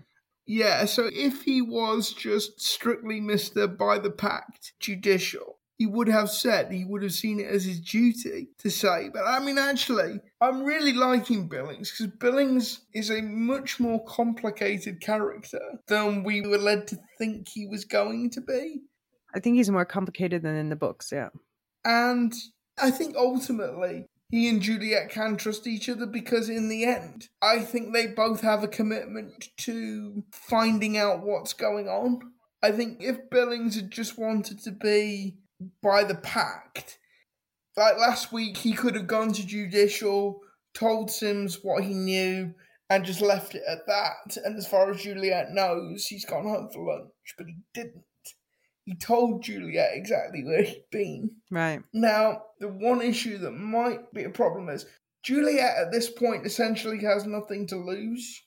[0.46, 3.76] Yeah, so if he was just strictly Mr.
[3.76, 7.80] by the pact judicial, he would have said he would have seen it as his
[7.80, 9.10] duty to say.
[9.12, 15.00] But I mean, actually, I'm really liking Billings because Billings is a much more complicated
[15.00, 18.82] character than we were led to think he was going to be.
[19.34, 21.28] I think he's more complicated than in the books, yeah.
[21.84, 22.32] And
[22.78, 27.60] I think ultimately he and Juliet can trust each other because, in the end, I
[27.60, 32.20] think they both have a commitment to finding out what's going on.
[32.62, 35.36] I think if Billings had just wanted to be
[35.82, 36.98] by the pact,
[37.76, 40.40] like last week, he could have gone to judicial,
[40.74, 42.52] told Sims what he knew,
[42.90, 44.36] and just left it at that.
[44.44, 48.04] And as far as Juliet knows, he's gone home for lunch, but he didn't.
[48.86, 51.32] He told Juliet exactly where he'd been.
[51.50, 51.82] Right.
[51.92, 54.86] Now, the one issue that might be a problem is
[55.24, 58.44] Juliet at this point essentially has nothing to lose.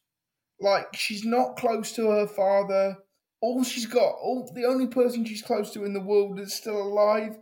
[0.61, 2.97] Like, she's not close to her father.
[3.41, 6.81] All she's got, all the only person she's close to in the world that's still
[6.81, 7.37] alive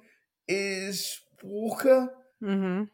[0.48, 2.10] is Walker.
[2.44, 2.86] Mm-hmm.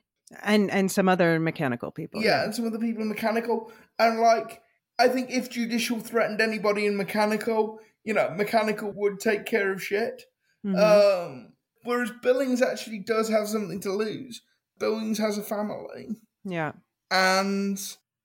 [0.41, 2.21] And and some other mechanical people.
[2.21, 3.71] Yeah, and some other people in mechanical.
[3.99, 4.61] And like,
[4.99, 9.81] I think if judicial threatened anybody in mechanical, you know, mechanical would take care of
[9.83, 10.23] shit.
[10.65, 10.77] Mhm.
[10.79, 11.53] Um,
[11.83, 14.41] whereas Billings actually does have something to lose.
[14.79, 16.71] Billings has a family, yeah.
[17.11, 17.79] and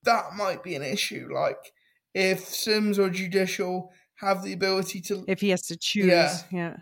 [0.04, 1.28] that might be an issue.
[1.32, 1.72] Like,
[2.14, 6.06] if Sims or Judicial have the ability to, If he has to choose.
[6.06, 6.36] Yeah.
[6.50, 6.76] Yeah.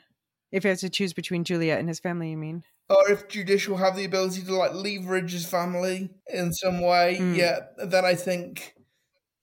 [0.53, 2.63] If he has to choose between Juliet and his family, you mean?
[2.89, 7.37] or if Judicial have the ability to like leverage his family in some way, Mm.
[7.37, 8.75] yeah, then I think,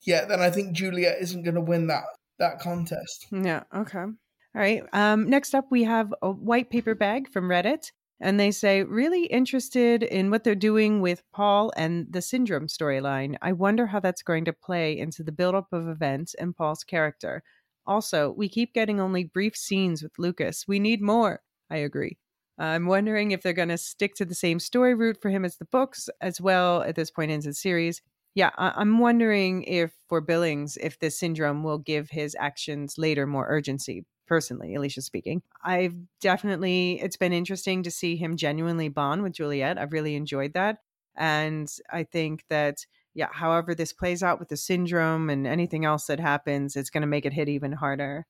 [0.03, 2.05] yeah, then I think Juliet isn't going to win that
[2.43, 3.27] that contest.
[3.31, 3.63] Yeah.
[3.73, 3.99] Okay.
[3.99, 4.15] All
[4.53, 4.83] right.
[4.93, 7.91] Um, next up, we have a white paper bag from Reddit.
[8.19, 13.35] And they say, really interested in what they're doing with Paul and the syndrome storyline.
[13.41, 17.43] I wonder how that's going to play into the buildup of events and Paul's character.
[17.85, 20.65] Also, we keep getting only brief scenes with Lukas.
[20.67, 21.41] We need more.
[21.69, 22.17] I agree.
[22.57, 25.57] I'm wondering if they're going to stick to the same story route for him as
[25.57, 28.01] the books, as well at this point in the series.
[28.35, 33.27] Yeah, I- I'm wondering if for Billings, if the syndrome will give his actions later
[33.27, 34.05] more urgency.
[34.25, 39.77] Personally, Elysia speaking, I've definitely it's been interesting to see him genuinely bond with Juliet.
[39.77, 40.77] I've really enjoyed that,
[41.15, 46.05] and I think that yeah, however this plays out with the syndrome and anything else
[46.07, 48.25] that happens, it's going to make it hit even harder.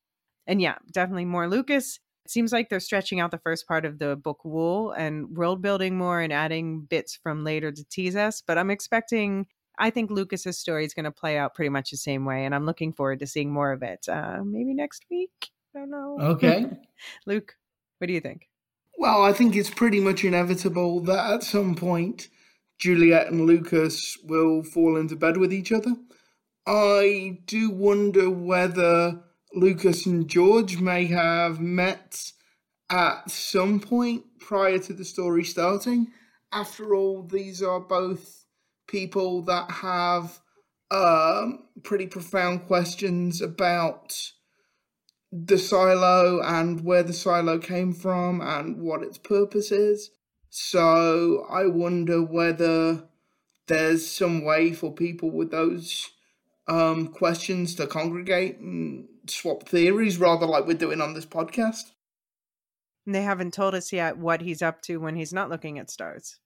[0.46, 2.00] And yeah, definitely more Lukas.
[2.24, 5.62] It seems like they're stretching out the first part of the book Wool and world
[5.62, 8.42] building more and adding bits from later to tease us.
[8.46, 9.46] But I'm expecting,
[9.78, 12.44] I think Lukas's story is going to play out pretty much the same way.
[12.44, 14.06] And I'm looking forward to seeing more of it.
[14.08, 15.50] Uh, maybe next week.
[15.74, 16.16] I don't know.
[16.20, 16.66] Okay.
[17.26, 17.56] Luke,
[17.98, 18.48] what do you think?
[18.96, 22.28] Well, I think it's pretty much inevitable that at some point
[22.78, 25.96] Juliet and Lukas will fall into bed with each other.
[26.66, 29.20] I do wonder whether
[29.52, 32.32] Lukas and George may have met
[32.90, 36.08] at some point prior to the story starting.
[36.52, 38.43] After all, these are both
[38.86, 40.40] people that have
[40.90, 44.32] um, pretty profound questions about
[45.32, 50.10] the silo and where the silo came from and what its purpose is.
[50.50, 53.08] So I wonder whether
[53.66, 56.10] there's some way for people with those
[56.68, 61.90] um, questions to congregate and swap theories, rather like we're doing on this podcast.
[63.06, 66.38] They haven't told us yet what he's up to when he's not looking at stars.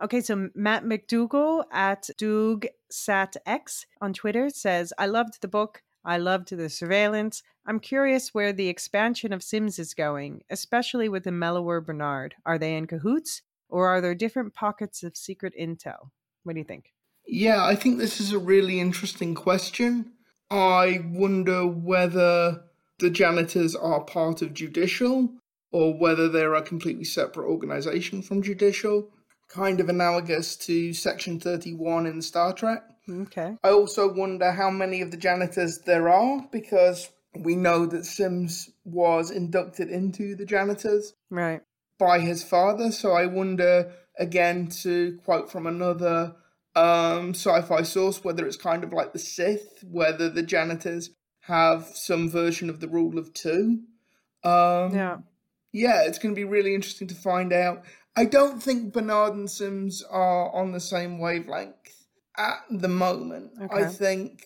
[0.00, 5.82] Okay, so Matt McDougall at DougSatX on Twitter says, I loved the book.
[6.04, 7.42] I loved the surveillance.
[7.66, 12.34] I'm curious where the expansion of Sims is going, especially with the mellower Bernard.
[12.44, 16.10] Are they in cahoots or are there different pockets of secret intel?
[16.42, 16.92] What do you think?
[17.24, 20.12] Yeah, I think this is a really interesting question.
[20.50, 22.64] I wonder whether
[22.98, 25.30] the janitors are part of judicial
[25.70, 29.08] or whether they're a completely separate organization from judicial,
[29.52, 32.82] kind of analogous to Section 31 in Star Trek.
[33.10, 33.56] Okay.
[33.62, 38.70] I also wonder how many of the janitors there are because we know that Sims
[38.84, 41.62] was inducted into the janitors Right.
[41.98, 42.92] by his father.
[42.92, 46.34] So I wonder, again, to quote from another
[46.74, 51.10] um, sci fi source, whether it's kind of like the Sith, whether the janitors
[51.46, 53.80] have some version of the rule of two.
[54.44, 55.18] Um, Yeah.
[55.72, 57.82] yeah, it's going to be really interesting to find out.
[58.14, 62.06] I don't think Bernard and Sims are on the same wavelength
[62.36, 63.52] at the moment.
[63.70, 64.44] I think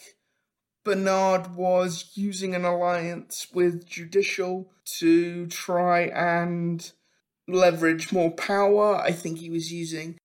[0.84, 6.92] Bernard was using an alliance with Judicial to try and
[7.48, 8.94] leverage more power.
[8.96, 10.16] I think he was using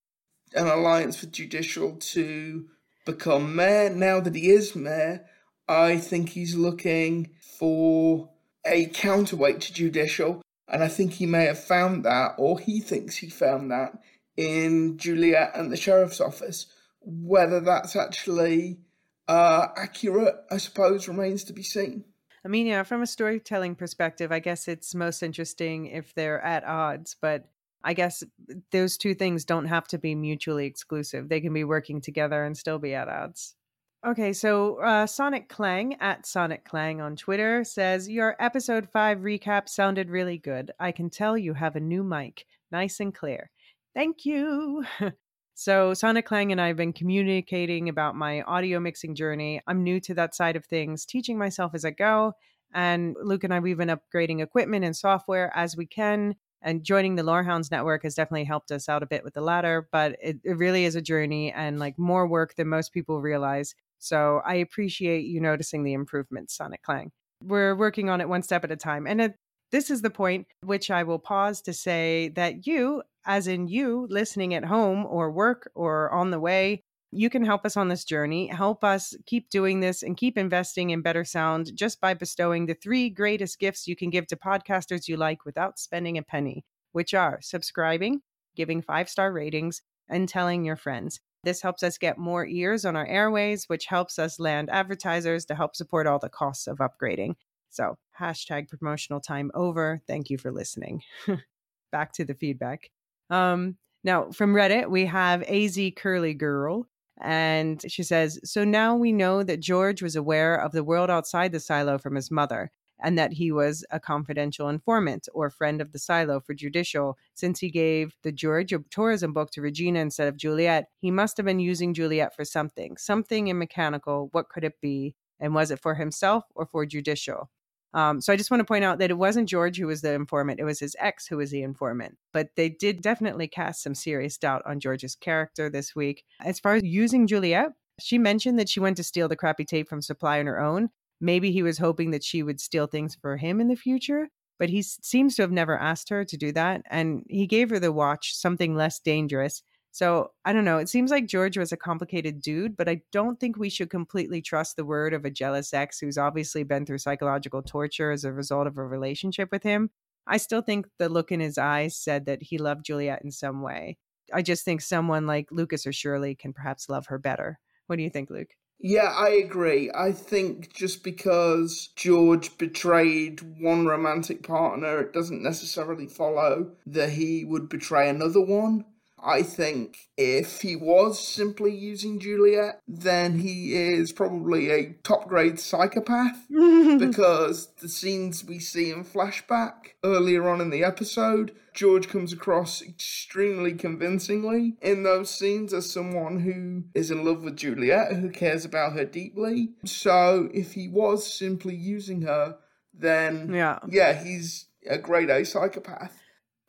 [0.53, 2.67] an alliance with Judicial to
[3.05, 3.89] become mayor.
[3.89, 5.25] Now that he is mayor,
[5.67, 8.29] I think he's looking for
[8.65, 13.17] a counterweight to Judicial, and I think he may have found that, or he thinks
[13.17, 13.99] he found that,
[14.37, 16.65] in Juliet and the sheriff's office.
[17.01, 18.79] Whether that's actually
[19.27, 22.05] uh, accurate, I suppose, remains to be seen.
[22.43, 26.63] I mean, yeah, from a storytelling perspective, I guess it's most interesting if they're at
[26.63, 27.45] odds, but
[27.83, 28.23] I guess
[28.71, 31.29] those two things don't have to be mutually exclusive.
[31.29, 33.55] They can be working together and still be at odds.
[34.03, 39.69] Okay, so uh, Sonic Clang at Sonic Clang on Twitter says, Your episode 5 recap
[39.69, 40.71] sounded really good.
[40.79, 43.51] I can tell you have a new mic, nice and clear.
[43.93, 44.83] Thank you.
[45.53, 49.61] so, Sonic Clang and I have been communicating about my audio mixing journey.
[49.67, 52.33] I'm new to that side of things, teaching myself as I go.
[52.73, 56.33] And Luke and I, we've been upgrading equipment and software as we can.
[56.63, 59.87] And joining the Lorehounds network has definitely helped us out a bit with the latter,
[59.91, 63.75] but it, it really is a journey and like more work than most people realize.
[64.01, 67.11] So I appreciate you noticing the improvements, Sonic Clang.
[67.43, 69.05] We're working on it one step at a time.
[69.05, 69.33] And
[69.71, 74.07] this is the point which I will pause to say that you, as in you,
[74.09, 78.03] listening at home or work or on the way, you can help us on this
[78.03, 78.47] journey.
[78.47, 82.73] Help us keep doing this and keep investing in better sound just by bestowing the
[82.73, 87.13] three greatest gifts you can give to podcasters you like without spending a penny, which
[87.13, 88.21] are subscribing,
[88.55, 91.19] giving five star ratings, and telling your friends.
[91.43, 95.55] This helps us get more ears on our airways, which helps us land advertisers to
[95.55, 97.35] help support all the costs of upgrading.
[97.71, 100.01] So, hashtag promotional time over.
[100.07, 101.01] Thank you for listening.
[101.91, 102.91] Back to the feedback.
[103.29, 106.87] Um, now, from Reddit, we have AZ Curly Girl,
[107.21, 111.51] and she says So now we know that George was aware of the world outside
[111.51, 112.71] the silo from his mother,
[113.01, 117.17] and that he was a confidential informant or friend of the silo for judicial.
[117.33, 121.45] Since he gave the George tourism book to Regina instead of Juliet, he must have
[121.45, 124.29] been using Juliet for something, something in mechanical.
[124.31, 125.15] What could it be?
[125.39, 127.49] And was it for himself or for judicial?
[127.93, 130.13] Um, so I just want to point out that it wasn't George who was the
[130.13, 132.17] informant, it was his ex who was the informant.
[132.31, 136.23] But they did definitely cast some serious doubt on George's character this week.
[136.39, 139.89] As far as using Juliet, she mentioned that she went to steal the crappy tape
[139.89, 140.89] from Supply on her own.
[141.21, 144.29] Maybe he was hoping that she would steal things for him in the future,
[144.59, 146.81] but he seems to have never asked her to do that.
[146.89, 149.63] And he gave her the watch, something less dangerous.
[149.91, 150.77] So I don't know.
[150.77, 154.41] It seems like George was a complicated dude, but I don't think we should completely
[154.41, 158.31] trust the word of a jealous ex who's obviously been through psychological torture as a
[158.31, 159.89] result of a relationship with him.
[160.27, 163.61] I still think the look in his eyes said that he loved Juliet in some
[163.61, 163.97] way.
[164.33, 167.59] I just think someone like Lukas or Shirley can perhaps love her better.
[167.87, 168.55] What do you think, Luke?
[168.83, 169.89] Yeah, I agree.
[169.95, 177.45] I think just because George betrayed one romantic partner, it doesn't necessarily follow that he
[177.45, 178.85] would betray another one.
[179.23, 185.59] I think if he was simply using Juliet, then he is probably a top grade
[185.59, 192.33] psychopath because the scenes we see in flashback earlier on in the episode, George comes
[192.33, 198.29] across extremely convincingly in those scenes as someone who is in love with Juliet, who
[198.29, 199.69] cares about her deeply.
[199.85, 202.57] So if he was simply using her,
[202.93, 203.79] then Yeah.
[203.87, 206.20] yeah, he's a grade A psychopath.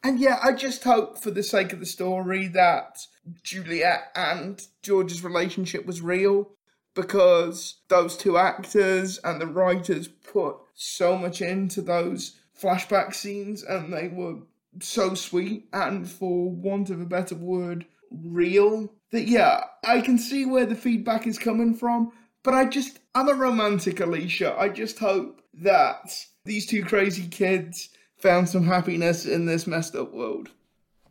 [0.05, 3.07] And yeah, I just hope for the sake of the story that
[3.43, 6.51] Juliet and George's relationship was real
[6.95, 13.93] because those two actors and the writers put so much into those flashback scenes and
[13.93, 14.37] they were
[14.81, 20.45] so sweet and for want of a better word real that yeah i can see
[20.45, 22.13] where the feedback is coming from.
[22.43, 24.59] But i just i'm a romantic Elysia.
[24.59, 26.15] I just hope that
[26.45, 27.91] these two crazy kids
[28.23, 30.51] found some happiness in this messed up world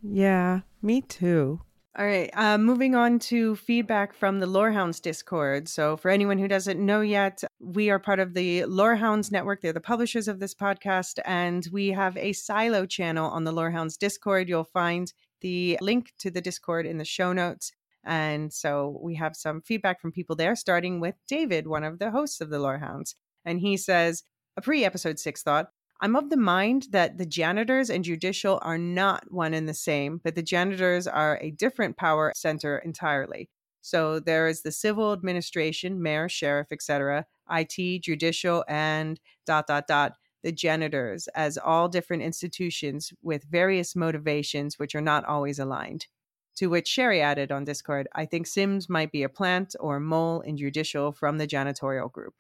[0.02, 1.62] Yeah, me too.
[2.00, 5.68] All right, uh, moving on to feedback from the Lorehounds Discord.
[5.68, 9.60] So, for anyone who doesn't know yet, we are part of the Lorehounds Network.
[9.60, 13.98] They're the publishers of this podcast, and we have a silo channel on the Lorehounds
[13.98, 14.48] Discord.
[14.48, 15.12] You'll find
[15.42, 17.74] the link to the Discord in the show notes.
[18.06, 22.12] And so we have some feedback from people there, starting with David, one of the
[22.12, 23.16] hosts of the Lorehounds.
[23.44, 24.24] And he says,
[24.56, 25.68] a pre episode six thought
[26.04, 30.20] I'm of the mind that the janitors and judicial are not one and the same,
[30.24, 33.52] but the janitors are a different power center entirely.
[33.82, 40.14] So there is the civil administration, mayor, sheriff, etc., IT, judicial, and dot dot dot
[40.44, 46.08] the janitors as all different institutions with various motivations which are not always aligned.
[46.56, 50.42] To which Sherry added on Discord, I think Sims might be a plant or mole
[50.42, 52.34] in judicial from the janitorial group.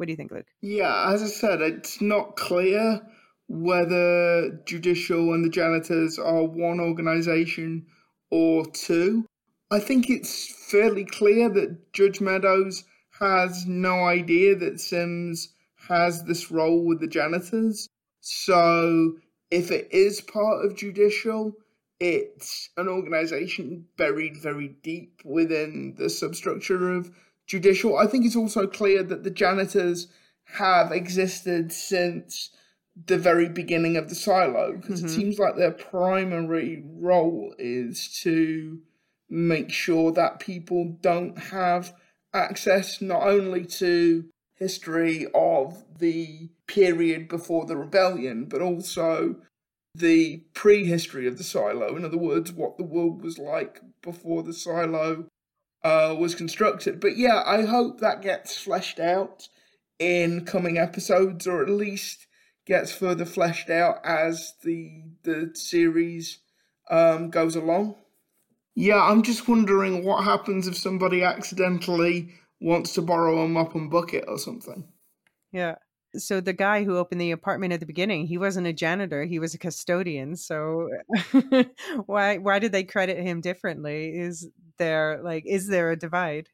[0.00, 0.46] What do you think, Luke?
[0.62, 3.02] Yeah, as I said, it's not clear
[3.48, 7.84] whether judicial and the janitors are one organization
[8.30, 9.26] or two.
[9.70, 12.84] I think it's fairly clear that Judge Meadows
[13.18, 15.52] has no idea that Sims
[15.86, 17.86] has this role with the janitors.
[18.22, 19.18] So
[19.50, 21.52] if it is part of judicial,
[22.00, 27.10] it's an organization buried very deep within the substructure of
[27.50, 27.98] judicial.
[27.98, 30.06] I think it's also clear that the janitors
[30.54, 32.50] have existed since
[33.06, 35.04] the very beginning of the silo because Mhm.
[35.06, 38.80] it seems like their primary role is to
[39.28, 41.92] make sure that people don't have
[42.32, 44.24] access not only to
[44.54, 49.36] history of the period before the rebellion but also
[49.94, 54.52] the prehistory of the silo in other words what the world was like before the
[54.52, 55.26] silo
[55.82, 57.00] uh, was constructed.
[57.00, 59.48] But yeah, I hope that gets fleshed out
[59.98, 62.26] in coming episodes, or at least
[62.66, 66.38] gets further fleshed out as the the series
[66.90, 67.96] um, goes along.
[68.74, 73.90] Yeah, I'm just wondering what happens if somebody accidentally wants to borrow a mop and
[73.90, 74.84] bucket or something.
[75.52, 75.76] Yeah.
[76.16, 79.38] So the guy who opened the apartment at the beginning, he wasn't a janitor, he
[79.38, 80.36] was a custodian.
[80.36, 80.88] So
[82.06, 84.18] why why did they credit him differently?
[84.18, 86.48] Is there like is there a divide?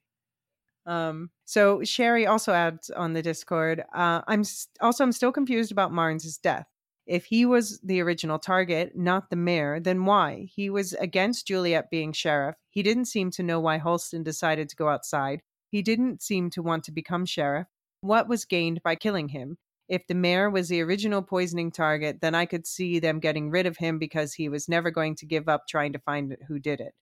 [0.87, 5.73] Um so Sherry also adds on the Discord, uh I'm s- also I'm still confused
[5.73, 6.67] about Marnes' death.
[7.07, 10.49] If he was the original target, not the mayor, then why?
[10.55, 12.57] He was against Juliet being sheriff.
[12.71, 15.43] He didn't seem to know why Holston decided to go outside.
[15.71, 17.69] He didn't seem to want to become sheriff.
[18.07, 19.59] What was gained by killing him?
[19.89, 23.67] If the mayor was the original poisoning target, then I could see them getting rid
[23.67, 26.81] of him because he was never going to give up trying to find who did
[26.81, 26.95] it.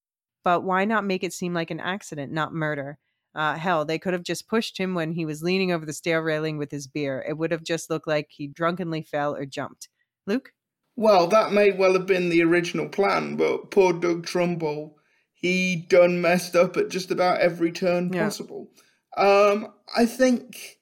[0.43, 2.98] But why not make it seem like an accident, not murder?
[3.35, 6.22] Uh, hell, they could have just pushed him when he was leaning over the stair
[6.22, 7.24] railing with his beer.
[7.28, 9.89] It would have just looked like he drunkenly fell or jumped.
[10.26, 10.52] Luke?
[10.97, 14.98] Well, that may well have been the original plan, but poor Doug Trumbull,
[15.35, 18.24] he done messed up at just about every turn Yeah.
[18.24, 18.70] possible.
[19.16, 20.78] Um, I think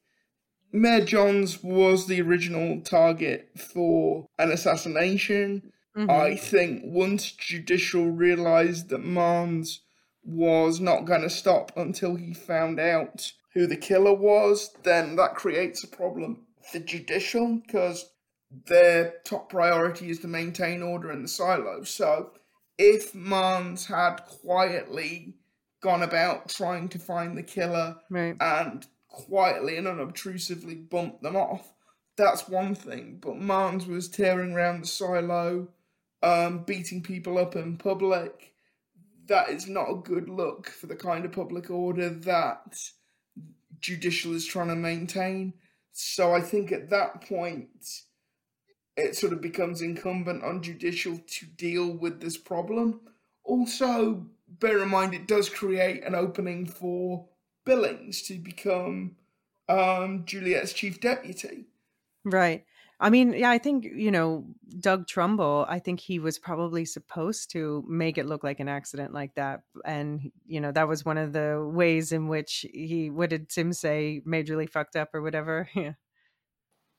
[0.72, 5.72] Mayor Jahns was the original target for an assassination.
[5.96, 6.10] Mhm.
[6.10, 9.80] I think once Judicial realised that Marnes
[10.24, 15.34] was not going to stop until he found out who the killer was, then that
[15.34, 18.10] creates a problem for Judicial because
[18.66, 21.82] their top priority is to maintain order in the silo.
[21.84, 22.32] So
[22.78, 25.34] if Marnes had quietly
[25.82, 28.36] gone about trying to find the killer Right.
[28.40, 31.72] and quietly and unobtrusively bumped them off,
[32.16, 33.18] that's one thing.
[33.20, 35.68] But Marnes was tearing around the silo,
[36.22, 38.54] um, beating people up in public.
[39.26, 42.78] That is not a good look for the kind of public order that
[43.80, 45.54] judicial is trying to maintain.
[45.92, 48.02] So I think at that point,
[48.96, 53.00] it sort of becomes incumbent on judicial to deal with this problem,
[53.44, 57.26] Also, bear in mind it does create an opening for
[57.64, 59.16] Billings to become
[59.68, 61.66] um, Juliet's chief deputy.
[62.24, 62.64] Right.
[63.00, 64.44] I mean, yeah, I think, you know,
[64.78, 69.12] Doug Trumbull, I think he was probably supposed to make it look like an accident
[69.12, 69.62] like that.
[69.84, 73.72] And, you know, that was one of the ways in which he, what did Tim
[73.72, 75.68] say, majorly fucked up or whatever?
[75.76, 75.92] Yeah.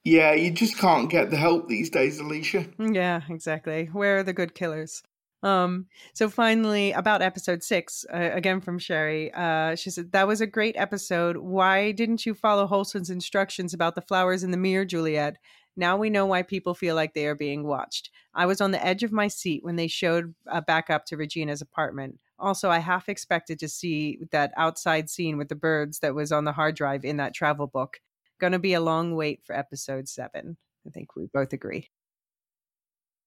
[0.06, 2.74] Yeah, you just can't get the help these days, Elysia.
[2.78, 3.86] Yeah, exactly.
[3.86, 5.02] Where are the good killers?
[5.44, 10.40] Um, so finally, about episode six, uh, again from Sherry, uh, she said, That was
[10.42, 11.38] a great episode.
[11.38, 15.38] Why didn't you follow Holston's instructions about the flowers in the mirror, Juliet?
[15.76, 18.10] Now we know why people feel like they are being watched.
[18.34, 21.18] I was on the edge of my seat when they showed uh, back up to
[21.18, 22.20] Regina's apartment.
[22.40, 26.46] Also, I half expected to see that outside scene with the birds that was on
[26.46, 28.00] the hard drive in that travel book.
[28.40, 30.58] Gonna be a long wait for episode seven.
[30.88, 31.90] I think we both agree.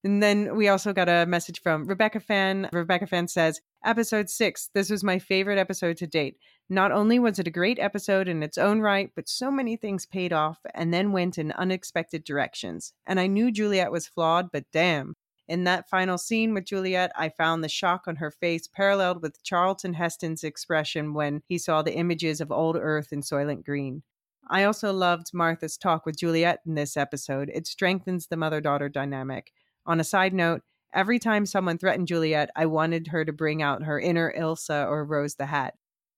[0.07, 2.69] And then we also got a message from Rebecca Fan.
[2.73, 6.37] Rebecca Fan says, Episode six, this was my favorite episode to date.
[6.71, 10.07] Not only was it a great episode in its own right, but so many things
[10.07, 12.93] paid off and then went in unexpected directions.
[13.05, 15.17] And I knew Juliet was flawed, but damn.
[15.49, 19.43] In that final scene with Juliet, I found the shock on her face paralleled with
[19.43, 24.05] Charlton Heston's expression when he saw the images of old Earth in Soylent Green.
[24.49, 27.51] I also loved Martha's talk with Juliet in this episode.
[27.53, 29.51] It strengthens the mother daughter dynamic.
[29.87, 33.85] On a side note, every time someone threatened Juliet, I wanted her to bring out
[33.85, 35.75] her inner Ilsa or Rose the Hat.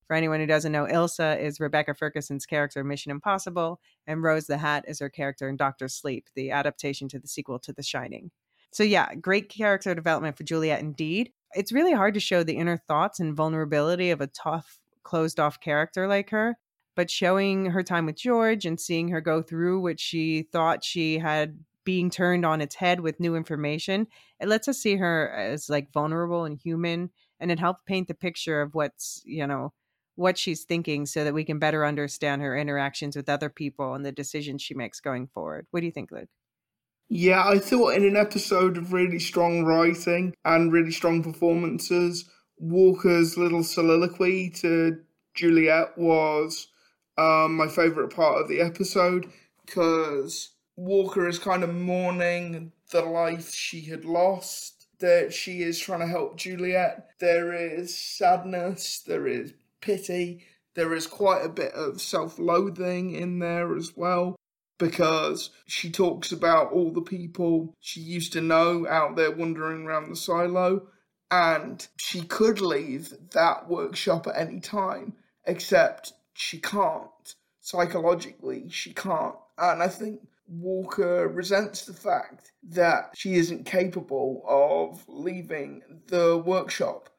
[0.07, 4.47] For anyone who doesn't know, Ilsa is Rebecca Ferguson's character in Mission Impossible, and Rose
[4.47, 7.83] the Hat is her character in Doctor Sleep, the adaptation to the sequel to The
[7.83, 8.31] Shining.
[8.73, 11.33] So, yeah, great character development for Juliet indeed.
[11.53, 15.61] It's really hard to show the inner thoughts and vulnerability of a tough, closed off
[15.61, 16.57] character like her,
[16.97, 21.19] but showing her time with George and seeing her go through what she thought she
[21.19, 21.59] had
[21.89, 24.07] being turned on its head with new information,
[24.39, 27.09] it lets us see her as like vulnerable and human,
[27.41, 29.73] and it helps paint the picture of what's, you know,
[30.15, 34.05] what she's thinking so that we can better understand her interactions with other people and
[34.05, 35.67] the decisions she makes going forward.
[35.71, 36.29] What do you think, Luke?
[37.09, 42.29] Yeah, I thought in an episode of really strong writing and really strong performances,
[42.59, 44.99] Walker's little soliloquy to
[45.33, 46.69] Juliet was
[47.17, 49.25] um, my favourite part of the episode
[49.65, 55.99] because Walker is kind of mourning the life she had lost, that she is trying
[55.99, 57.09] to help Juliet.
[57.19, 60.45] There is sadness, there is pity.
[60.75, 64.37] There is quite a bit of self loathing in there as well
[64.79, 70.09] because she talks about all the people she used to know out there wandering around
[70.09, 70.87] the silo,
[71.29, 75.15] and she could leave that workshop at any time,
[75.45, 77.35] except she can't.
[77.61, 79.35] Psychologically, she can't.
[79.59, 87.11] And I think Walker resents the fact that she isn't capable of leaving the workshop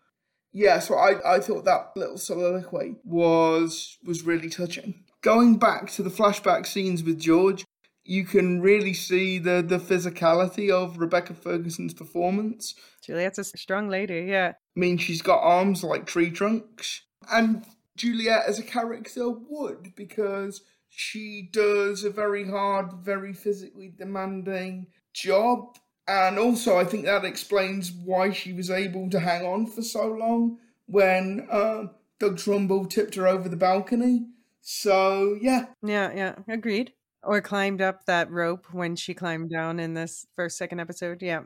[0.51, 5.03] yeah, so I, I thought that little soliloquy was was really touching.
[5.21, 7.65] Going back to the flashback scenes with George,
[8.03, 12.73] you can really see the the physicality of Rebecca Ferguson's performance.
[13.03, 14.53] Juliet's a strong lady, yeah.
[14.75, 17.63] I mean, she's got arms like tree trunks, and
[17.95, 25.77] Juliet as a character would because she does a very hard, very physically demanding job
[26.09, 30.07] and also, I think that explains why she was able to hang on for so
[30.07, 30.57] long
[30.87, 31.83] when uh,
[32.19, 34.25] Doug Trumbull tipped her over the balcony.
[34.59, 35.67] So, yeah.
[35.83, 36.93] Yeah, yeah, agreed.
[37.21, 41.21] Or climbed up that rope when she climbed down in this first, second episode.
[41.21, 41.41] Yeah.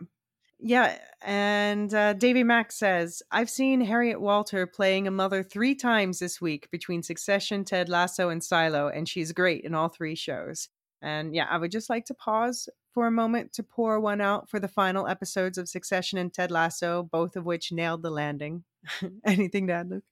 [0.65, 6.19] Yeah, and uh, Davy Mack says, I've seen Harriet Walter playing a mother three times
[6.19, 10.69] this week between Succession, Ted Lasso, and Silo, and she's great in all three shows.
[11.01, 14.49] And yeah, I would just like to pause for a moment to pour one out
[14.49, 18.63] for the final episodes of Succession and Ted Lasso, both of which nailed the landing.
[19.25, 20.05] Anything to add, Luke?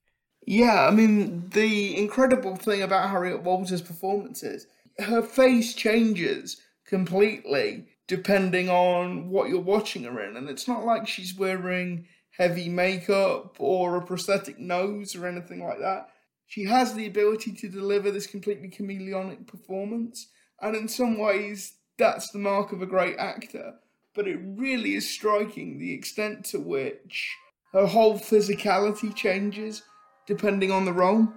[0.45, 4.67] Yeah, I mean, the incredible thing about Harriet Walters' performances,
[4.99, 10.35] her face changes completely depending on what you're watching her in.
[10.35, 12.07] And it's not like she's wearing
[12.37, 16.09] heavy makeup or a prosthetic nose or anything like that.
[16.47, 20.27] She has the ability to deliver this completely chameleonic performance
[20.61, 23.73] and in some ways, that's the mark of a great actor.
[24.13, 27.35] But it really is striking the extent to which
[27.73, 29.81] her whole physicality changes
[30.27, 31.27] depending on the role.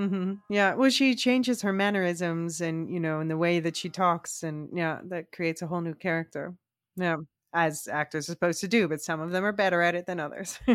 [0.00, 0.34] Mm-hmm.
[0.48, 4.42] Yeah, well, she changes her mannerisms and you know, in the way that she talks,
[4.42, 6.54] and yeah, that creates a whole new character.
[6.96, 7.16] Yeah,
[7.52, 10.20] as actors are supposed to do, but some of them are better at it than
[10.20, 10.58] others.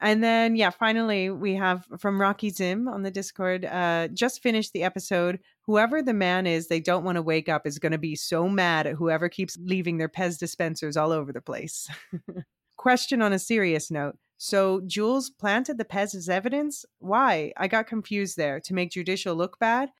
[0.00, 4.72] And then, yeah, finally, we have from Rocky Zim on the Discord uh, just finished
[4.74, 5.40] the episode.
[5.62, 8.46] Whoever the man is, they don't want to wake up is going to be so
[8.48, 11.88] mad at whoever keeps leaving their Pez dispensers all over the place.
[12.76, 16.84] Question on a serious note So Jules planted the Pez as evidence.
[16.98, 17.52] Why?
[17.56, 19.90] I got confused there to make judicial look bad.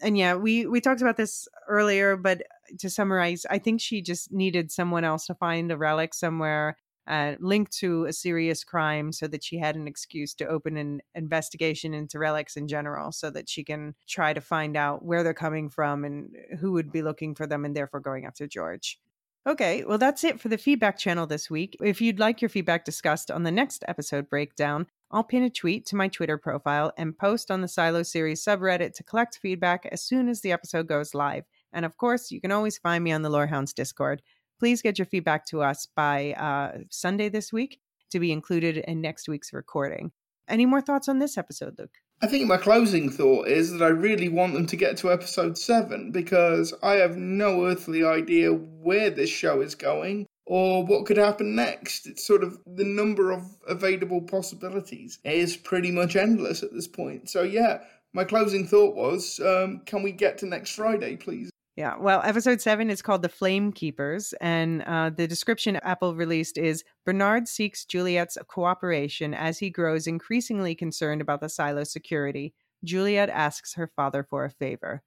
[0.00, 2.42] And yeah, we we talked about this earlier, but
[2.78, 7.34] to summarize, I think she just needed someone else to find a relic somewhere uh,
[7.40, 11.94] linked to a serious crime so that she had an excuse to open an investigation
[11.94, 15.68] into relics in general so that she can try to find out where they're coming
[15.68, 18.98] from and who would be looking for them and therefore going after George.
[19.44, 21.76] Okay, well, that's it for the feedback channel this week.
[21.82, 25.84] If you'd like your feedback discussed on the next episode breakdown, I'll pin a tweet
[25.86, 30.00] to my Twitter profile and post on the Silo series subreddit to collect feedback as
[30.00, 31.42] soon as the episode goes live.
[31.72, 34.22] And of course, you can always find me on the Lorehounds Discord.
[34.60, 39.00] Please get your feedback to us by uh, Sunday this week to be included in
[39.00, 40.12] next week's recording.
[40.48, 41.98] Any more thoughts on this episode, Luke?
[42.24, 45.58] I think my closing thought is that I really want them to get to episode
[45.58, 51.16] 7 because I have no earthly idea where this show is going or what could
[51.16, 52.06] happen next.
[52.06, 57.28] It's sort of the number of available possibilities is pretty much endless at this point.
[57.28, 57.80] So, yeah,
[58.12, 61.51] my closing thought was um, can we get to next Friday, please?
[61.82, 66.56] Yeah, well, episode seven is called The Flame Keepers, and uh, the description Apple released
[66.56, 72.54] is Bernard seeks Juliet's cooperation as he grows increasingly concerned about the silo security.
[72.84, 75.02] Juliet asks her father for a favor.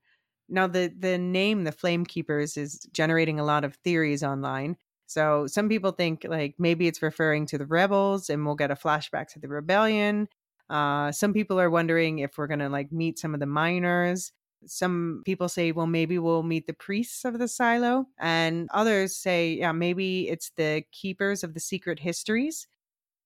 [0.49, 4.75] Now, the, the name, The Flame Keepers, is generating a lot of theories online.
[5.05, 8.75] So, some people think like maybe it's referring to the rebels and we'll get a
[8.75, 10.27] flashback to the rebellion.
[10.69, 14.33] Uh, some people are wondering if we're going to like meet some of the miners
[14.67, 18.07] some people say, well, maybe we'll meet the priests of the silo.
[18.19, 22.67] And others say, yeah, maybe it's the keepers of the secret histories.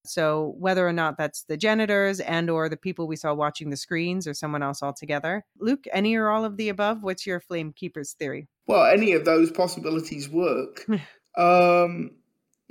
[0.06, 3.78] So whether or not that's the janitors and or the people we saw watching the
[3.78, 5.46] screens or someone else altogether.
[5.60, 7.04] Luke, any or all of the above?
[7.04, 8.48] What's your flame keepers theory?
[8.68, 10.86] Well, any of those possibilities work.
[11.38, 12.12] um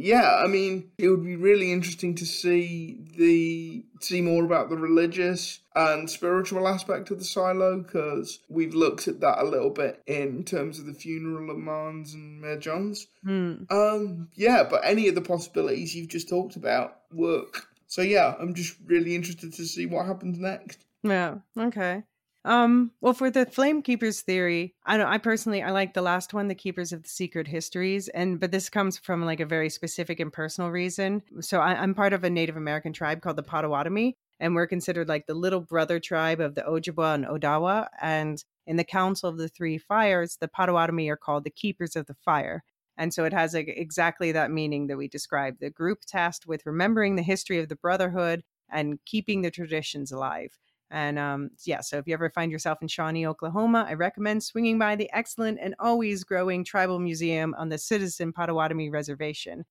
[0.00, 4.76] yeah, I mean, it would be really interesting to see the see more about the
[4.76, 10.00] religious and spiritual aspect of the silo because we've looked at that a little bit
[10.06, 13.06] in terms of the funeral of Marnes and Mayor Jahns.
[13.24, 13.64] Hmm.
[13.70, 17.66] Um, yeah, but any of the possibilities you've just talked about work.
[17.88, 20.84] So yeah, I'm just really interested to see what happens next.
[21.02, 21.38] Yeah.
[21.58, 22.04] Okay.
[22.48, 25.06] Um, well, for the Flame Keepers theory, I don't.
[25.06, 28.52] I personally, I like the last one, the Keepers of the Secret Histories, and but
[28.52, 31.20] this comes from like a very specific and personal reason.
[31.40, 35.10] So I, am part of a Native American tribe called the Potawatomi, and we're considered
[35.10, 37.88] like the little brother tribe of the Ojibwa and Odawa.
[38.00, 42.06] And in the Council of the Three Fires, the Potawatomi are called the Keepers of
[42.06, 42.64] the Fire.
[42.96, 47.16] And so it has exactly that meaning that we described the group tasked with remembering
[47.16, 48.42] the history of the brotherhood
[48.72, 50.56] and keeping the traditions alive.
[50.90, 54.78] And um, yeah, so if you ever find yourself in Shawnee, Oklahoma, I recommend swinging
[54.78, 59.64] by the excellent and always growing tribal museum on the Citizen Potawatomi Reservation.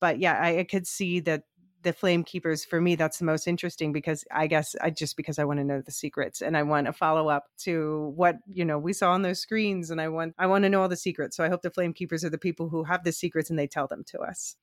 [0.00, 1.42] But yeah, I, I could see that
[1.82, 5.38] the flame keepers for me that's the most interesting because i guess i just because
[5.38, 8.64] i want to know the secrets and i want to follow up to what you
[8.64, 10.96] know we saw on those screens and i want i want to know all the
[10.96, 13.58] secrets so i hope the flame keepers are the people who have the secrets and
[13.58, 14.56] they tell them to us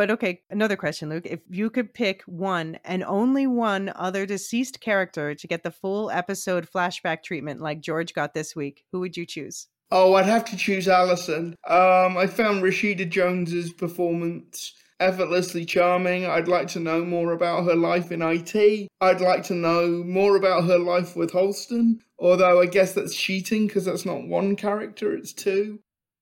[0.00, 1.26] but okay, another question, Luke.
[1.26, 6.10] If you could pick one and only one other deceased character to get the full
[6.10, 9.66] episode flashback treatment like George got this week, who would you choose?
[9.90, 11.54] Oh, I'd have to choose Allison.
[11.68, 16.24] Um, I found Rashida Jones's performance effortlessly charming.
[16.24, 18.88] I'd like to know more about her life in IT.
[19.02, 22.00] I'd like to know more about her life with Holston.
[22.18, 25.80] Although I guess that's cheating because that's not one character, it's two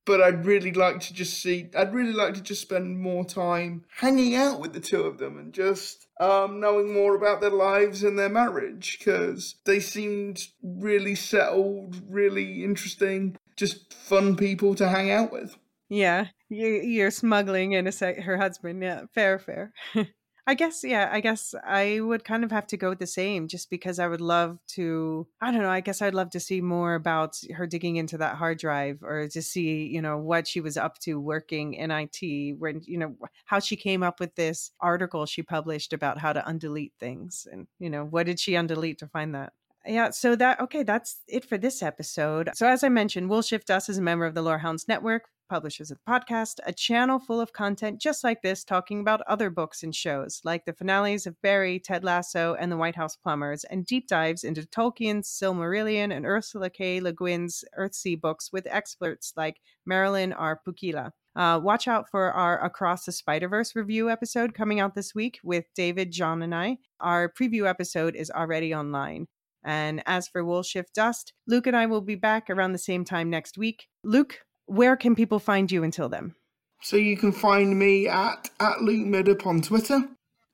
[0.09, 3.85] but I'd really like to just see, I'd really like to just spend more time
[3.99, 8.03] hanging out with the two of them and just um, knowing more about their lives
[8.03, 15.11] and their marriage because they seemed really settled, really interesting, just fun people to hang
[15.11, 15.59] out with.
[15.91, 18.83] Yeah, you're smuggling in a sec- her husband.
[18.83, 19.75] Yeah, fair, fair.
[20.49, 23.49] I guess, yeah, I guess I would kind of have to go with the same
[23.49, 26.63] just because I would love to, I don't know, I guess I'd love to see
[26.63, 30.63] more about her digging into that hard drive or to see, you know, what she
[30.63, 33.15] was up to working in IT, when, you know,
[33.45, 37.67] how she came up with this article she published about how to undelete things and,
[37.79, 39.53] you know, what did she undelete to find that?
[39.87, 43.69] yeah so that okay that's it for this episode so as i mentioned Wool Shift
[43.69, 47.41] Dust is a member of the lorehounds network publishers of the podcast, a channel full
[47.41, 51.41] of content just like this, talking about other books and shows, like the finales of
[51.43, 56.27] Barry, Ted Lasso, and The White House Plumbers, and deep dives into Tolkien's Silmarillion and
[56.27, 57.01] Ursula K.
[57.01, 60.61] Le Guin's Earthsea books with experts like Marilyn R.
[60.67, 61.13] Pukkila.
[61.37, 65.39] Uh, watch out for our Across the Spider Verse review episode coming out this week
[65.45, 66.79] with David, John, and I.
[67.01, 69.29] Our preview episode is already online.
[69.65, 73.05] And as for Wool Shift Dust, Luke and I will be back around the same
[73.05, 73.87] time next week.
[74.03, 76.35] Luke, where can people find you until then?
[76.81, 80.01] So you can find me at at Luke Middup on Twitter.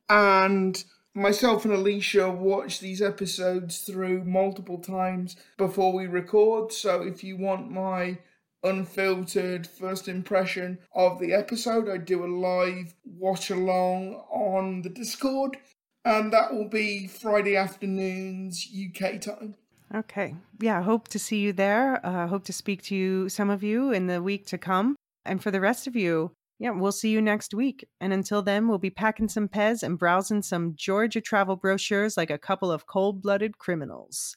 [0.09, 0.83] And
[1.15, 6.73] myself and Elysia watch these episodes through multiple times before we record.
[6.73, 8.19] So if you want my
[8.63, 15.59] unfiltered first impression of the episode, I do a live watch along on the Discord,
[16.05, 19.57] and that will be Friday afternoons UK time.
[19.93, 20.37] Okay.
[20.61, 22.05] Yeah, hope to see you there.
[22.05, 24.97] Uh, hope to speak to you, some of you, in the week to come.
[25.25, 27.87] And for the rest of you, yeah, we'll see you next week.
[28.01, 32.31] And until then, we'll be packing some Pez and browsing some Georgia travel brochures like
[32.31, 34.37] a couple of cold blooded criminals.